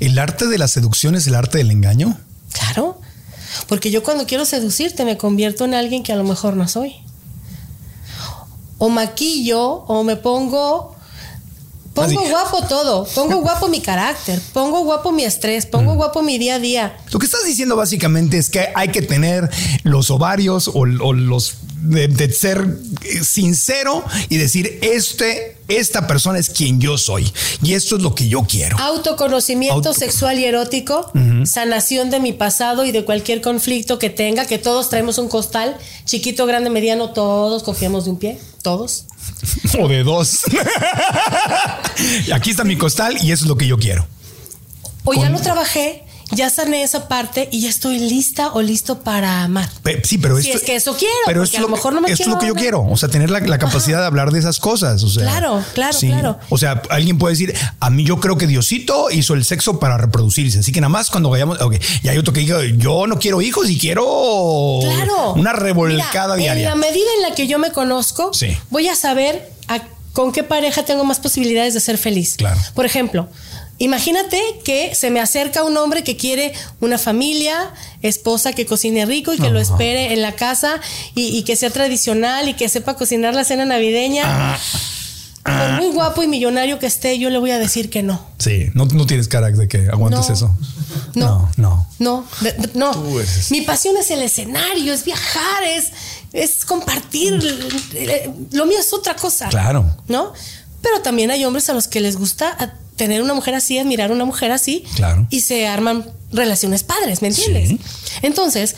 El 0.00 0.18
arte 0.18 0.46
de 0.46 0.58
la 0.58 0.68
seducción 0.68 1.14
es 1.14 1.26
el 1.26 1.34
arte 1.34 1.58
del 1.58 1.70
engaño. 1.70 2.18
Claro. 2.52 3.00
Porque 3.68 3.90
yo 3.90 4.02
cuando 4.02 4.26
quiero 4.26 4.44
seducirte 4.44 5.04
me 5.04 5.16
convierto 5.16 5.64
en 5.64 5.74
alguien 5.74 6.02
que 6.02 6.12
a 6.12 6.16
lo 6.16 6.24
mejor 6.24 6.56
no 6.56 6.68
soy. 6.68 6.96
O 8.78 8.88
maquillo 8.88 9.60
o 9.62 10.02
me 10.04 10.16
pongo... 10.16 10.95
Pongo 11.96 12.20
Así. 12.20 12.30
guapo 12.30 12.62
todo. 12.66 13.04
Pongo 13.14 13.38
guapo 13.40 13.68
mi 13.68 13.80
carácter. 13.80 14.40
Pongo 14.52 14.84
guapo 14.84 15.10
mi 15.12 15.24
estrés. 15.24 15.66
Pongo 15.66 15.94
guapo 15.94 16.22
mi 16.22 16.36
día 16.38 16.56
a 16.56 16.58
día. 16.58 16.96
Lo 17.10 17.18
que 17.18 17.24
estás 17.26 17.44
diciendo 17.44 17.74
básicamente 17.74 18.36
es 18.38 18.50
que 18.50 18.68
hay 18.74 18.88
que 18.88 19.02
tener 19.02 19.48
los 19.82 20.10
ovarios 20.10 20.68
o, 20.68 20.80
o 20.80 21.12
los 21.14 21.54
de, 21.80 22.08
de 22.08 22.32
ser 22.32 22.66
eh, 23.02 23.24
sincero 23.24 24.04
y 24.28 24.36
decir 24.36 24.78
este, 24.82 25.56
esta 25.68 26.06
persona 26.06 26.38
es 26.38 26.50
quien 26.50 26.80
yo 26.80 26.98
soy 26.98 27.32
y 27.62 27.74
esto 27.74 27.96
es 27.96 28.02
lo 28.02 28.14
que 28.14 28.28
yo 28.28 28.42
quiero. 28.42 28.76
Autoconocimiento 28.78 29.74
Auto- 29.76 29.94
sexual 29.94 30.38
y 30.38 30.44
erótico, 30.44 31.10
sanación 31.44 32.10
de 32.10 32.20
mi 32.20 32.32
pasado 32.32 32.84
y 32.84 32.92
de 32.92 33.04
cualquier 33.04 33.40
conflicto 33.40 33.98
que 33.98 34.10
tenga, 34.10 34.46
que 34.46 34.58
todos 34.58 34.88
traemos 34.90 35.18
un 35.18 35.28
costal, 35.28 35.76
chiquito, 36.04 36.44
grande, 36.46 36.70
mediano, 36.70 37.10
todos 37.10 37.62
confiamos 37.62 38.04
de 38.04 38.10
un 38.10 38.18
pie, 38.18 38.38
todos. 38.62 39.04
O 39.78 39.88
de 39.88 40.02
dos. 40.02 40.44
Aquí 42.32 42.50
está 42.50 42.64
mi 42.64 42.76
costal 42.76 43.16
y 43.22 43.32
eso 43.32 43.44
es 43.44 43.48
lo 43.48 43.56
que 43.56 43.66
yo 43.66 43.78
quiero. 43.78 44.06
O 45.04 45.14
ya 45.14 45.30
lo 45.30 45.40
trabajé, 45.40 46.04
ya 46.32 46.50
sané 46.50 46.82
esa 46.82 47.08
parte 47.08 47.48
y 47.52 47.60
ya 47.60 47.68
estoy 47.70 47.98
lista 47.98 48.52
o 48.52 48.60
listo 48.62 49.00
para 49.00 49.42
amar. 49.44 49.68
Pe- 49.82 50.02
Sí, 50.04 50.18
pero 50.18 50.36
Si 50.40 50.48
esto, 50.48 50.58
es 50.58 50.64
que 50.64 50.76
eso 50.76 50.96
quiero, 50.96 51.14
pero 51.26 51.42
esto 51.42 51.58
a 51.58 51.60
lo 51.60 51.68
mejor 51.68 51.92
no 51.94 52.00
me 52.00 52.10
esto 52.10 52.24
es 52.24 52.28
lo 52.28 52.34
que 52.34 52.40
quiero 52.40 52.54
yo 52.54 52.60
quiero. 52.60 52.82
O 52.88 52.96
sea, 52.96 53.08
tener 53.08 53.30
la, 53.30 53.40
la 53.40 53.58
capacidad 53.58 54.00
de 54.00 54.06
hablar 54.06 54.30
de 54.32 54.38
esas 54.38 54.58
cosas. 54.58 55.02
O 55.02 55.08
sea, 55.08 55.22
Claro, 55.22 55.62
claro, 55.74 55.98
claro. 55.98 56.38
O 56.50 56.58
sea, 56.58 56.82
alguien 56.90 57.18
puede 57.18 57.34
decir, 57.34 57.54
a 57.80 57.90
mí 57.90 58.04
yo 58.04 58.20
creo 58.20 58.36
que 58.36 58.46
Diosito 58.46 59.10
hizo 59.10 59.34
el 59.34 59.44
sexo 59.44 59.78
para 59.78 59.96
reproducirse. 59.98 60.58
Así 60.58 60.72
que 60.72 60.80
nada 60.80 60.88
más 60.90 61.10
cuando 61.10 61.30
vayamos, 61.30 61.60
ok. 61.60 61.76
Y 62.02 62.08
hay 62.08 62.18
otro 62.18 62.32
que 62.32 62.40
diga, 62.40 62.58
yo 62.76 63.06
no 63.06 63.18
quiero 63.18 63.40
hijos 63.40 63.70
y 63.70 63.78
quiero 63.78 64.04
Claro. 64.82 65.34
una 65.34 65.52
revolcada 65.52 66.36
Mira, 66.36 66.54
diaria. 66.54 66.72
En 66.72 66.80
la 66.80 66.86
medida 66.86 67.06
en 67.16 67.22
la 67.28 67.34
que 67.34 67.46
yo 67.46 67.58
me 67.58 67.70
conozco, 67.72 68.32
Sí. 68.34 68.56
voy 68.70 68.88
a 68.88 68.96
saber 68.96 69.52
a- 69.68 69.80
con 70.12 70.32
qué 70.32 70.42
pareja 70.42 70.82
tengo 70.84 71.04
más 71.04 71.20
posibilidades 71.20 71.74
de 71.74 71.80
ser 71.80 71.98
feliz. 71.98 72.36
Claro. 72.36 72.58
Por 72.74 72.86
ejemplo, 72.86 73.28
imagínate 73.78 74.40
que 74.64 74.94
se 74.94 75.10
me 75.10 75.20
acerca 75.20 75.62
un 75.64 75.76
hombre 75.76 76.02
que 76.04 76.16
quiere 76.16 76.52
una 76.80 76.98
familia, 76.98 77.72
esposa 78.02 78.52
que 78.52 78.66
cocine 78.66 79.04
rico 79.06 79.32
y 79.32 79.38
que 79.38 79.50
lo 79.50 79.58
espere 79.60 80.12
en 80.12 80.22
la 80.22 80.32
casa 80.32 80.80
y, 81.14 81.36
y 81.36 81.42
que 81.44 81.56
sea 81.56 81.70
tradicional 81.70 82.48
y 82.48 82.54
que 82.54 82.68
sepa 82.68 82.94
cocinar 82.96 83.34
la 83.34 83.44
cena 83.44 83.64
navideña. 83.64 84.22
Ah. 84.26 84.58
Por 85.44 85.80
muy 85.84 85.94
guapo 85.94 86.24
y 86.24 86.26
millonario 86.26 86.80
que 86.80 86.86
esté, 86.86 87.20
yo 87.20 87.30
le 87.30 87.38
voy 87.38 87.52
a 87.52 87.58
decir 87.60 87.88
que 87.88 88.02
no. 88.02 88.20
Sí, 88.38 88.66
no, 88.74 88.86
no 88.86 89.06
tienes 89.06 89.28
cara 89.28 89.48
de 89.52 89.68
que 89.68 89.88
aguantes 89.88 90.26
No. 90.28 90.34
eso. 90.34 90.56
No. 91.14 91.48
no. 91.56 91.86
No, 92.00 92.26
de- 92.40 92.52
de- 92.52 92.70
no. 92.74 92.90
Tú 92.90 93.20
eres- 93.20 93.50
Mi 93.52 93.60
pasión 93.60 93.96
es 93.96 94.10
el 94.10 94.22
escenario, 94.22 94.92
es 94.92 95.04
viajar, 95.04 95.62
es, 95.62 95.92
es 96.32 96.64
compartir. 96.64 97.38
eh, 97.94 98.28
Lo 98.52 98.66
mío 98.66 98.78
es 98.80 98.92
otra 98.92 99.14
cosa. 99.14 99.48
Claro. 99.48 99.96
¿No? 100.08 100.32
Pero 100.82 101.00
también 101.02 101.30
hay 101.30 101.44
hombres 101.44 101.70
a 101.70 101.74
los 101.74 101.86
que 101.86 102.00
les 102.00 102.16
gusta 102.16 102.74
tener 102.96 103.22
una 103.22 103.34
mujer 103.34 103.54
así, 103.54 103.78
admirar 103.78 104.10
una 104.10 104.24
mujer 104.24 104.50
así. 104.52 104.84
Claro. 104.96 105.26
Y 105.30 105.40
se 105.42 105.66
arman 105.66 106.10
relaciones 106.32 106.82
padres, 106.82 107.22
¿me 107.22 107.28
entiendes? 107.28 107.68
Sí. 107.68 107.80
Entonces, 108.22 108.74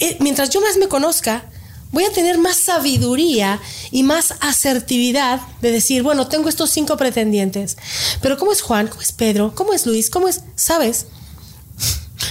eh, 0.00 0.16
mientras 0.20 0.50
yo 0.50 0.60
más 0.60 0.76
me 0.76 0.86
conozca, 0.88 1.44
voy 1.90 2.04
a 2.04 2.12
tener 2.12 2.38
más 2.38 2.56
sabiduría 2.56 3.60
y 3.90 4.02
más 4.02 4.34
asertividad 4.40 5.40
de 5.62 5.70
decir, 5.72 6.02
bueno, 6.02 6.28
tengo 6.28 6.48
estos 6.48 6.70
cinco 6.70 6.96
pretendientes. 6.96 7.76
Pero 8.20 8.36
¿cómo 8.38 8.52
es 8.52 8.60
Juan? 8.62 8.86
¿Cómo 8.88 9.00
es 9.02 9.12
Pedro? 9.12 9.52
¿Cómo 9.54 9.72
es 9.72 9.86
Luis? 9.86 10.10
¿Cómo 10.10 10.28
es? 10.28 10.42
¿Sabes? 10.54 11.06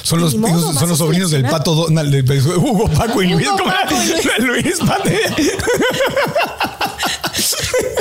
Son 0.04 0.22
los, 0.22 0.36
modo, 0.36 0.74
son 0.74 0.84
a 0.84 0.86
los 0.86 0.98
sobrinos 0.98 1.32
del 1.32 1.44
pato 1.44 1.74
Donald, 1.76 2.14
de- 2.14 2.42
Hugo, 2.42 2.90
Paco 2.92 3.22
y 3.24 3.28
Hugo, 3.28 3.36
Luis. 3.40 3.50
¿cómo 3.50 3.70
era? 3.70 3.84
Paco 3.84 3.96
y 4.02 4.08
Luis. 4.08 4.26
Luis 4.66 4.80
Pate. 4.80 5.20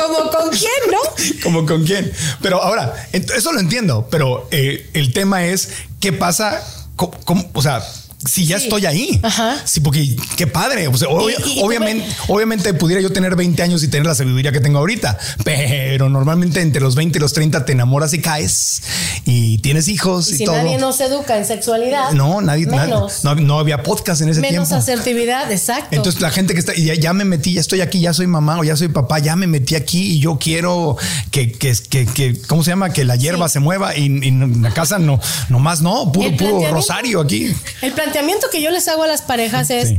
¿Como 0.07 0.31
con 0.31 0.51
quién, 0.51 0.71
no? 0.91 0.99
Como 1.43 1.67
con 1.67 1.85
quién. 1.85 2.13
Pero 2.43 2.63
ahora, 2.63 2.95
eso 3.13 3.53
lo 3.53 3.61
entiendo, 3.61 4.09
pero 4.11 4.49
eh, 4.51 4.91
el 4.95 5.13
tema 5.13 5.45
es 5.47 5.71
qué 6.01 6.13
pasa, 6.13 6.63
o 6.97 7.63
sea, 7.63 7.83
si 8.25 8.47
ya 8.47 8.59
Sí. 8.59 8.65
estoy 8.65 8.87
ahí. 8.87 9.21
Ajá. 9.23 9.57
Sí, 9.65 9.81
porque 9.81 10.17
qué 10.37 10.47
padre. 10.47 10.89
O 10.89 10.97
sea, 10.97 11.09
obvia- 11.09 11.37
Y- 11.45 11.51
y- 11.51 11.59
y 11.61 11.63
obviamente, 11.63 12.07
obviamente 12.29 12.75
pudiera 12.75 13.01
yo 13.03 13.11
tener 13.13 13.37
20 13.37 13.63
años 13.63 13.83
y 13.83 13.89
tener 13.89 14.07
la 14.07 14.15
sabiduría 14.15 14.53
que 14.53 14.61
tengo 14.61 14.79
ahorita, 14.79 15.19
pero 15.45 16.09
normalmente 16.09 16.61
entre 16.61 16.81
los 16.81 16.95
20 16.95 17.19
y 17.19 17.21
los 17.21 17.33
30 17.33 17.65
te 17.65 17.73
enamoras 17.73 18.13
y 18.15 18.21
caes 18.21 18.83
y 19.25 19.59
tienes 19.59 19.89
hijos 19.89 20.31
y, 20.33 20.39
si 20.39 20.45
todo. 20.45 20.57
nadie 20.57 20.79
nos 20.79 21.01
educa 21.01 21.37
en 21.37 21.45
sexualidad, 21.45 22.13
no, 22.13 22.41
nadie, 22.41 22.67
na- 22.67 22.85
menos, 22.85 23.25
no, 23.25 23.35
no 23.35 23.59
había 23.59 23.83
podcast 23.83 24.21
en 24.23 24.29
ese 24.31 24.41
menos 24.41 24.69
tiempo. 24.69 24.83
asertividad, 24.83 25.51
exacto. 25.53 25.95
Entonces 25.95 26.21
la 26.21 26.31
gente 26.31 26.55
que 26.55 26.61
está, 26.61 26.75
y 26.75 26.85
ya, 26.87 26.95
ya 26.95 27.13
me 27.13 27.25
metí, 27.25 27.55
ya 27.55 27.61
estoy 27.61 27.81
aquí, 27.81 28.01
ya 28.01 28.13
soy 28.15 28.27
mamá 28.27 28.59
o 28.59 28.65
ya 28.65 28.77
soy 28.77 28.89
papá, 28.89 29.19
ya 29.19 29.37
me 29.37 29.47
metí 29.47 29.75
aquí 29.75 30.13
y 30.15 30.19
yo 30.21 30.39
quiero 30.39 30.97
que, 31.31 31.53
que, 31.53 31.75
que, 31.89 32.07
que- 32.07 32.41
¿cómo 32.47 32.63
se 32.65 32.71
llama? 32.71 32.91
Que 32.93 33.05
la 33.05 33.17
hierba 33.17 33.49
Sí. 33.49 33.55
se 33.55 33.61
mueva 33.61 33.97
y, 33.97 34.07
en 34.07 34.63
la 34.63 34.71
casa 34.73 34.99
no, 34.99 35.21
nomás 35.49 35.81
no, 35.83 36.11
puro, 36.13 36.37
puro 36.37 36.71
rosario 36.71 37.21
aquí. 37.21 37.53
El 37.83 37.93
planteamiento 38.07 38.47
que 38.51 38.63
yo 38.63 38.71
les 38.71 38.87
hago 38.89 39.03
a 39.03 39.07
las 39.07 39.23
parejas 39.23 39.71
es, 39.71 39.89
Sí. 39.89 39.99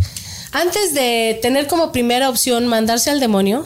antes 0.53 0.93
de 0.93 1.37
tener 1.41 1.67
como 1.67 1.91
primera 1.91 2.29
opción 2.29 2.65
mandarse 2.67 3.09
al 3.09 3.19
demonio, 3.19 3.65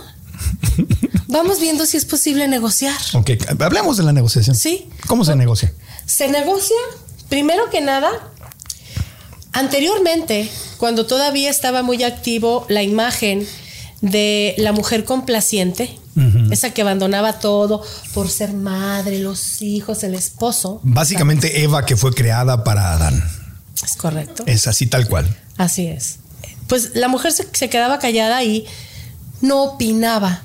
vamos 1.28 1.60
viendo 1.60 1.86
si 1.86 1.98
es 1.98 2.06
posible 2.06 2.48
negociar. 2.48 2.98
Ok, 3.14 3.32
hablemos 3.60 3.98
de 3.98 4.04
la 4.04 4.14
negociación. 4.14 4.56
Sí. 4.56 4.90
¿Cómo 5.08 5.24
se 5.26 5.36
negocia? 5.36 5.72
Se 6.06 6.28
negocia, 6.28 6.76
primero 7.30 7.70
que 7.70 7.82
nada, 7.82 8.10
anteriormente, 9.54 10.50
cuando 10.78 11.06
todavía 11.06 11.50
estaba 11.50 11.84
muy 11.84 12.04
activo 12.04 12.66
la 12.70 12.82
imagen 12.84 13.48
de 14.02 14.56
la 14.58 14.72
mujer 14.72 15.06
complaciente, 15.06 15.98
esa 16.52 16.72
que 16.74 16.82
abandonaba 16.82 17.40
todo 17.40 17.84
por 18.14 18.30
ser 18.30 18.52
madre, 18.54 19.20
los 19.20 19.62
hijos, 19.62 20.04
el 20.04 20.14
esposo. 20.16 20.82
Básicamente 20.84 21.64
Eva 21.64 21.86
que 21.86 21.96
fue 21.96 22.14
creada 22.14 22.64
para 22.66 22.94
Adán. 22.94 23.24
Es 23.84 23.96
correcto. 23.96 24.44
Es 24.48 24.68
así 24.68 24.88
tal 24.88 25.08
cual. 25.08 25.38
Así 25.58 25.88
es. 25.88 26.18
Pues 26.68 26.92
la 26.96 27.08
mujer 27.08 27.32
se, 27.32 27.48
se 27.52 27.70
quedaba 27.70 28.00
callada 28.00 28.44
y 28.44 28.66
no 29.42 29.64
opinaba. 29.64 30.42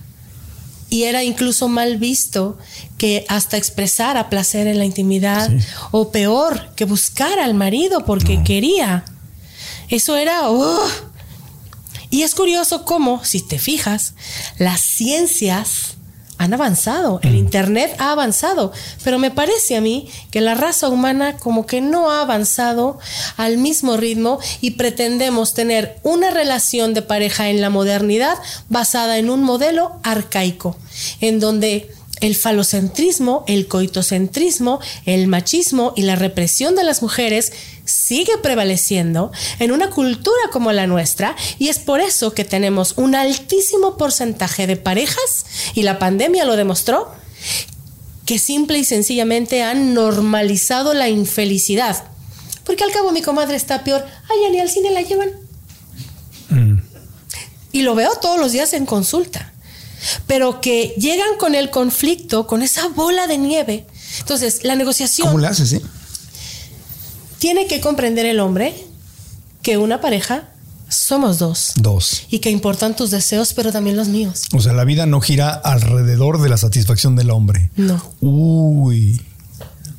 Y 0.89 1.05
era 1.05 1.23
incluso 1.25 1.69
mal 1.69 1.97
visto 1.99 2.59
que 2.97 3.25
hasta 3.29 3.57
expresara 3.57 4.31
placer 4.31 4.67
en 4.69 4.79
la 4.79 4.85
intimidad 4.85 5.49
Sí. 5.51 5.59
o 5.91 6.11
peor, 6.13 6.73
que 6.77 6.85
buscara 6.85 7.45
al 7.45 7.55
marido 7.55 8.05
porque 8.05 8.43
quería. 8.45 9.05
Eso 9.89 10.17
era... 10.17 10.49
¡uh! 10.51 10.79
Y 12.09 12.23
es 12.23 12.35
curioso 12.37 12.85
cómo, 12.85 13.25
si 13.25 13.43
te 13.43 13.59
fijas, 13.59 14.15
las 14.59 14.81
ciencias 14.81 15.96
han 16.39 16.55
avanzado, 16.55 17.21
el 17.23 17.35
Internet 17.35 17.95
ha 17.99 18.13
avanzado, 18.13 18.73
pero 19.03 19.19
me 19.19 19.31
parece 19.31 19.77
a 19.77 19.81
mí 19.81 20.09
que 20.31 20.41
la 20.41 20.55
raza 20.55 20.89
humana 20.89 21.37
como 21.39 21.67
que 21.67 21.81
no 21.81 22.11
ha 22.11 22.21
avanzado 22.21 22.99
al 23.37 23.59
mismo 23.59 23.97
ritmo 23.97 24.39
y 24.61 24.73
pretendemos 24.73 25.55
tener 25.55 25.99
una 26.03 26.31
relación 26.31 26.95
de 26.95 27.03
pareja 27.03 27.49
en 27.49 27.61
la 27.61 27.71
modernidad 27.71 28.37
basada 28.69 29.19
en 29.19 29.31
un 29.31 29.43
modelo 29.43 29.99
arcaico, 30.03 30.77
en 31.21 31.41
donde 31.41 31.91
el 32.21 32.35
falocentrismo, 32.35 33.45
el 33.47 33.69
coitocentrismo, 33.69 34.81
el 35.05 35.27
machismo 35.27 35.93
y 35.97 36.03
la 36.03 36.17
represión 36.17 36.75
de 36.75 36.85
las 36.85 37.03
mujeres 37.03 37.53
sigue 37.85 38.39
prevaleciendo 38.43 39.33
en 39.59 39.71
una 39.71 39.91
cultura 39.91 40.41
como 40.51 40.73
la 40.73 40.87
nuestra 40.87 41.37
y 41.59 41.69
es 41.69 41.79
por 41.79 42.01
eso 42.01 42.33
que 42.33 42.45
tenemos 42.45 42.95
un 42.97 43.15
altísimo 43.15 43.97
porcentaje 43.97 44.67
de 44.67 44.77
parejas, 44.77 45.47
y 45.75 45.83
la 45.83 45.99
pandemia 45.99 46.45
lo 46.45 46.57
demostró, 46.57 47.13
que 48.25 48.39
simple 48.39 48.79
y 48.79 48.85
sencillamente 48.85 49.63
han 49.63 49.95
normalizado 49.95 50.95
la 50.95 51.09
infelicidad. 51.09 52.05
Porque 52.65 52.83
al 52.83 52.93
cabo 52.93 53.13
mi 53.13 53.23
comadre 53.23 53.57
está 53.57 53.85
peor, 53.85 54.05
ay, 54.29 54.51
ni 54.51 54.59
al 54.59 54.69
cine 54.69 54.91
la 54.91 55.03
llevan. 55.03 55.31
Mm. 56.49 56.81
Y 57.73 57.83
lo 57.83 57.95
veo 57.95 58.11
todos 58.21 58.41
los 58.41 58.53
días 58.53 58.73
en 58.73 58.87
consulta 58.87 59.53
pero 60.27 60.61
que 60.61 60.95
llegan 60.99 61.37
con 61.39 61.55
el 61.55 61.71
conflicto, 61.71 62.47
con 62.47 62.63
esa 62.63 62.89
bola 62.89 63.27
de 63.27 63.39
nieve. 63.39 63.87
Entonces, 64.21 64.65
la 64.65 64.77
negociación... 64.77 65.29
¿Cómo 65.29 65.41
le 65.41 65.49
haces, 65.49 65.71
sí? 65.71 65.81
Tiene 67.39 67.67
que 67.67 67.81
comprender 67.81 68.27
el 68.27 68.41
hombre 68.41 68.75
que 69.63 69.77
una 69.77 70.01
pareja 70.01 70.49
somos 70.89 71.39
dos. 71.39 71.73
Dos. 71.77 72.23
Y 72.31 72.39
que 72.39 72.51
importan 72.51 72.95
tus 72.95 73.11
deseos, 73.11 73.53
pero 73.53 73.73
también 73.73 73.97
los 73.97 74.09
míos. 74.09 74.43
O 74.53 74.61
sea, 74.61 74.73
la 74.73 74.85
vida 74.85 75.07
no 75.07 75.21
gira 75.21 75.51
alrededor 75.53 76.41
de 76.41 76.49
la 76.49 76.57
satisfacción 76.57 77.17
del 77.17 77.31
hombre. 77.31 77.71
No. 77.77 78.03
Uy. 78.21 79.21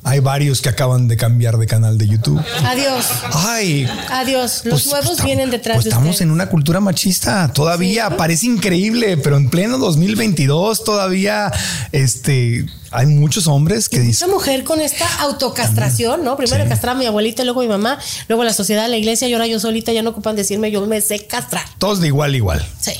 Hay 0.08 0.20
varios 0.20 0.62
que 0.62 0.70
acaban 0.70 1.06
de 1.06 1.18
cambiar 1.18 1.58
de 1.58 1.66
canal 1.66 1.98
de 1.98 2.08
YouTube. 2.08 2.42
Adiós. 2.64 3.04
Ay. 3.34 3.86
Adiós. 4.10 4.62
Los 4.64 4.84
pues, 4.84 4.86
nuevos 4.86 5.22
vienen 5.22 5.50
detrás 5.50 5.76
pues 5.76 5.84
de 5.84 5.90
Estamos 5.90 6.22
en 6.22 6.30
una 6.30 6.48
cultura 6.48 6.80
machista 6.80 7.52
todavía. 7.52 8.16
Parece 8.16 8.46
increíble, 8.46 9.18
pero 9.18 9.36
en 9.36 9.50
pleno 9.50 9.76
2022 9.76 10.82
todavía 10.82 11.52
este 11.92 12.64
hay 12.90 13.04
muchos 13.04 13.46
hombres 13.48 13.90
que 13.90 14.00
dicen. 14.00 14.28
Una 14.28 14.38
mujer 14.38 14.64
con 14.64 14.80
esta 14.80 15.06
autocastración, 15.20 16.24
¿no? 16.24 16.38
Primero 16.38 16.64
sí. 16.64 16.70
castrar 16.70 16.96
a 16.96 16.98
mi 16.98 17.04
abuelita, 17.04 17.44
luego 17.44 17.60
mi 17.60 17.68
mamá, 17.68 17.98
luego 18.28 18.44
la 18.44 18.54
sociedad, 18.54 18.88
la 18.88 18.96
iglesia 18.96 19.28
y 19.28 19.34
ahora 19.34 19.46
yo 19.46 19.60
solita 19.60 19.92
ya 19.92 20.00
no 20.00 20.10
ocupan 20.10 20.36
decirme 20.36 20.70
yo 20.70 20.86
me 20.86 21.02
sé 21.02 21.26
castrar. 21.26 21.64
Todos 21.76 22.00
de 22.00 22.06
igual, 22.06 22.34
igual. 22.34 22.66
Sí. 22.80 22.92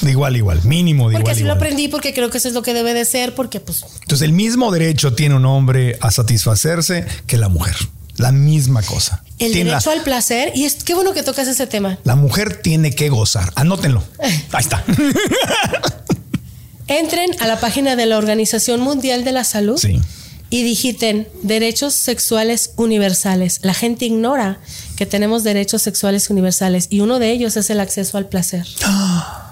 De 0.00 0.10
igual, 0.10 0.36
igual, 0.36 0.62
mínimo 0.64 1.08
de 1.08 1.14
porque 1.14 1.22
igual. 1.22 1.22
Porque 1.22 1.30
así 1.32 1.42
lo 1.44 1.52
aprendí, 1.52 1.88
porque 1.88 2.14
creo 2.14 2.30
que 2.30 2.38
eso 2.38 2.48
es 2.48 2.54
lo 2.54 2.62
que 2.62 2.74
debe 2.74 2.94
de 2.94 3.04
ser, 3.04 3.34
porque 3.34 3.60
pues. 3.60 3.84
Entonces, 4.02 4.22
el 4.22 4.32
mismo 4.32 4.70
derecho 4.70 5.14
tiene 5.14 5.34
un 5.34 5.46
hombre 5.46 5.98
a 6.00 6.10
satisfacerse 6.10 7.06
que 7.26 7.38
la 7.38 7.48
mujer. 7.48 7.76
La 8.16 8.32
misma 8.32 8.82
cosa. 8.82 9.22
El 9.38 9.52
derecho 9.52 9.90
al 9.90 10.02
placer, 10.02 10.52
y 10.54 10.64
es 10.64 10.82
qué 10.82 10.94
bueno 10.94 11.12
que 11.12 11.22
tocas 11.22 11.48
ese 11.48 11.66
tema. 11.66 11.98
La 12.04 12.16
mujer 12.16 12.62
tiene 12.62 12.94
que 12.94 13.10
gozar. 13.10 13.52
Anótenlo. 13.54 14.02
Ahí 14.18 14.60
está. 14.60 14.82
Entren 16.88 17.30
a 17.40 17.46
la 17.46 17.60
página 17.60 17.96
de 17.96 18.06
la 18.06 18.16
Organización 18.16 18.80
Mundial 18.80 19.24
de 19.24 19.32
la 19.32 19.44
Salud. 19.44 19.76
Sí. 19.76 20.00
Y 20.48 20.62
digiten 20.62 21.28
derechos 21.42 21.92
sexuales 21.94 22.70
universales. 22.76 23.58
La 23.62 23.74
gente 23.74 24.06
ignora 24.06 24.60
que 24.96 25.04
tenemos 25.04 25.42
derechos 25.42 25.82
sexuales 25.82 26.30
universales 26.30 26.86
y 26.88 27.00
uno 27.00 27.18
de 27.18 27.32
ellos 27.32 27.56
es 27.56 27.68
el 27.68 27.80
acceso 27.80 28.16
al 28.16 28.28
placer. 28.28 28.66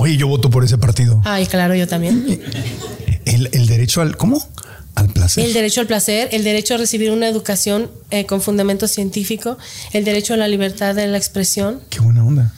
Oye, 0.00 0.16
yo 0.16 0.28
voto 0.28 0.48
por 0.48 0.62
ese 0.62 0.78
partido. 0.78 1.20
Ay, 1.24 1.46
claro, 1.46 1.74
yo 1.74 1.88
también. 1.88 2.40
El, 3.24 3.50
el 3.52 3.66
derecho 3.66 4.00
al, 4.00 4.16
¿cómo? 4.16 4.40
Al 4.94 5.08
placer. 5.08 5.44
El 5.44 5.52
derecho 5.52 5.80
al 5.80 5.88
placer, 5.88 6.28
el 6.30 6.44
derecho 6.44 6.74
a 6.74 6.76
recibir 6.76 7.10
una 7.10 7.26
educación 7.26 7.90
eh, 8.10 8.24
con 8.24 8.40
fundamento 8.40 8.86
científico, 8.86 9.58
el 9.92 10.04
derecho 10.04 10.34
a 10.34 10.36
la 10.36 10.46
libertad 10.46 10.94
de 10.94 11.08
la 11.08 11.18
expresión. 11.18 11.80
Qué 11.90 11.98
buena 11.98 12.24
onda. 12.24 12.54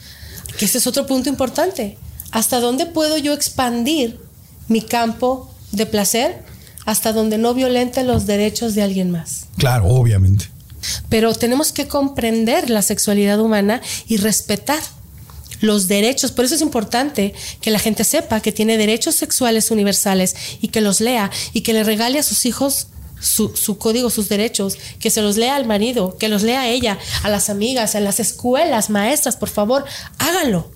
Que 0.59 0.65
ese 0.65 0.77
es 0.77 0.85
otro 0.85 1.07
punto 1.07 1.29
importante. 1.29 1.97
¿Hasta 2.29 2.59
dónde 2.59 2.85
puedo 2.85 3.17
yo 3.17 3.33
expandir 3.33 4.19
mi 4.67 4.83
campo 4.83 5.51
de 5.71 5.87
placer? 5.87 6.43
Hasta 6.85 7.11
donde 7.11 7.39
no 7.39 7.55
violente 7.55 8.03
los 8.03 8.27
derechos 8.27 8.75
de 8.75 8.83
alguien 8.83 9.09
más. 9.09 9.47
Claro, 9.57 9.87
obviamente. 9.87 10.45
Pero 11.09 11.33
tenemos 11.33 11.71
que 11.71 11.87
comprender 11.87 12.69
la 12.69 12.83
sexualidad 12.83 13.39
humana 13.39 13.81
y 14.07 14.17
respetar 14.17 14.79
los 15.61 15.87
derechos. 15.87 16.31
Por 16.31 16.45
eso 16.45 16.55
es 16.55 16.61
importante 16.61 17.33
que 17.61 17.71
la 17.71 17.79
gente 17.79 18.03
sepa 18.03 18.41
que 18.41 18.51
tiene 18.51 18.77
derechos 18.77 19.15
sexuales 19.15 19.71
universales 19.71 20.35
y 20.59 20.67
que 20.67 20.81
los 20.81 20.99
lea 20.99 21.31
y 21.53 21.61
que 21.61 21.73
le 21.73 21.83
regale 21.83 22.19
a 22.19 22.23
sus 22.23 22.45
hijos 22.45 22.87
su, 23.21 23.77
código, 23.77 24.09
sus 24.09 24.29
derechos, 24.29 24.77
que 24.99 25.11
se 25.11 25.21
los 25.21 25.37
lea 25.37 25.55
al 25.55 25.65
marido, 25.65 26.17
que 26.17 26.27
los 26.27 26.41
lea 26.41 26.61
a 26.61 26.67
ella, 26.67 26.97
a 27.23 27.29
las 27.29 27.49
amigas, 27.49 27.95
a 27.95 27.99
las 27.99 28.19
escuelas, 28.19 28.89
maestras, 28.89 29.37
por 29.37 29.49
favor, 29.49 29.85
háganlo. 30.17 30.71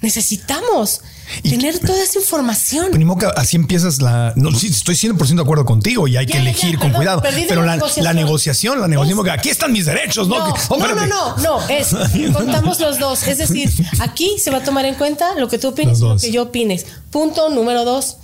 Necesitamos 0.00 1.00
tener 1.42 1.78
toda 1.78 2.02
esa 2.02 2.18
información. 2.18 2.90
Primo, 2.90 3.18
que 3.18 3.26
así 3.36 3.56
empiezas 3.56 4.00
la. 4.00 4.32
No, 4.36 4.52
sí, 4.52 4.68
estoy 4.68 4.94
100% 4.94 5.36
de 5.36 5.42
acuerdo 5.42 5.64
contigo 5.64 6.06
y 6.08 6.16
hay 6.16 6.26
que 6.26 6.38
elegir 6.38 6.78
con 6.78 6.92
cuidado. 6.92 7.22
Pero 7.22 7.62
la, 7.64 7.74
negociación, 7.74 8.04
la 8.04 8.12
negociación, 8.12 8.80
la 8.80 8.88
negociación, 8.88 9.30
aquí 9.30 9.48
están 9.48 9.72
mis 9.72 9.86
derechos, 9.86 10.28
¿no? 10.28 10.38
No, 10.38 10.54
oh, 10.68 10.76
no, 10.78 10.94
no, 10.94 11.06
no, 11.06 11.36
no, 11.36 11.68
es 11.68 11.94
contamos 12.32 12.80
los 12.80 12.98
dos. 12.98 13.26
Es 13.26 13.38
decir, 13.38 13.70
aquí 14.00 14.36
se 14.38 14.50
va 14.50 14.58
a 14.58 14.64
tomar 14.64 14.84
en 14.84 14.94
cuenta 14.94 15.34
lo 15.38 15.48
que 15.48 15.58
tú 15.58 15.68
opines 15.68 15.98
y 15.98 16.02
lo 16.02 16.16
que 16.16 16.30
yo 16.30 16.42
opines. 16.44 16.86
Punto 17.10 17.50
número 17.50 17.84
dos. 17.84 18.16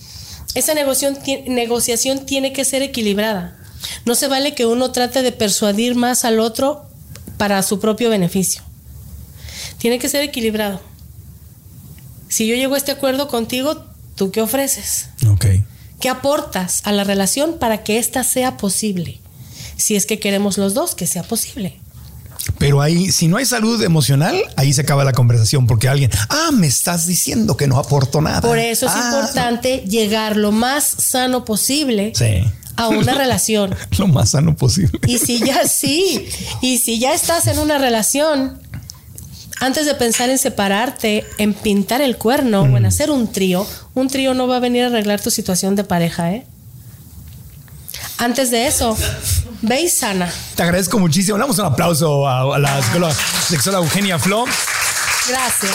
Esa 0.54 0.74
negociación, 0.74 1.18
negociación 1.46 2.26
tiene 2.26 2.52
que 2.52 2.64
ser 2.64 2.82
equilibrada. 2.82 3.56
No 4.04 4.14
se 4.14 4.28
vale 4.28 4.54
que 4.54 4.66
uno 4.66 4.90
trate 4.90 5.22
de 5.22 5.32
persuadir 5.32 5.94
más 5.94 6.24
al 6.24 6.40
otro 6.40 6.86
para 7.36 7.62
su 7.62 7.78
propio 7.80 8.10
beneficio. 8.10 8.62
Tiene 9.78 9.98
que 9.98 10.08
ser 10.08 10.22
equilibrado 10.22 10.89
si 12.30 12.46
yo 12.46 12.54
llego 12.54 12.74
a 12.74 12.78
este 12.78 12.92
acuerdo 12.92 13.28
contigo, 13.28 13.84
¿tú 14.14 14.30
qué 14.30 14.40
ofreces? 14.40 15.08
Ok. 15.28 15.46
¿Qué 15.98 16.08
aportas 16.08 16.80
a 16.84 16.92
la 16.92 17.04
relación 17.04 17.58
para 17.58 17.82
que 17.82 17.98
ésta 17.98 18.24
sea 18.24 18.56
posible? 18.56 19.20
Si 19.76 19.96
es 19.96 20.06
que 20.06 20.20
queremos 20.20 20.56
los 20.56 20.72
dos 20.72 20.94
que 20.94 21.06
sea 21.06 21.24
posible. 21.24 21.78
Pero 22.56 22.80
ahí, 22.80 23.10
si 23.10 23.26
no 23.26 23.36
hay 23.36 23.44
salud 23.44 23.82
emocional, 23.82 24.36
ahí 24.56 24.72
se 24.72 24.82
acaba 24.82 25.04
la 25.04 25.12
conversación 25.12 25.66
porque 25.66 25.88
alguien, 25.88 26.10
ah, 26.28 26.50
me 26.52 26.68
estás 26.68 27.06
diciendo 27.06 27.56
que 27.56 27.66
no 27.66 27.78
aporto 27.78 28.20
nada. 28.20 28.42
Por 28.42 28.58
eso 28.58 28.86
es 28.86 28.92
ah, 28.94 29.10
importante 29.12 29.78
llegar 29.88 30.36
lo 30.36 30.52
más 30.52 30.84
sano 30.84 31.44
posible 31.44 32.12
sí. 32.14 32.44
a 32.76 32.88
una 32.88 33.14
relación. 33.18 33.74
lo 33.98 34.06
más 34.06 34.30
sano 34.30 34.54
posible. 34.56 35.00
Y 35.06 35.18
si 35.18 35.40
ya 35.40 35.66
sí, 35.66 36.28
y 36.62 36.78
si 36.78 37.00
ya 37.00 37.12
estás 37.12 37.48
en 37.48 37.58
una 37.58 37.76
relación, 37.78 38.60
antes 39.60 39.86
de 39.86 39.94
pensar 39.94 40.30
en 40.30 40.38
separarte, 40.38 41.24
en 41.38 41.54
pintar 41.54 42.00
el 42.00 42.16
cuerno 42.16 42.64
mm. 42.64 42.72
o 42.72 42.76
en 42.78 42.86
hacer 42.86 43.10
un 43.10 43.30
trío, 43.30 43.66
un 43.94 44.08
trío 44.08 44.34
no 44.34 44.48
va 44.48 44.56
a 44.56 44.60
venir 44.60 44.84
a 44.84 44.86
arreglar 44.86 45.20
tu 45.20 45.30
situación 45.30 45.76
de 45.76 45.84
pareja, 45.84 46.32
¿eh? 46.32 46.46
Antes 48.16 48.50
de 48.50 48.66
eso, 48.66 48.96
ve 49.62 49.82
y 49.82 49.88
sana. 49.88 50.30
Te 50.54 50.62
agradezco 50.62 50.98
muchísimo. 50.98 51.38
Damos 51.38 51.58
un 51.58 51.64
aplauso 51.64 52.28
a, 52.28 52.58
la 52.58 52.82
sexóloga 53.48 53.82
Eugenia 53.82 54.18
Flo. 54.18 54.44
Gracias. 55.28 55.72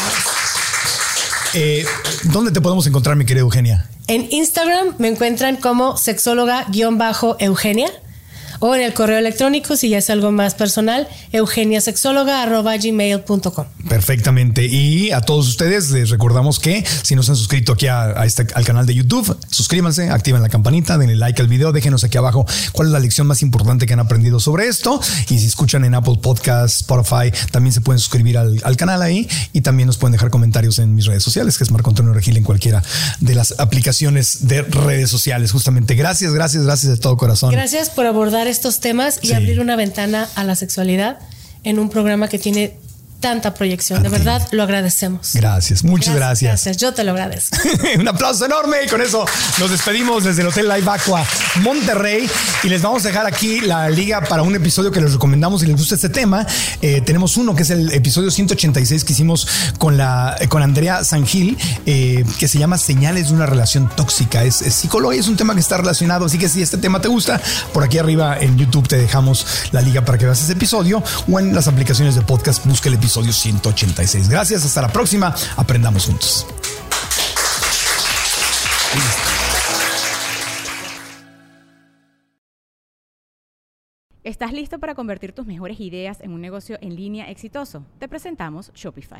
Eh, 1.54 1.86
¿Dónde 2.26 2.52
te 2.52 2.62
podemos 2.62 2.86
encontrar, 2.86 3.16
mi 3.16 3.26
querida 3.26 3.42
Eugenia? 3.42 3.90
En 4.08 4.28
Instagram 4.30 4.96
me 5.00 5.08
encuentran 5.08 5.56
como 5.56 5.98
sexóloga-eugenia 5.98 7.90
o 8.66 8.76
en 8.76 8.82
el 8.82 8.94
correo 8.94 9.18
electrónico, 9.20 9.78
si 9.78 9.90
ya 9.90 10.00
es 10.00 10.10
algo 10.10 10.32
más 10.32 10.56
personal, 10.56 11.08
eugeniasexóloga.gmail.com. 11.32 13.66
Perfectamente. 13.88 14.66
Y 14.66 15.12
a 15.12 15.22
todos 15.22 15.48
ustedes 15.48 15.92
les 15.92 16.10
recordamos 16.10 16.60
que 16.60 16.84
si 17.04 17.16
no 17.16 17.22
se 17.22 17.30
han 17.32 17.38
suscrito 17.38 17.74
aquí 17.74 17.86
a, 17.88 18.26
este, 18.26 18.48
al 18.56 18.66
canal 18.66 18.88
de 18.88 18.96
YouTube, 18.96 19.38
suscríbanse, 19.52 20.10
activen 20.10 20.42
la 20.42 20.50
campanita, 20.50 20.98
denle 20.98 21.16
like 21.16 21.40
al 21.42 21.48
video, 21.48 21.72
déjenos 21.72 22.04
aquí 22.04 22.18
abajo 22.18 22.48
cuál 22.72 22.88
es 22.88 22.94
la 22.94 23.00
lección 23.00 23.28
más 23.28 23.44
importante 23.44 23.86
que 23.86 23.94
han 23.94 24.00
aprendido 24.00 24.40
sobre 24.40 24.68
esto. 24.68 25.00
Y 25.30 25.38
si 25.38 25.46
escuchan 25.46 25.86
en 25.86 25.94
Apple 25.94 26.18
Podcast, 26.20 26.82
Spotify, 26.82 27.32
también 27.52 27.72
se 27.72 27.82
pueden 27.82 28.00
suscribir 28.00 28.40
al, 28.40 28.60
al 28.64 28.78
canal 28.78 29.04
ahí 29.04 29.30
y 29.54 29.62
también 29.62 29.86
nos 29.86 29.98
pueden 29.98 30.14
dejar 30.14 30.32
comentarios 30.32 30.80
en 30.80 30.96
mis 30.96 31.06
redes 31.06 31.22
sociales, 31.22 31.60
que 31.60 31.66
es 31.66 31.72
Marco 31.72 31.92
Antonio 31.92 32.14
Regil 32.14 32.38
en 32.38 32.44
cualquiera 32.44 32.82
de 33.20 33.36
las 33.36 33.54
aplicaciones 33.60 34.48
de 34.48 34.64
redes 34.64 35.12
sociales. 35.12 35.52
Justamente, 35.52 35.94
gracias, 35.94 36.34
gracias, 36.34 36.64
gracias 36.64 36.92
de 36.92 36.98
todo 36.98 37.16
corazón. 37.16 37.52
Gracias 37.52 37.92
por 37.92 38.08
abordar 38.08 38.48
estos 38.56 38.80
temas 38.80 39.20
y 39.22 39.34
abrir 39.34 39.60
una 39.60 39.76
ventana 39.76 40.30
a 40.36 40.46
la 40.46 40.56
sexualidad 40.56 41.20
en 41.66 41.78
un 41.78 41.90
programa 41.90 42.30
que 42.30 42.40
tiene 42.40 42.78
tanta 43.20 43.54
proyección. 43.54 44.04
De 44.04 44.10
verdad, 44.10 44.48
lo 44.52 44.64
agradecemos. 44.64 45.32
Gracias, 45.34 45.84
muchas 45.84 46.16
gracias. 46.16 46.52
Gracias, 46.52 46.78
yo 46.78 46.94
te 46.94 47.04
lo 47.04 47.12
agradezco. 47.12 47.58
Un 48.00 48.08
aplauso 48.08 48.46
enorme 48.46 48.78
y 48.86 48.90
con 48.90 49.02
eso 49.02 49.26
nos 49.60 49.72
despedimos 49.72 50.24
desde 50.24 50.42
el 50.42 50.50
Hotel 50.50 50.68
Live 50.68 50.90
Aqua 50.90 51.26
Monterrey 51.62 52.30
y 52.64 52.70
les 52.70 52.82
vamos 52.82 53.06
a 53.06 53.08
dejar 53.08 53.26
aquí 53.26 53.62
la 53.62 53.90
liga 53.90 54.22
para 54.22 54.44
un 54.44 54.56
episodio 54.56 54.92
que 54.92 55.02
les 55.02 55.14
recomendamos 55.14 55.62
si 55.62 55.68
les 55.68 55.76
gusta 55.76 55.96
este 55.96 56.10
tema. 56.10 56.46
Eh, 56.82 57.02
tenemos 57.02 57.38
uno 57.38 57.56
que 57.56 57.64
es 57.64 57.70
el 57.70 57.92
episodio 57.94 58.30
186 58.30 59.04
que 59.04 59.14
hicimos 59.14 59.48
con, 59.78 59.98
la, 59.98 60.38
con 60.50 60.62
Andrea 60.62 61.04
Sangil 61.04 61.58
eh, 61.86 62.26
que 62.38 62.48
se 62.48 62.60
llama 62.60 62.78
Señales 62.78 63.30
de 63.30 63.34
una 63.34 63.46
relación 63.46 63.90
tóxica. 63.96 64.44
Es, 64.44 64.62
es 64.62 64.74
psicología, 64.74 65.20
es 65.20 65.28
un 65.28 65.38
tema 65.38 65.54
que 65.54 65.62
está 65.62 65.78
relacionado, 65.78 66.26
así 66.26 66.38
que 66.38 66.50
si 66.50 66.62
este 66.62 66.78
tema 66.78 67.02
te 67.02 67.08
gusta, 67.08 67.42
por 67.74 67.84
aquí 67.84 67.98
arriba 67.98 68.38
en 68.40 68.58
YouTube 68.58 68.88
te 68.88 68.98
dejamos 68.98 69.46
la 69.72 69.82
liga 69.82 70.04
para 70.04 70.18
que 70.18 70.26
veas 70.26 70.42
ese 70.42 70.54
episodio 70.54 71.04
o 71.32 71.40
en 71.40 71.56
las 71.56 71.68
aplicaciones 71.68 72.16
de 72.16 72.22
podcast 72.22 72.66
busca 72.66 72.90
el 72.90 72.96
episodio 72.96 73.05
episodio 73.06 73.32
186. 73.32 74.30
Gracias, 74.30 74.66
hasta 74.66 74.82
la 74.82 74.88
próxima. 74.88 75.34
Aprendamos 75.58 76.08
juntos. 76.08 76.48
¿Estás 84.24 84.54
listo 84.54 84.80
para 84.80 84.96
convertir 84.96 85.34
tus 85.34 85.46
mejores 85.46 85.80
ideas 85.80 86.20
en 86.22 86.32
un 86.32 86.42
negocio 86.42 86.80
en 86.82 86.96
línea 86.96 87.30
exitoso? 87.30 87.86
Te 88.00 88.08
presentamos 88.08 88.72
Shopify. 88.74 89.20